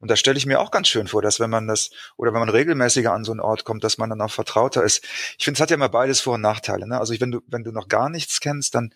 Und 0.00 0.10
da 0.10 0.16
stelle 0.16 0.38
ich 0.38 0.46
mir 0.46 0.60
auch 0.60 0.70
ganz 0.70 0.88
schön 0.88 1.08
vor, 1.08 1.22
dass 1.22 1.40
wenn 1.40 1.50
man 1.50 1.66
das, 1.66 1.90
oder 2.16 2.32
wenn 2.32 2.40
man 2.40 2.48
regelmäßiger 2.48 3.12
an 3.12 3.24
so 3.24 3.32
einen 3.32 3.40
Ort 3.40 3.64
kommt, 3.64 3.82
dass 3.82 3.98
man 3.98 4.08
dann 4.10 4.20
auch 4.20 4.30
vertrauter 4.30 4.84
ist. 4.84 5.04
Ich 5.36 5.44
finde, 5.44 5.58
es 5.58 5.60
hat 5.60 5.70
ja 5.70 5.74
immer 5.74 5.88
beides 5.88 6.20
Vor- 6.20 6.34
und 6.34 6.40
Nachteile. 6.40 6.86
Ne? 6.86 6.98
Also 6.98 7.18
wenn 7.18 7.32
du, 7.32 7.40
wenn 7.48 7.64
du 7.64 7.72
noch 7.72 7.88
gar 7.88 8.08
nichts 8.08 8.38
kennst, 8.38 8.76
dann 8.76 8.92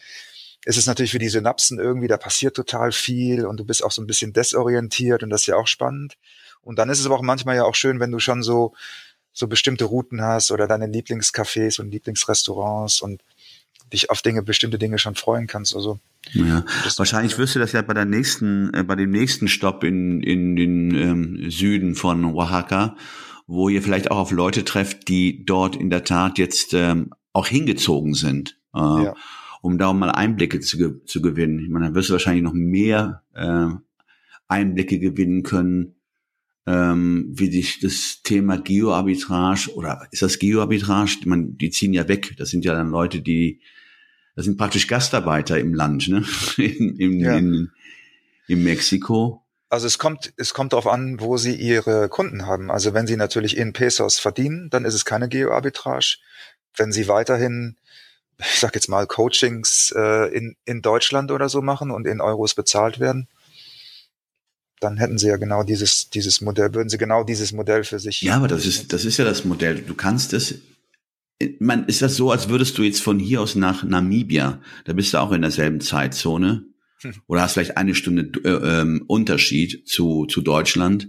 ist 0.65 0.79
es 0.79 0.87
natürlich 0.87 1.11
für 1.11 1.19
die 1.19 1.29
Synapsen 1.29 1.81
irgendwie, 1.81 2.07
da 2.07 2.17
passiert 2.17 2.55
total 2.55 2.93
viel 2.93 3.47
und 3.47 3.57
du 3.59 3.65
bist 3.65 3.83
auch 3.83 3.91
so 3.91 4.01
ein 4.01 4.07
bisschen 4.07 4.33
desorientiert 4.33 5.25
und 5.25 5.31
das 5.31 5.41
ist 5.41 5.47
ja 5.49 5.57
auch 5.57 5.67
spannend. 5.67 6.15
Und 6.61 6.79
dann 6.79 6.89
ist 6.89 7.01
es 7.01 7.07
aber 7.07 7.17
auch 7.17 7.23
manchmal 7.23 7.57
ja 7.57 7.65
auch 7.65 7.75
schön, 7.75 7.99
wenn 7.99 8.13
du 8.13 8.21
schon 8.21 8.45
so, 8.45 8.73
so 9.33 9.47
bestimmte 9.47 9.85
Routen 9.85 10.23
hast 10.23 10.51
oder 10.51 10.67
deine 10.67 10.87
Lieblingscafés 10.87 11.81
und 11.81 11.91
Lieblingsrestaurants 11.91 13.01
und 13.01 13.23
dich 13.93 14.11
auf 14.11 14.23
Dinge, 14.23 14.43
bestimmte 14.43 14.79
Dinge 14.79 14.99
schon 14.99 15.15
freuen 15.15 15.47
kannst. 15.47 15.75
Also 15.75 15.99
ja, 16.33 16.65
wahrscheinlich 16.97 17.37
wirst 17.39 17.55
du 17.55 17.59
das 17.59 17.73
ja 17.73 17.83
bei 17.83 17.95
der 17.95 18.05
nächsten, 18.05 18.73
äh, 18.75 18.85
bei 18.85 18.97
dem 18.97 19.11
nächsten 19.11 19.49
Stopp 19.49 19.85
in, 19.85 20.23
in 20.23 20.57
den 20.57 20.95
ähm, 20.95 21.51
Süden 21.51 21.95
von 21.95 22.25
Oaxaca, 22.25 22.97
wo 23.47 23.69
ihr 23.69 23.83
vielleicht 23.83 24.11
auch 24.11 24.19
auf 24.19 24.31
Leute 24.31 24.65
trefft, 24.65 25.09
die 25.09 25.45
dort 25.45 25.77
in 25.77 25.91
der 25.91 26.05
Tat 26.05 26.39
jetzt 26.39 26.75
ähm, 26.75 27.13
auch 27.33 27.47
hingezogen 27.47 28.15
sind, 28.15 28.59
äh, 28.75 28.79
ja. 28.79 29.15
um 29.63 29.79
da 29.79 29.93
mal 29.93 30.11
Einblicke 30.11 30.61
zu, 30.61 31.05
zu 31.05 31.23
gewinnen. 31.23 31.59
Ich 31.59 31.69
meine, 31.69 31.89
da 31.89 31.95
wirst 31.95 32.09
du 32.09 32.15
wahrscheinlich 32.15 32.45
noch 32.45 32.55
mehr 32.55 33.23
äh, 33.35 33.69
Einblicke 34.49 34.99
gewinnen 34.99 35.43
können, 35.43 35.97
ähm, 36.67 37.27
wie 37.31 37.51
sich 37.51 37.81
das 37.81 38.21
Thema 38.23 38.59
Geoarbitrage 38.59 39.75
oder 39.75 40.07
ist 40.11 40.23
das 40.23 40.39
Geoarbitrage? 40.39 41.19
Meine, 41.25 41.47
die 41.47 41.71
ziehen 41.71 41.93
ja 41.93 42.07
weg. 42.09 42.35
Das 42.39 42.51
sind 42.51 42.65
ja 42.65 42.75
dann 42.75 42.91
Leute, 42.91 43.21
die 43.21 43.61
das 44.35 44.47
sind 44.47 44.57
praktisch 44.57 44.87
Gastarbeiter 44.87 45.59
im 45.59 45.75
Land, 45.75 46.09
ne? 46.09 46.25
In, 46.57 46.97
in, 46.99 47.21
ja. 47.21 47.37
in, 47.37 47.71
in 48.49 48.65
Mexiko. 48.65 49.43
Also 49.69 49.87
es 49.87 49.99
kommt, 49.99 50.33
es 50.37 50.55
kommt 50.55 50.73
darauf 50.73 50.87
an, 50.87 51.21
wo 51.21 51.37
sie 51.37 51.55
ihre 51.55 52.09
Kunden 52.09 52.47
haben. 52.47 52.71
Also 52.71 52.95
wenn 52.95 53.07
sie 53.07 53.17
natürlich 53.17 53.57
in 53.57 53.73
Pesos 53.73 54.19
verdienen, 54.19 54.69
dann 54.71 54.85
ist 54.85 54.95
es 54.95 55.05
keine 55.05 55.29
Geo-Arbitrage. 55.29 56.19
Wenn 56.77 56.93
sie 56.93 57.09
weiterhin, 57.09 57.77
ich 58.39 58.59
sag 58.61 58.75
jetzt 58.75 58.89
mal, 58.89 59.07
Coachings 59.07 59.93
äh, 59.97 60.35
in, 60.35 60.57
in 60.67 60.83
Deutschland 60.83 61.31
oder 61.31 61.49
so 61.49 61.63
machen 61.63 61.91
und 61.91 62.07
in 62.07 62.21
Euros 62.21 62.55
bezahlt 62.55 63.01
werden, 63.01 63.29
dann 64.83 64.97
hätten 64.97 65.19
sie 65.19 65.29
ja 65.29 65.37
genau 65.37 65.63
dieses, 65.63 66.11
dieses 66.11 66.41
Modell, 66.41 66.75
würden 66.75 66.89
sie 66.89 66.99
genau 66.99 67.25
dieses 67.25 67.53
Modell 67.53 67.85
für 67.85 67.99
sich. 67.99 68.23
Ja, 68.23 68.37
aber 68.37 68.49
das 68.49 68.67
ist, 68.67 68.93
das 68.93 69.05
ist 69.05 69.17
ja 69.17 69.25
das 69.25 69.45
Modell. 69.45 69.83
Du 69.83 69.95
kannst 69.95 70.33
es 70.33 70.55
man, 71.59 71.85
ist 71.87 72.03
das 72.03 72.17
so, 72.17 72.31
als 72.31 72.49
würdest 72.49 72.79
du 72.79 72.83
jetzt 72.83 73.03
von 73.03 73.19
hier 73.19 73.41
aus 73.41 73.55
nach 73.55 73.85
Namibia, 73.85 74.61
da 74.85 74.93
bist 74.93 75.15
du 75.15 75.19
auch 75.19 75.33
in 75.33 75.43
derselben 75.43 75.81
Zeitzone 75.81 76.67
hm. 77.01 77.15
oder 77.27 77.43
hast 77.43 77.55
vielleicht 77.55 77.77
eine 77.77 77.95
Stunde 77.95 78.31
äh, 78.45 78.81
ähm, 78.81 79.05
Unterschied 79.07 79.89
zu, 79.89 80.27
zu 80.27 80.41
Deutschland. 80.41 81.09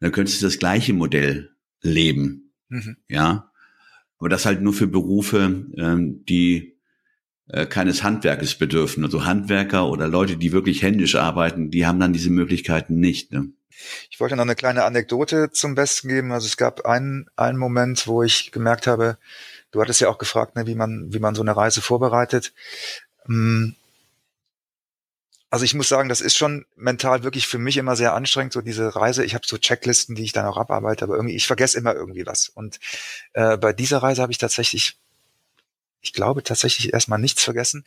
Dann 0.00 0.12
könntest 0.12 0.40
du 0.40 0.46
das 0.46 0.58
gleiche 0.58 0.92
Modell 0.92 1.50
leben, 1.80 2.52
mhm. 2.68 2.96
ja. 3.08 3.50
Aber 4.18 4.28
das 4.28 4.46
halt 4.46 4.62
nur 4.62 4.72
für 4.72 4.88
Berufe, 4.88 5.66
ähm, 5.76 6.24
die 6.28 6.77
äh, 7.48 7.66
keines 7.66 8.02
Handwerkes 8.02 8.56
bedürfen. 8.56 9.04
Also 9.04 9.24
Handwerker 9.24 9.88
oder 9.88 10.08
Leute, 10.08 10.36
die 10.36 10.52
wirklich 10.52 10.82
händisch 10.82 11.14
arbeiten, 11.14 11.70
die 11.70 11.86
haben 11.86 12.00
dann 12.00 12.12
diese 12.12 12.30
Möglichkeiten 12.30 13.00
nicht. 13.00 13.32
Ne? 13.32 13.48
Ich 14.10 14.20
wollte 14.20 14.36
noch 14.36 14.42
eine 14.42 14.56
kleine 14.56 14.84
Anekdote 14.84 15.50
zum 15.50 15.74
Besten 15.74 16.08
geben. 16.08 16.32
Also 16.32 16.46
es 16.46 16.56
gab 16.56 16.84
einen, 16.84 17.26
einen 17.36 17.58
Moment, 17.58 18.06
wo 18.06 18.22
ich 18.22 18.52
gemerkt 18.52 18.86
habe, 18.86 19.18
du 19.70 19.80
hattest 19.80 20.00
ja 20.00 20.08
auch 20.08 20.18
gefragt, 20.18 20.56
ne, 20.56 20.66
wie 20.66 20.74
man, 20.74 21.12
wie 21.12 21.18
man 21.20 21.34
so 21.34 21.42
eine 21.42 21.56
Reise 21.56 21.80
vorbereitet. 21.80 22.52
Hm. 23.26 23.74
Also 25.50 25.64
ich 25.64 25.72
muss 25.72 25.88
sagen, 25.88 26.10
das 26.10 26.20
ist 26.20 26.36
schon 26.36 26.66
mental 26.76 27.22
wirklich 27.22 27.46
für 27.46 27.56
mich 27.56 27.78
immer 27.78 27.96
sehr 27.96 28.12
anstrengend, 28.12 28.52
so 28.52 28.60
diese 28.60 28.94
Reise. 28.94 29.24
Ich 29.24 29.34
habe 29.34 29.46
so 29.46 29.56
Checklisten, 29.56 30.14
die 30.14 30.24
ich 30.24 30.32
dann 30.32 30.44
auch 30.44 30.58
abarbeite, 30.58 31.04
aber 31.04 31.16
irgendwie, 31.16 31.36
ich 31.36 31.46
vergesse 31.46 31.78
immer 31.78 31.94
irgendwie 31.94 32.26
was. 32.26 32.50
Und 32.50 32.78
äh, 33.32 33.56
bei 33.56 33.72
dieser 33.72 34.02
Reise 34.02 34.20
habe 34.20 34.32
ich 34.32 34.36
tatsächlich 34.36 34.98
ich 36.00 36.12
glaube 36.12 36.42
tatsächlich 36.42 36.92
erstmal 36.92 37.18
nichts 37.18 37.42
vergessen. 37.42 37.84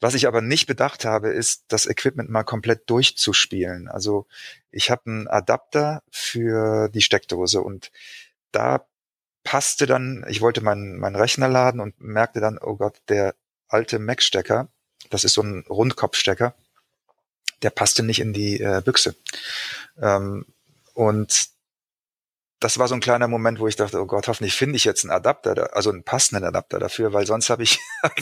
Was 0.00 0.14
ich 0.14 0.26
aber 0.26 0.40
nicht 0.40 0.66
bedacht 0.66 1.04
habe, 1.04 1.30
ist, 1.30 1.64
das 1.68 1.86
Equipment 1.86 2.30
mal 2.30 2.44
komplett 2.44 2.88
durchzuspielen. 2.88 3.88
Also 3.88 4.26
ich 4.70 4.90
habe 4.90 5.02
einen 5.06 5.28
Adapter 5.28 6.02
für 6.10 6.88
die 6.88 7.02
Steckdose 7.02 7.60
und 7.60 7.90
da 8.52 8.86
passte 9.44 9.86
dann, 9.86 10.24
ich 10.28 10.40
wollte 10.40 10.60
meinen, 10.60 10.98
meinen 10.98 11.16
Rechner 11.16 11.48
laden 11.48 11.80
und 11.80 12.00
merkte 12.00 12.40
dann, 12.40 12.58
oh 12.58 12.76
Gott, 12.76 13.00
der 13.08 13.34
alte 13.68 13.98
Mac-Stecker, 13.98 14.68
das 15.10 15.24
ist 15.24 15.34
so 15.34 15.42
ein 15.42 15.64
Rundkopfstecker, 15.68 16.54
der 17.62 17.70
passte 17.70 18.02
nicht 18.02 18.20
in 18.20 18.32
die 18.32 18.60
äh, 18.60 18.82
Büchse. 18.84 19.14
Ähm, 20.00 20.46
und 20.94 21.50
das 22.60 22.78
war 22.78 22.88
so 22.88 22.94
ein 22.94 23.00
kleiner 23.00 23.26
Moment, 23.26 23.58
wo 23.58 23.66
ich 23.66 23.76
dachte, 23.76 24.00
oh 24.00 24.06
Gott, 24.06 24.28
hoffentlich 24.28 24.54
finde 24.54 24.76
ich 24.76 24.84
jetzt 24.84 25.04
einen 25.04 25.10
Adapter, 25.10 25.74
also 25.74 25.90
einen 25.90 26.04
passenden 26.04 26.44
Adapter 26.44 26.78
dafür, 26.78 27.12
weil 27.14 27.26
sonst 27.26 27.48
habe 27.48 27.62
ich, 27.62 27.80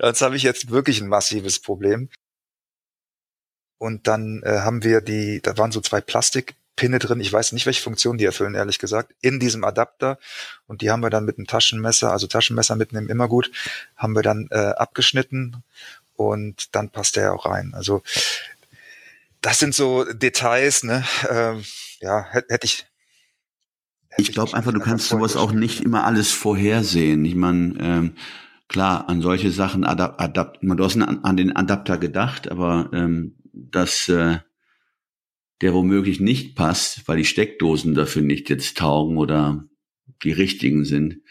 sonst 0.00 0.20
habe 0.20 0.36
ich 0.36 0.42
jetzt 0.42 0.70
wirklich 0.70 1.00
ein 1.00 1.08
massives 1.08 1.60
Problem. 1.60 2.10
Und 3.78 4.08
dann 4.08 4.42
äh, 4.42 4.60
haben 4.60 4.82
wir 4.82 5.00
die, 5.00 5.40
da 5.40 5.56
waren 5.56 5.70
so 5.70 5.80
zwei 5.80 6.00
Plastikpinne 6.00 6.98
drin, 6.98 7.20
ich 7.20 7.32
weiß 7.32 7.52
nicht, 7.52 7.66
welche 7.66 7.82
Funktion 7.82 8.18
die 8.18 8.24
erfüllen, 8.24 8.54
ehrlich 8.54 8.78
gesagt, 8.78 9.14
in 9.20 9.38
diesem 9.38 9.64
Adapter. 9.64 10.18
Und 10.66 10.82
die 10.82 10.90
haben 10.90 11.02
wir 11.02 11.10
dann 11.10 11.24
mit 11.24 11.38
einem 11.38 11.46
Taschenmesser, 11.46 12.10
also 12.10 12.26
Taschenmesser 12.26 12.74
mitnehmen 12.74 13.08
immer 13.08 13.28
gut, 13.28 13.52
haben 13.96 14.16
wir 14.16 14.22
dann 14.22 14.48
äh, 14.50 14.56
abgeschnitten 14.56 15.62
und 16.16 16.74
dann 16.74 16.90
passt 16.90 17.16
der 17.16 17.34
auch 17.34 17.46
rein. 17.46 17.72
Also 17.74 18.02
das 19.42 19.60
sind 19.60 19.74
so 19.74 20.04
Details, 20.12 20.82
ne? 20.82 21.04
Ähm, 21.30 21.64
ja, 22.00 22.24
hätte 22.30 22.52
hätt 22.52 22.64
ich. 22.64 22.86
Ich 24.18 24.32
glaube 24.32 24.54
einfach, 24.54 24.72
du 24.72 24.80
kannst 24.80 25.08
sowas 25.08 25.36
auch 25.36 25.52
nicht 25.52 25.82
immer 25.82 26.04
alles 26.04 26.32
vorhersehen. 26.32 27.24
Ich 27.24 27.34
meine, 27.34 27.74
ähm, 27.80 28.12
klar, 28.68 29.08
an 29.08 29.20
solche 29.20 29.50
Sachen 29.50 29.84
adapt, 29.84 30.20
adapt 30.20 30.58
du 30.62 30.84
hast 30.84 30.96
an, 30.96 31.20
an 31.22 31.36
den 31.36 31.54
Adapter 31.54 31.98
gedacht, 31.98 32.50
aber 32.50 32.90
ähm, 32.92 33.36
dass 33.52 34.08
äh, 34.08 34.38
der 35.60 35.74
womöglich 35.74 36.20
nicht 36.20 36.54
passt, 36.54 37.06
weil 37.08 37.18
die 37.18 37.24
Steckdosen 37.24 37.94
dafür 37.94 38.22
nicht 38.22 38.50
jetzt 38.50 38.76
taugen 38.76 39.16
oder 39.16 39.64
die 40.22 40.32
richtigen 40.32 40.84
sind. 40.84 41.22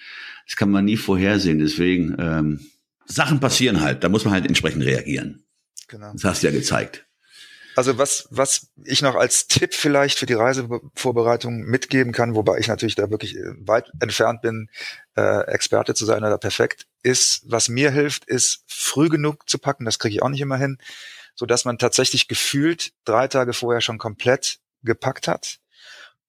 Das 0.46 0.56
kann 0.56 0.72
man 0.72 0.86
nie 0.86 0.98
vorhersehen. 0.98 1.60
Deswegen 1.60 2.16
ähm, 2.20 2.60
Sachen 3.06 3.40
passieren 3.40 3.82
halt. 3.82 4.04
Da 4.04 4.10
muss 4.10 4.26
man 4.26 4.34
halt 4.34 4.46
entsprechend 4.46 4.84
reagieren. 4.84 5.44
Genau. 5.88 6.12
Das 6.14 6.24
hast 6.24 6.44
du 6.44 6.48
ja 6.48 6.54
gezeigt. 6.54 7.05
Also 7.76 7.98
was, 7.98 8.28
was 8.32 8.72
ich 8.86 9.02
noch 9.02 9.16
als 9.16 9.48
Tipp 9.48 9.74
vielleicht 9.74 10.18
für 10.18 10.26
die 10.26 10.34
Reisevorbereitung 10.34 11.60
mitgeben 11.64 12.14
kann, 12.14 12.34
wobei 12.34 12.58
ich 12.58 12.68
natürlich 12.68 12.96
da 12.96 13.10
wirklich 13.10 13.36
äh, 13.36 13.68
weit 13.68 13.92
entfernt 14.00 14.42
bin, 14.42 14.70
äh, 15.16 15.42
Experte 15.48 15.94
zu 15.94 16.06
sein 16.06 16.24
oder 16.24 16.38
perfekt, 16.38 16.88
ist, 17.04 17.42
was 17.46 17.68
mir 17.68 17.92
hilft, 17.92 18.26
ist 18.26 18.64
früh 18.68 19.10
genug 19.10 19.50
zu 19.50 19.60
packen, 19.60 19.84
das 19.84 20.00
kriege 20.00 20.16
ich 20.16 20.24
auch 20.24 20.30
nicht 20.30 20.42
immer 20.42 20.58
hin, 20.58 20.78
so 21.36 21.46
dass 21.46 21.66
man 21.66 21.78
tatsächlich 21.78 22.30
gefühlt 22.30 22.94
drei 23.04 23.28
Tage 23.28 23.52
vorher 23.52 23.82
schon 23.82 23.98
komplett 23.98 24.60
gepackt 24.84 25.28
hat 25.28 25.60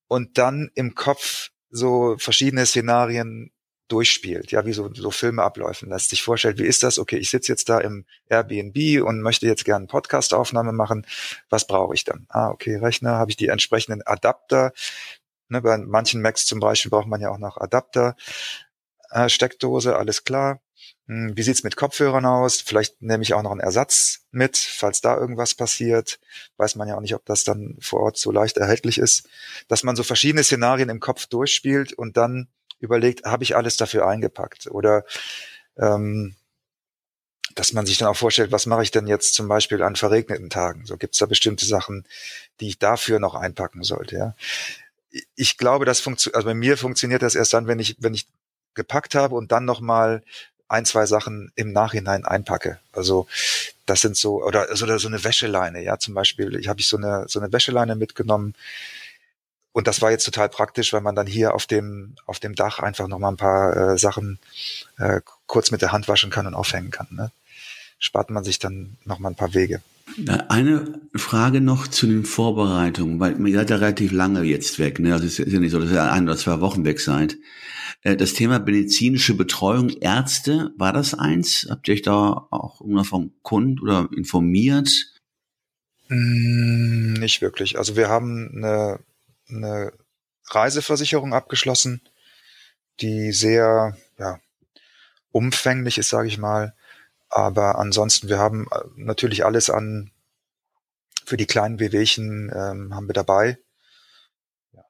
und 0.08 0.38
dann 0.38 0.70
im 0.74 0.94
Kopf 0.96 1.50
so 1.70 2.16
verschiedene 2.18 2.66
Szenarien 2.66 3.52
durchspielt, 3.88 4.50
ja, 4.52 4.66
wie 4.66 4.72
so, 4.72 4.92
so 4.92 5.10
Filme 5.10 5.42
abläufen 5.42 5.88
lässt, 5.88 6.10
sich 6.10 6.22
vorstellt, 6.22 6.58
wie 6.58 6.66
ist 6.66 6.82
das? 6.82 6.98
Okay, 6.98 7.16
ich 7.18 7.30
sitze 7.30 7.52
jetzt 7.52 7.68
da 7.68 7.78
im 7.80 8.04
Airbnb 8.28 9.02
und 9.04 9.22
möchte 9.22 9.46
jetzt 9.46 9.64
gerne 9.64 9.86
Podcast-Aufnahme 9.86 10.72
machen. 10.72 11.06
Was 11.50 11.66
brauche 11.66 11.94
ich 11.94 12.04
dann? 12.04 12.26
Ah, 12.28 12.50
okay, 12.50 12.76
Rechner, 12.76 13.12
habe 13.12 13.30
ich 13.30 13.36
die 13.36 13.48
entsprechenden 13.48 14.02
Adapter. 14.02 14.72
Ne, 15.48 15.62
bei 15.62 15.78
manchen 15.78 16.22
Macs 16.22 16.46
zum 16.46 16.60
Beispiel 16.60 16.90
braucht 16.90 17.06
man 17.06 17.20
ja 17.20 17.30
auch 17.30 17.38
noch 17.38 17.56
Adapter. 17.58 18.16
Äh, 19.10 19.28
Steckdose, 19.28 19.96
alles 19.96 20.24
klar. 20.24 20.60
Hm, 21.06 21.36
wie 21.36 21.42
sieht's 21.42 21.62
mit 21.62 21.76
Kopfhörern 21.76 22.26
aus? 22.26 22.60
Vielleicht 22.60 23.00
nehme 23.00 23.22
ich 23.22 23.34
auch 23.34 23.42
noch 23.42 23.52
einen 23.52 23.60
Ersatz 23.60 24.26
mit, 24.32 24.56
falls 24.56 25.00
da 25.00 25.16
irgendwas 25.16 25.54
passiert. 25.54 26.18
Weiß 26.56 26.74
man 26.74 26.88
ja 26.88 26.96
auch 26.96 27.00
nicht, 27.00 27.14
ob 27.14 27.24
das 27.24 27.44
dann 27.44 27.76
vor 27.80 28.00
Ort 28.00 28.16
so 28.18 28.32
leicht 28.32 28.56
erhältlich 28.56 28.98
ist. 28.98 29.28
Dass 29.68 29.84
man 29.84 29.94
so 29.96 30.02
verschiedene 30.02 30.42
Szenarien 30.42 30.88
im 30.88 31.00
Kopf 31.00 31.26
durchspielt 31.26 31.92
und 31.92 32.16
dann 32.16 32.48
überlegt, 32.80 33.24
habe 33.24 33.44
ich 33.44 33.56
alles 33.56 33.76
dafür 33.76 34.06
eingepackt? 34.06 34.66
Oder 34.68 35.04
ähm, 35.78 36.34
dass 37.54 37.72
man 37.72 37.86
sich 37.86 37.98
dann 37.98 38.08
auch 38.08 38.16
vorstellt, 38.16 38.52
was 38.52 38.66
mache 38.66 38.82
ich 38.82 38.90
denn 38.90 39.06
jetzt 39.06 39.34
zum 39.34 39.48
Beispiel 39.48 39.82
an 39.82 39.96
verregneten 39.96 40.50
Tagen? 40.50 40.84
So 40.84 40.96
gibt 40.96 41.14
es 41.14 41.20
da 41.20 41.26
bestimmte 41.26 41.64
Sachen, 41.64 42.04
die 42.60 42.68
ich 42.68 42.78
dafür 42.78 43.18
noch 43.18 43.34
einpacken 43.34 43.82
sollte. 43.82 44.16
Ja? 44.16 44.34
Ich 45.34 45.56
glaube, 45.56 45.84
das 45.84 46.00
funktioniert, 46.00 46.36
also 46.36 46.46
bei 46.46 46.54
mir 46.54 46.76
funktioniert 46.76 47.22
das 47.22 47.34
erst 47.34 47.54
dann, 47.54 47.66
wenn 47.66 47.78
ich, 47.78 47.96
wenn 47.98 48.14
ich 48.14 48.26
gepackt 48.74 49.14
habe 49.14 49.34
und 49.34 49.52
dann 49.52 49.64
nochmal 49.64 50.22
ein, 50.68 50.84
zwei 50.84 51.06
Sachen 51.06 51.52
im 51.54 51.72
Nachhinein 51.72 52.24
einpacke. 52.24 52.78
Also 52.92 53.26
das 53.86 54.00
sind 54.00 54.16
so, 54.16 54.42
oder, 54.42 54.68
oder 54.70 54.98
so 54.98 55.08
eine 55.08 55.22
Wäscheleine, 55.24 55.82
ja, 55.82 55.98
zum 55.98 56.12
Beispiel, 56.14 56.56
ich 56.56 56.68
habe 56.68 56.80
ich 56.80 56.88
so 56.88 56.96
eine, 56.96 57.24
so 57.28 57.40
eine 57.40 57.52
Wäscheleine 57.52 57.94
mitgenommen, 57.94 58.54
und 59.76 59.86
das 59.86 60.00
war 60.00 60.10
jetzt 60.10 60.24
total 60.24 60.48
praktisch, 60.48 60.94
weil 60.94 61.02
man 61.02 61.14
dann 61.14 61.26
hier 61.26 61.54
auf 61.54 61.66
dem, 61.66 62.14
auf 62.24 62.40
dem 62.40 62.54
Dach 62.54 62.78
einfach 62.78 63.08
nochmal 63.08 63.32
ein 63.32 63.36
paar 63.36 63.76
äh, 63.76 63.98
Sachen 63.98 64.38
äh, 64.96 65.20
kurz 65.44 65.70
mit 65.70 65.82
der 65.82 65.92
Hand 65.92 66.08
waschen 66.08 66.30
kann 66.30 66.46
und 66.46 66.54
aufhängen 66.54 66.90
kann. 66.90 67.08
Ne? 67.10 67.30
Spart 67.98 68.30
man 68.30 68.42
sich 68.42 68.58
dann 68.58 68.96
nochmal 69.04 69.32
ein 69.32 69.36
paar 69.36 69.52
Wege. 69.52 69.82
Eine 70.48 70.98
Frage 71.14 71.60
noch 71.60 71.88
zu 71.88 72.06
den 72.06 72.24
Vorbereitungen, 72.24 73.20
weil 73.20 73.46
ihr 73.46 73.58
seid 73.58 73.68
ja 73.68 73.76
relativ 73.76 74.12
lange 74.12 74.44
jetzt 74.44 74.78
weg, 74.78 74.98
ne? 74.98 75.12
Also 75.12 75.26
es 75.26 75.38
ist 75.38 75.52
ja 75.52 75.60
nicht 75.60 75.72
so, 75.72 75.78
dass 75.78 75.90
ihr 75.90 76.10
ein 76.10 76.24
oder 76.24 76.38
zwei 76.38 76.62
Wochen 76.62 76.86
weg 76.86 76.98
seid. 76.98 77.36
Äh, 78.00 78.16
das 78.16 78.32
Thema 78.32 78.58
medizinische 78.58 79.34
Betreuung, 79.34 79.90
Ärzte, 80.00 80.72
war 80.78 80.94
das 80.94 81.12
eins? 81.12 81.66
Habt 81.68 81.86
ihr 81.88 81.92
euch 81.92 82.02
da 82.02 82.46
auch 82.50 82.80
irgendwann 82.80 83.04
vom 83.04 83.32
Kunden 83.42 83.78
oder 83.80 84.08
informiert? 84.16 84.88
Mm, 86.08 87.12
nicht 87.12 87.42
wirklich. 87.42 87.76
Also 87.76 87.94
wir 87.94 88.08
haben 88.08 88.52
eine 88.56 89.00
eine 89.48 89.92
Reiseversicherung 90.48 91.34
abgeschlossen, 91.34 92.00
die 93.00 93.32
sehr 93.32 93.96
ja, 94.18 94.40
umfänglich 95.32 95.98
ist, 95.98 96.08
sage 96.08 96.28
ich 96.28 96.38
mal. 96.38 96.74
Aber 97.28 97.78
ansonsten, 97.78 98.28
wir 98.28 98.38
haben 98.38 98.66
äh, 98.70 98.80
natürlich 98.96 99.44
alles 99.44 99.70
an 99.70 100.10
für 101.24 101.36
die 101.36 101.46
kleinen 101.46 101.80
Wehwehchen 101.80 102.50
ähm, 102.54 102.94
haben 102.94 103.08
wir 103.08 103.12
dabei. 103.12 103.58
Ja. 104.72 104.84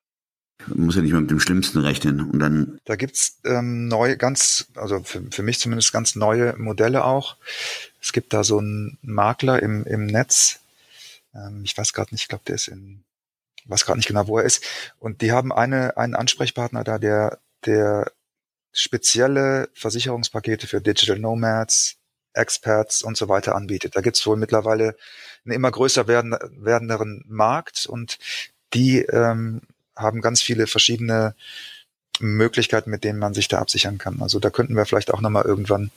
Muss 0.67 0.95
ja 0.95 1.03
nicht 1.03 1.13
mal 1.13 1.23
mit 1.23 1.31
dem 1.31 1.41
Schlimmsten 1.41 1.79
rechnen. 1.79 2.21
Und 2.21 2.39
dann. 2.39 2.79
Da 2.85 2.97
gibt's 2.97 3.39
ähm, 3.45 3.89
neue, 3.89 4.19
ganz, 4.19 4.67
also 4.75 5.03
für, 5.03 5.23
für 5.31 5.43
mich 5.43 5.59
zumindest 5.59 5.93
ganz 5.93 6.15
neue 6.15 6.55
Modelle 6.59 7.05
auch. 7.05 7.37
Es 8.03 8.13
gibt 8.13 8.35
da 8.35 8.45
so 8.45 8.59
einen 8.59 8.99
Makler 9.01 9.63
im, 9.63 9.85
im 9.85 10.07
Netz. 10.07 10.61
Ähm, 11.35 11.63
ich 11.65 11.77
weiß 11.77 11.95
gerade 11.95 12.15
nicht, 12.15 12.23
ich 12.23 12.29
glaube, 12.29 12.45
der 12.47 12.57
ist 12.57 12.69
in 12.69 13.03
weiß 13.69 13.85
gerade 13.85 13.99
nicht 13.99 14.09
genau, 14.09 14.27
wo 14.27 14.39
er 14.39 14.45
ist. 14.45 14.65
Und 14.99 15.23
die 15.23 15.33
haben 15.33 15.53
eine, 15.53 15.97
einen 15.97 16.15
Ansprechpartner 16.15 16.85
da, 16.85 16.99
der, 16.99 17.39
der 17.65 18.13
spezielle 18.73 19.69
Versicherungspakete 19.75 20.67
für 20.67 20.81
Digital 20.81 21.19
Nomads, 21.19 21.97
Experts 22.35 23.03
und 23.03 23.17
so 23.17 23.29
weiter 23.29 23.55
anbietet. 23.55 23.97
Da 23.97 24.03
gibt's 24.03 24.27
wohl 24.27 24.37
mittlerweile 24.37 24.97
einen 25.45 25.55
immer 25.55 25.71
größer 25.71 26.07
werden, 26.07 26.37
werdenderen 26.51 27.25
Markt 27.27 27.87
und 27.87 28.19
die 28.75 29.01
ähm, 29.01 29.63
haben 29.97 30.21
ganz 30.21 30.43
viele 30.43 30.67
verschiedene 30.67 31.35
Möglichkeiten, 32.21 32.91
mit 32.91 33.05
denen 33.05 33.19
man 33.19 33.35
sich 33.35 33.49
da 33.49 33.59
absichern 33.59 33.99
kann. 33.99 34.21
Also 34.21 34.39
da 34.39 34.51
könnten 34.51 34.77
wir 34.77 34.87
vielleicht 34.87 35.13
auch 35.13 35.21
nochmal 35.21 35.45
irgendwann 35.45 35.91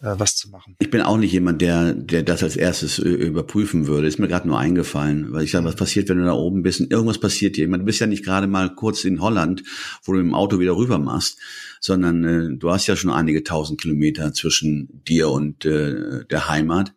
was 0.00 0.36
zu 0.36 0.50
machen. 0.50 0.76
Ich 0.78 0.90
bin 0.90 1.00
auch 1.00 1.16
nicht 1.16 1.32
jemand, 1.32 1.62
der, 1.62 1.94
der 1.94 2.22
das 2.22 2.42
als 2.42 2.56
erstes 2.56 2.98
überprüfen 2.98 3.86
würde. 3.86 4.06
Ist 4.06 4.18
mir 4.18 4.28
gerade 4.28 4.46
nur 4.46 4.58
eingefallen, 4.58 5.32
weil 5.32 5.44
ich 5.44 5.50
sage, 5.50 5.64
was 5.64 5.76
passiert, 5.76 6.08
wenn 6.08 6.18
du 6.18 6.24
da 6.24 6.34
oben 6.34 6.62
bist 6.62 6.80
und 6.80 6.90
irgendwas 6.90 7.18
passiert 7.18 7.56
dir? 7.56 7.64
Ich 7.64 7.70
meine, 7.70 7.82
du 7.82 7.86
bist 7.86 8.00
ja 8.00 8.06
nicht 8.06 8.24
gerade 8.24 8.46
mal 8.46 8.74
kurz 8.74 9.04
in 9.04 9.20
Holland, 9.20 9.62
wo 10.04 10.12
du 10.12 10.20
im 10.20 10.34
Auto 10.34 10.58
wieder 10.58 10.76
rüber 10.76 10.98
machst, 10.98 11.38
sondern 11.80 12.24
äh, 12.24 12.56
du 12.58 12.70
hast 12.70 12.86
ja 12.86 12.96
schon 12.96 13.10
einige 13.10 13.42
tausend 13.42 13.80
Kilometer 13.80 14.34
zwischen 14.34 15.02
dir 15.06 15.30
und 15.30 15.64
äh, 15.64 16.24
der 16.26 16.48
Heimat. 16.48 16.94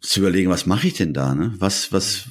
Zu 0.00 0.20
überlegen, 0.20 0.50
was 0.50 0.66
mache 0.66 0.86
ich 0.86 0.94
denn 0.94 1.12
da? 1.14 1.34
Ne? 1.34 1.54
Was, 1.58 1.92
was, 1.92 2.26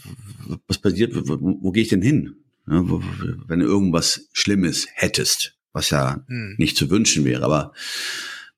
was 0.67 0.77
passiert? 0.77 1.13
Wo, 1.13 1.37
wo 1.39 1.71
gehe 1.71 1.83
ich 1.83 1.89
denn 1.89 2.01
hin? 2.01 2.37
Ne? 2.65 2.83
Wo, 2.85 3.03
wenn 3.47 3.59
du 3.59 3.65
irgendwas 3.65 4.29
Schlimmes 4.33 4.87
hättest, 4.93 5.57
was 5.73 5.89
ja 5.89 6.23
hm. 6.27 6.55
nicht 6.57 6.77
zu 6.77 6.89
wünschen 6.89 7.25
wäre, 7.25 7.43
aber 7.43 7.73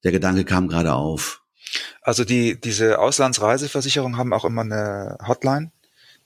der 0.04 0.12
Gedanke 0.12 0.46
kam 0.46 0.68
gerade 0.68 0.94
auf. 0.94 1.42
Also 2.02 2.24
die, 2.24 2.60
diese 2.60 3.00
Auslandsreiseversicherung 3.00 4.18
haben 4.18 4.34
auch 4.34 4.46
immer 4.46 4.62
eine 4.62 5.18
Hotline. 5.28 5.72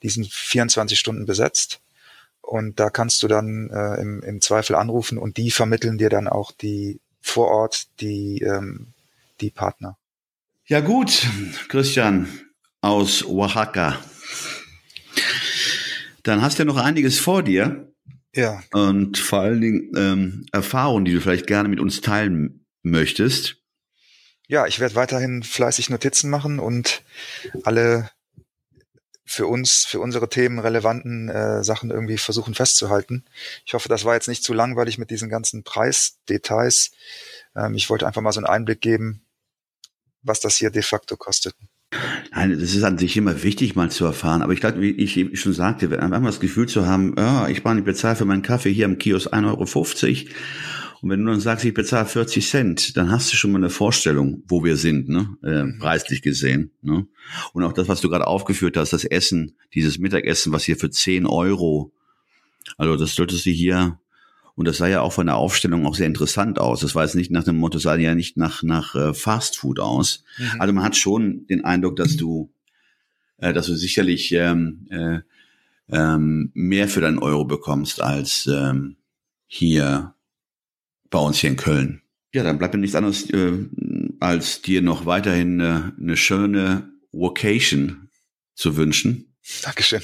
Die 0.04 0.10
sind 0.10 0.32
24 0.32 1.00
Stunden 1.00 1.26
besetzt. 1.26 1.82
Und 2.42 2.80
da 2.80 2.90
kannst 2.90 3.24
du 3.24 3.28
dann 3.28 3.70
äh, 3.70 4.02
im, 4.02 4.22
im 4.24 4.42
Zweifel 4.42 4.76
anrufen 4.76 5.18
und 5.18 5.38
die 5.38 5.52
vermitteln 5.52 5.98
dir 5.98 6.10
dann 6.10 6.28
auch 6.28 6.52
die 6.52 7.00
vor 7.22 7.48
Ort 7.48 7.88
die, 8.02 8.42
ähm, 8.42 8.94
die 9.40 9.52
Partner. 9.52 9.98
Ja 10.66 10.82
gut, 10.82 11.28
Christian 11.70 12.28
aus 12.82 13.24
Oaxaca. 13.24 14.00
Dann 16.24 16.42
hast 16.42 16.58
du 16.58 16.64
ja 16.64 16.66
noch 16.66 16.78
einiges 16.78 17.20
vor 17.20 17.44
dir. 17.44 17.92
Ja. 18.34 18.62
Und 18.72 19.18
vor 19.18 19.40
allen 19.40 19.62
Dingen 19.62 19.92
ähm, 19.96 20.46
Erfahrungen, 20.52 21.06
die 21.06 21.14
du 21.14 21.22
vielleicht 21.22 21.48
gerne 21.48 21.70
mit 21.70 21.80
uns 21.80 22.02
teilen 22.02 22.66
möchtest 22.82 23.61
ja, 24.52 24.68
ich 24.68 24.82
werde 24.82 24.96
weiterhin 24.96 25.44
fleißig 25.44 25.90
Notizen 25.90 26.30
machen 26.30 26.60
und 26.60 27.04
alle 27.64 28.12
für 29.24 29.48
uns, 29.48 29.86
für 29.86 30.02
unsere 30.02 30.28
Themen 30.28 30.60
relevanten 30.60 31.30
äh, 31.30 31.64
Sachen 31.64 31.90
irgendwie 31.90 32.18
versuchen 32.18 32.54
festzuhalten. 32.54 33.24
Ich 33.66 33.74
hoffe, 33.74 33.88
das 33.88 34.04
war 34.04 34.14
jetzt 34.14 34.28
nicht 34.28 34.44
zu 34.44 34.54
langweilig 34.54 34.98
mit 34.98 35.10
diesen 35.10 35.30
ganzen 35.30 35.64
Preisdetails. 35.64 36.92
Ähm, 37.56 37.76
ich 37.76 37.90
wollte 37.90 38.06
einfach 38.06 38.22
mal 38.22 38.34
so 38.34 38.42
einen 38.42 38.48
Einblick 38.48 38.82
geben, 38.82 39.22
was 40.22 40.42
das 40.42 40.58
hier 40.58 40.70
de 40.70 40.82
facto 40.82 41.16
kostet. 41.16 41.56
Nein, 42.34 42.52
das 42.52 42.76
ist 42.76 42.84
an 42.84 42.98
sich 42.98 43.16
immer 43.16 43.44
wichtig, 43.44 43.78
mal 43.78 43.90
zu 43.90 44.04
erfahren. 44.04 44.42
Aber 44.42 44.52
ich 44.52 44.60
glaube, 44.60 44.82
wie 44.82 44.92
ich 44.92 45.16
eben 45.16 45.34
schon 45.38 45.54
sagte, 45.54 45.98
einfach 45.98 46.22
das 46.24 46.42
Gefühl 46.42 46.68
zu 46.68 46.86
haben, 46.86 47.16
ja, 47.18 47.48
ich 47.48 47.64
bezahle 47.64 48.18
für 48.18 48.26
meinen 48.26 48.42
Kaffee 48.42 48.74
hier 48.74 48.84
am 48.84 48.98
Kiosk 48.98 49.32
1,50 49.32 50.26
Euro. 50.26 50.36
Und 51.02 51.10
wenn 51.10 51.26
du 51.26 51.32
dann 51.32 51.40
sagst, 51.40 51.66
ich 51.66 51.74
bezahle 51.74 52.06
40 52.06 52.48
Cent, 52.48 52.98
dann 52.98 53.10
hast 53.10 53.34
du 53.34 53.36
schon 53.36 53.52
mal 53.52 53.58
eine 53.58 53.72
Vorstellung, 53.72 54.44
wo 54.48 54.64
wir 54.64 54.78
sind, 54.78 55.10
ne? 55.10 55.36
Äh, 55.44 55.64
mhm. 55.64 55.80
preislich 55.80 56.22
gesehen. 56.22 56.72
Ne? 56.82 57.08
Und 57.54 57.64
auch 57.64 57.74
das, 57.74 57.88
was 57.88 58.02
du 58.02 58.10
gerade 58.10 58.28
aufgeführt 58.28 58.78
hast, 58.78 58.94
das 58.94 59.04
Essen, 59.04 59.56
dieses 59.74 59.98
Mittagessen, 59.98 60.54
was 60.54 60.64
hier 60.64 60.78
für 60.78 60.92
10 60.92 61.26
Euro, 61.26 61.92
also 62.78 62.96
das 62.96 63.16
solltest 63.16 63.46
du 63.48 63.50
hier 63.50 64.00
und 64.56 64.68
das 64.68 64.78
sah 64.78 64.88
ja 64.88 65.02
auch 65.02 65.14
von 65.14 65.26
der 65.26 65.38
Aufstellung 65.38 65.88
auch 65.88 65.96
sehr 65.96 66.06
interessant 66.06 66.60
aus. 66.60 66.82
Das 66.82 66.94
war 66.94 67.04
jetzt 67.04 67.16
nicht 67.16 67.32
nach 67.32 67.44
dem 67.44 67.58
Motto, 67.58 67.80
sah 67.80 67.96
ja 67.96 68.14
nicht 68.14 68.38
nach, 68.38 68.62
nach 68.62 68.94
äh, 68.94 69.14
Fast 69.16 69.58
Food 69.58 69.80
aus. 69.80 70.24
Mhm. 70.38 70.62
Also 70.62 70.74
man 70.74 70.84
hat 70.84 70.96
schon 70.96 71.48
den 71.48 71.66
Eindruck, 71.66 71.96
dass 71.96 72.16
du, 72.16 72.52
äh, 73.38 73.54
dass 73.54 73.66
du 73.66 73.76
sicherlich 73.76 74.32
ähm, 74.34 74.88
äh, 74.92 75.20
ähm, 75.90 76.52
mehr 76.54 76.88
für 76.88 77.02
deinen 77.02 77.18
Euro 77.18 77.46
bekommst 77.46 78.02
als 78.02 78.48
ähm, 78.48 78.98
hier 79.48 80.14
bei 81.12 81.20
uns 81.20 81.38
hier 81.38 81.52
in 81.52 81.58
Köln. 81.58 82.02
Ja, 82.34 82.44
dann 82.44 82.58
bleibt 82.58 82.74
mir 82.74 82.80
nichts 82.80 82.96
anderes, 82.96 83.30
äh, 83.30 83.54
als 84.20 84.64
dir 84.64 84.82
noch 84.82 85.06
weiterhin 85.06 85.60
äh, 85.60 85.92
eine 86.00 86.18
schöne 86.18 86.90
Vocation 87.12 88.10
zu 88.56 88.78
wünschen. 88.78 89.36
Dankeschön. 89.62 90.02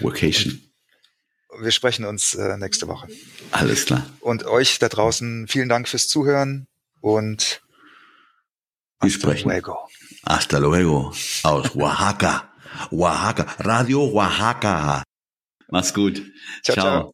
Vocation 0.00 0.60
wir 1.60 1.70
sprechen 1.70 2.04
uns 2.04 2.34
äh, 2.34 2.56
nächste 2.56 2.88
Woche. 2.88 3.08
Alles 3.50 3.86
klar. 3.86 4.06
Und 4.20 4.44
euch 4.44 4.78
da 4.78 4.88
draußen 4.88 5.46
vielen 5.48 5.68
Dank 5.68 5.88
fürs 5.88 6.08
Zuhören 6.08 6.66
und 7.00 7.62
wir 9.00 9.10
sprechen. 9.10 9.48
Luego. 9.48 9.88
Hasta 10.26 10.58
luego. 10.58 11.12
Aus 11.42 11.74
Oaxaca. 11.74 12.52
Oaxaca. 12.90 13.46
Radio 13.58 14.04
Oaxaca. 14.04 15.02
Mach's 15.68 15.92
gut. 15.92 16.22
ciao. 16.62 16.74
ciao. 16.74 16.74
ciao. 16.74 17.13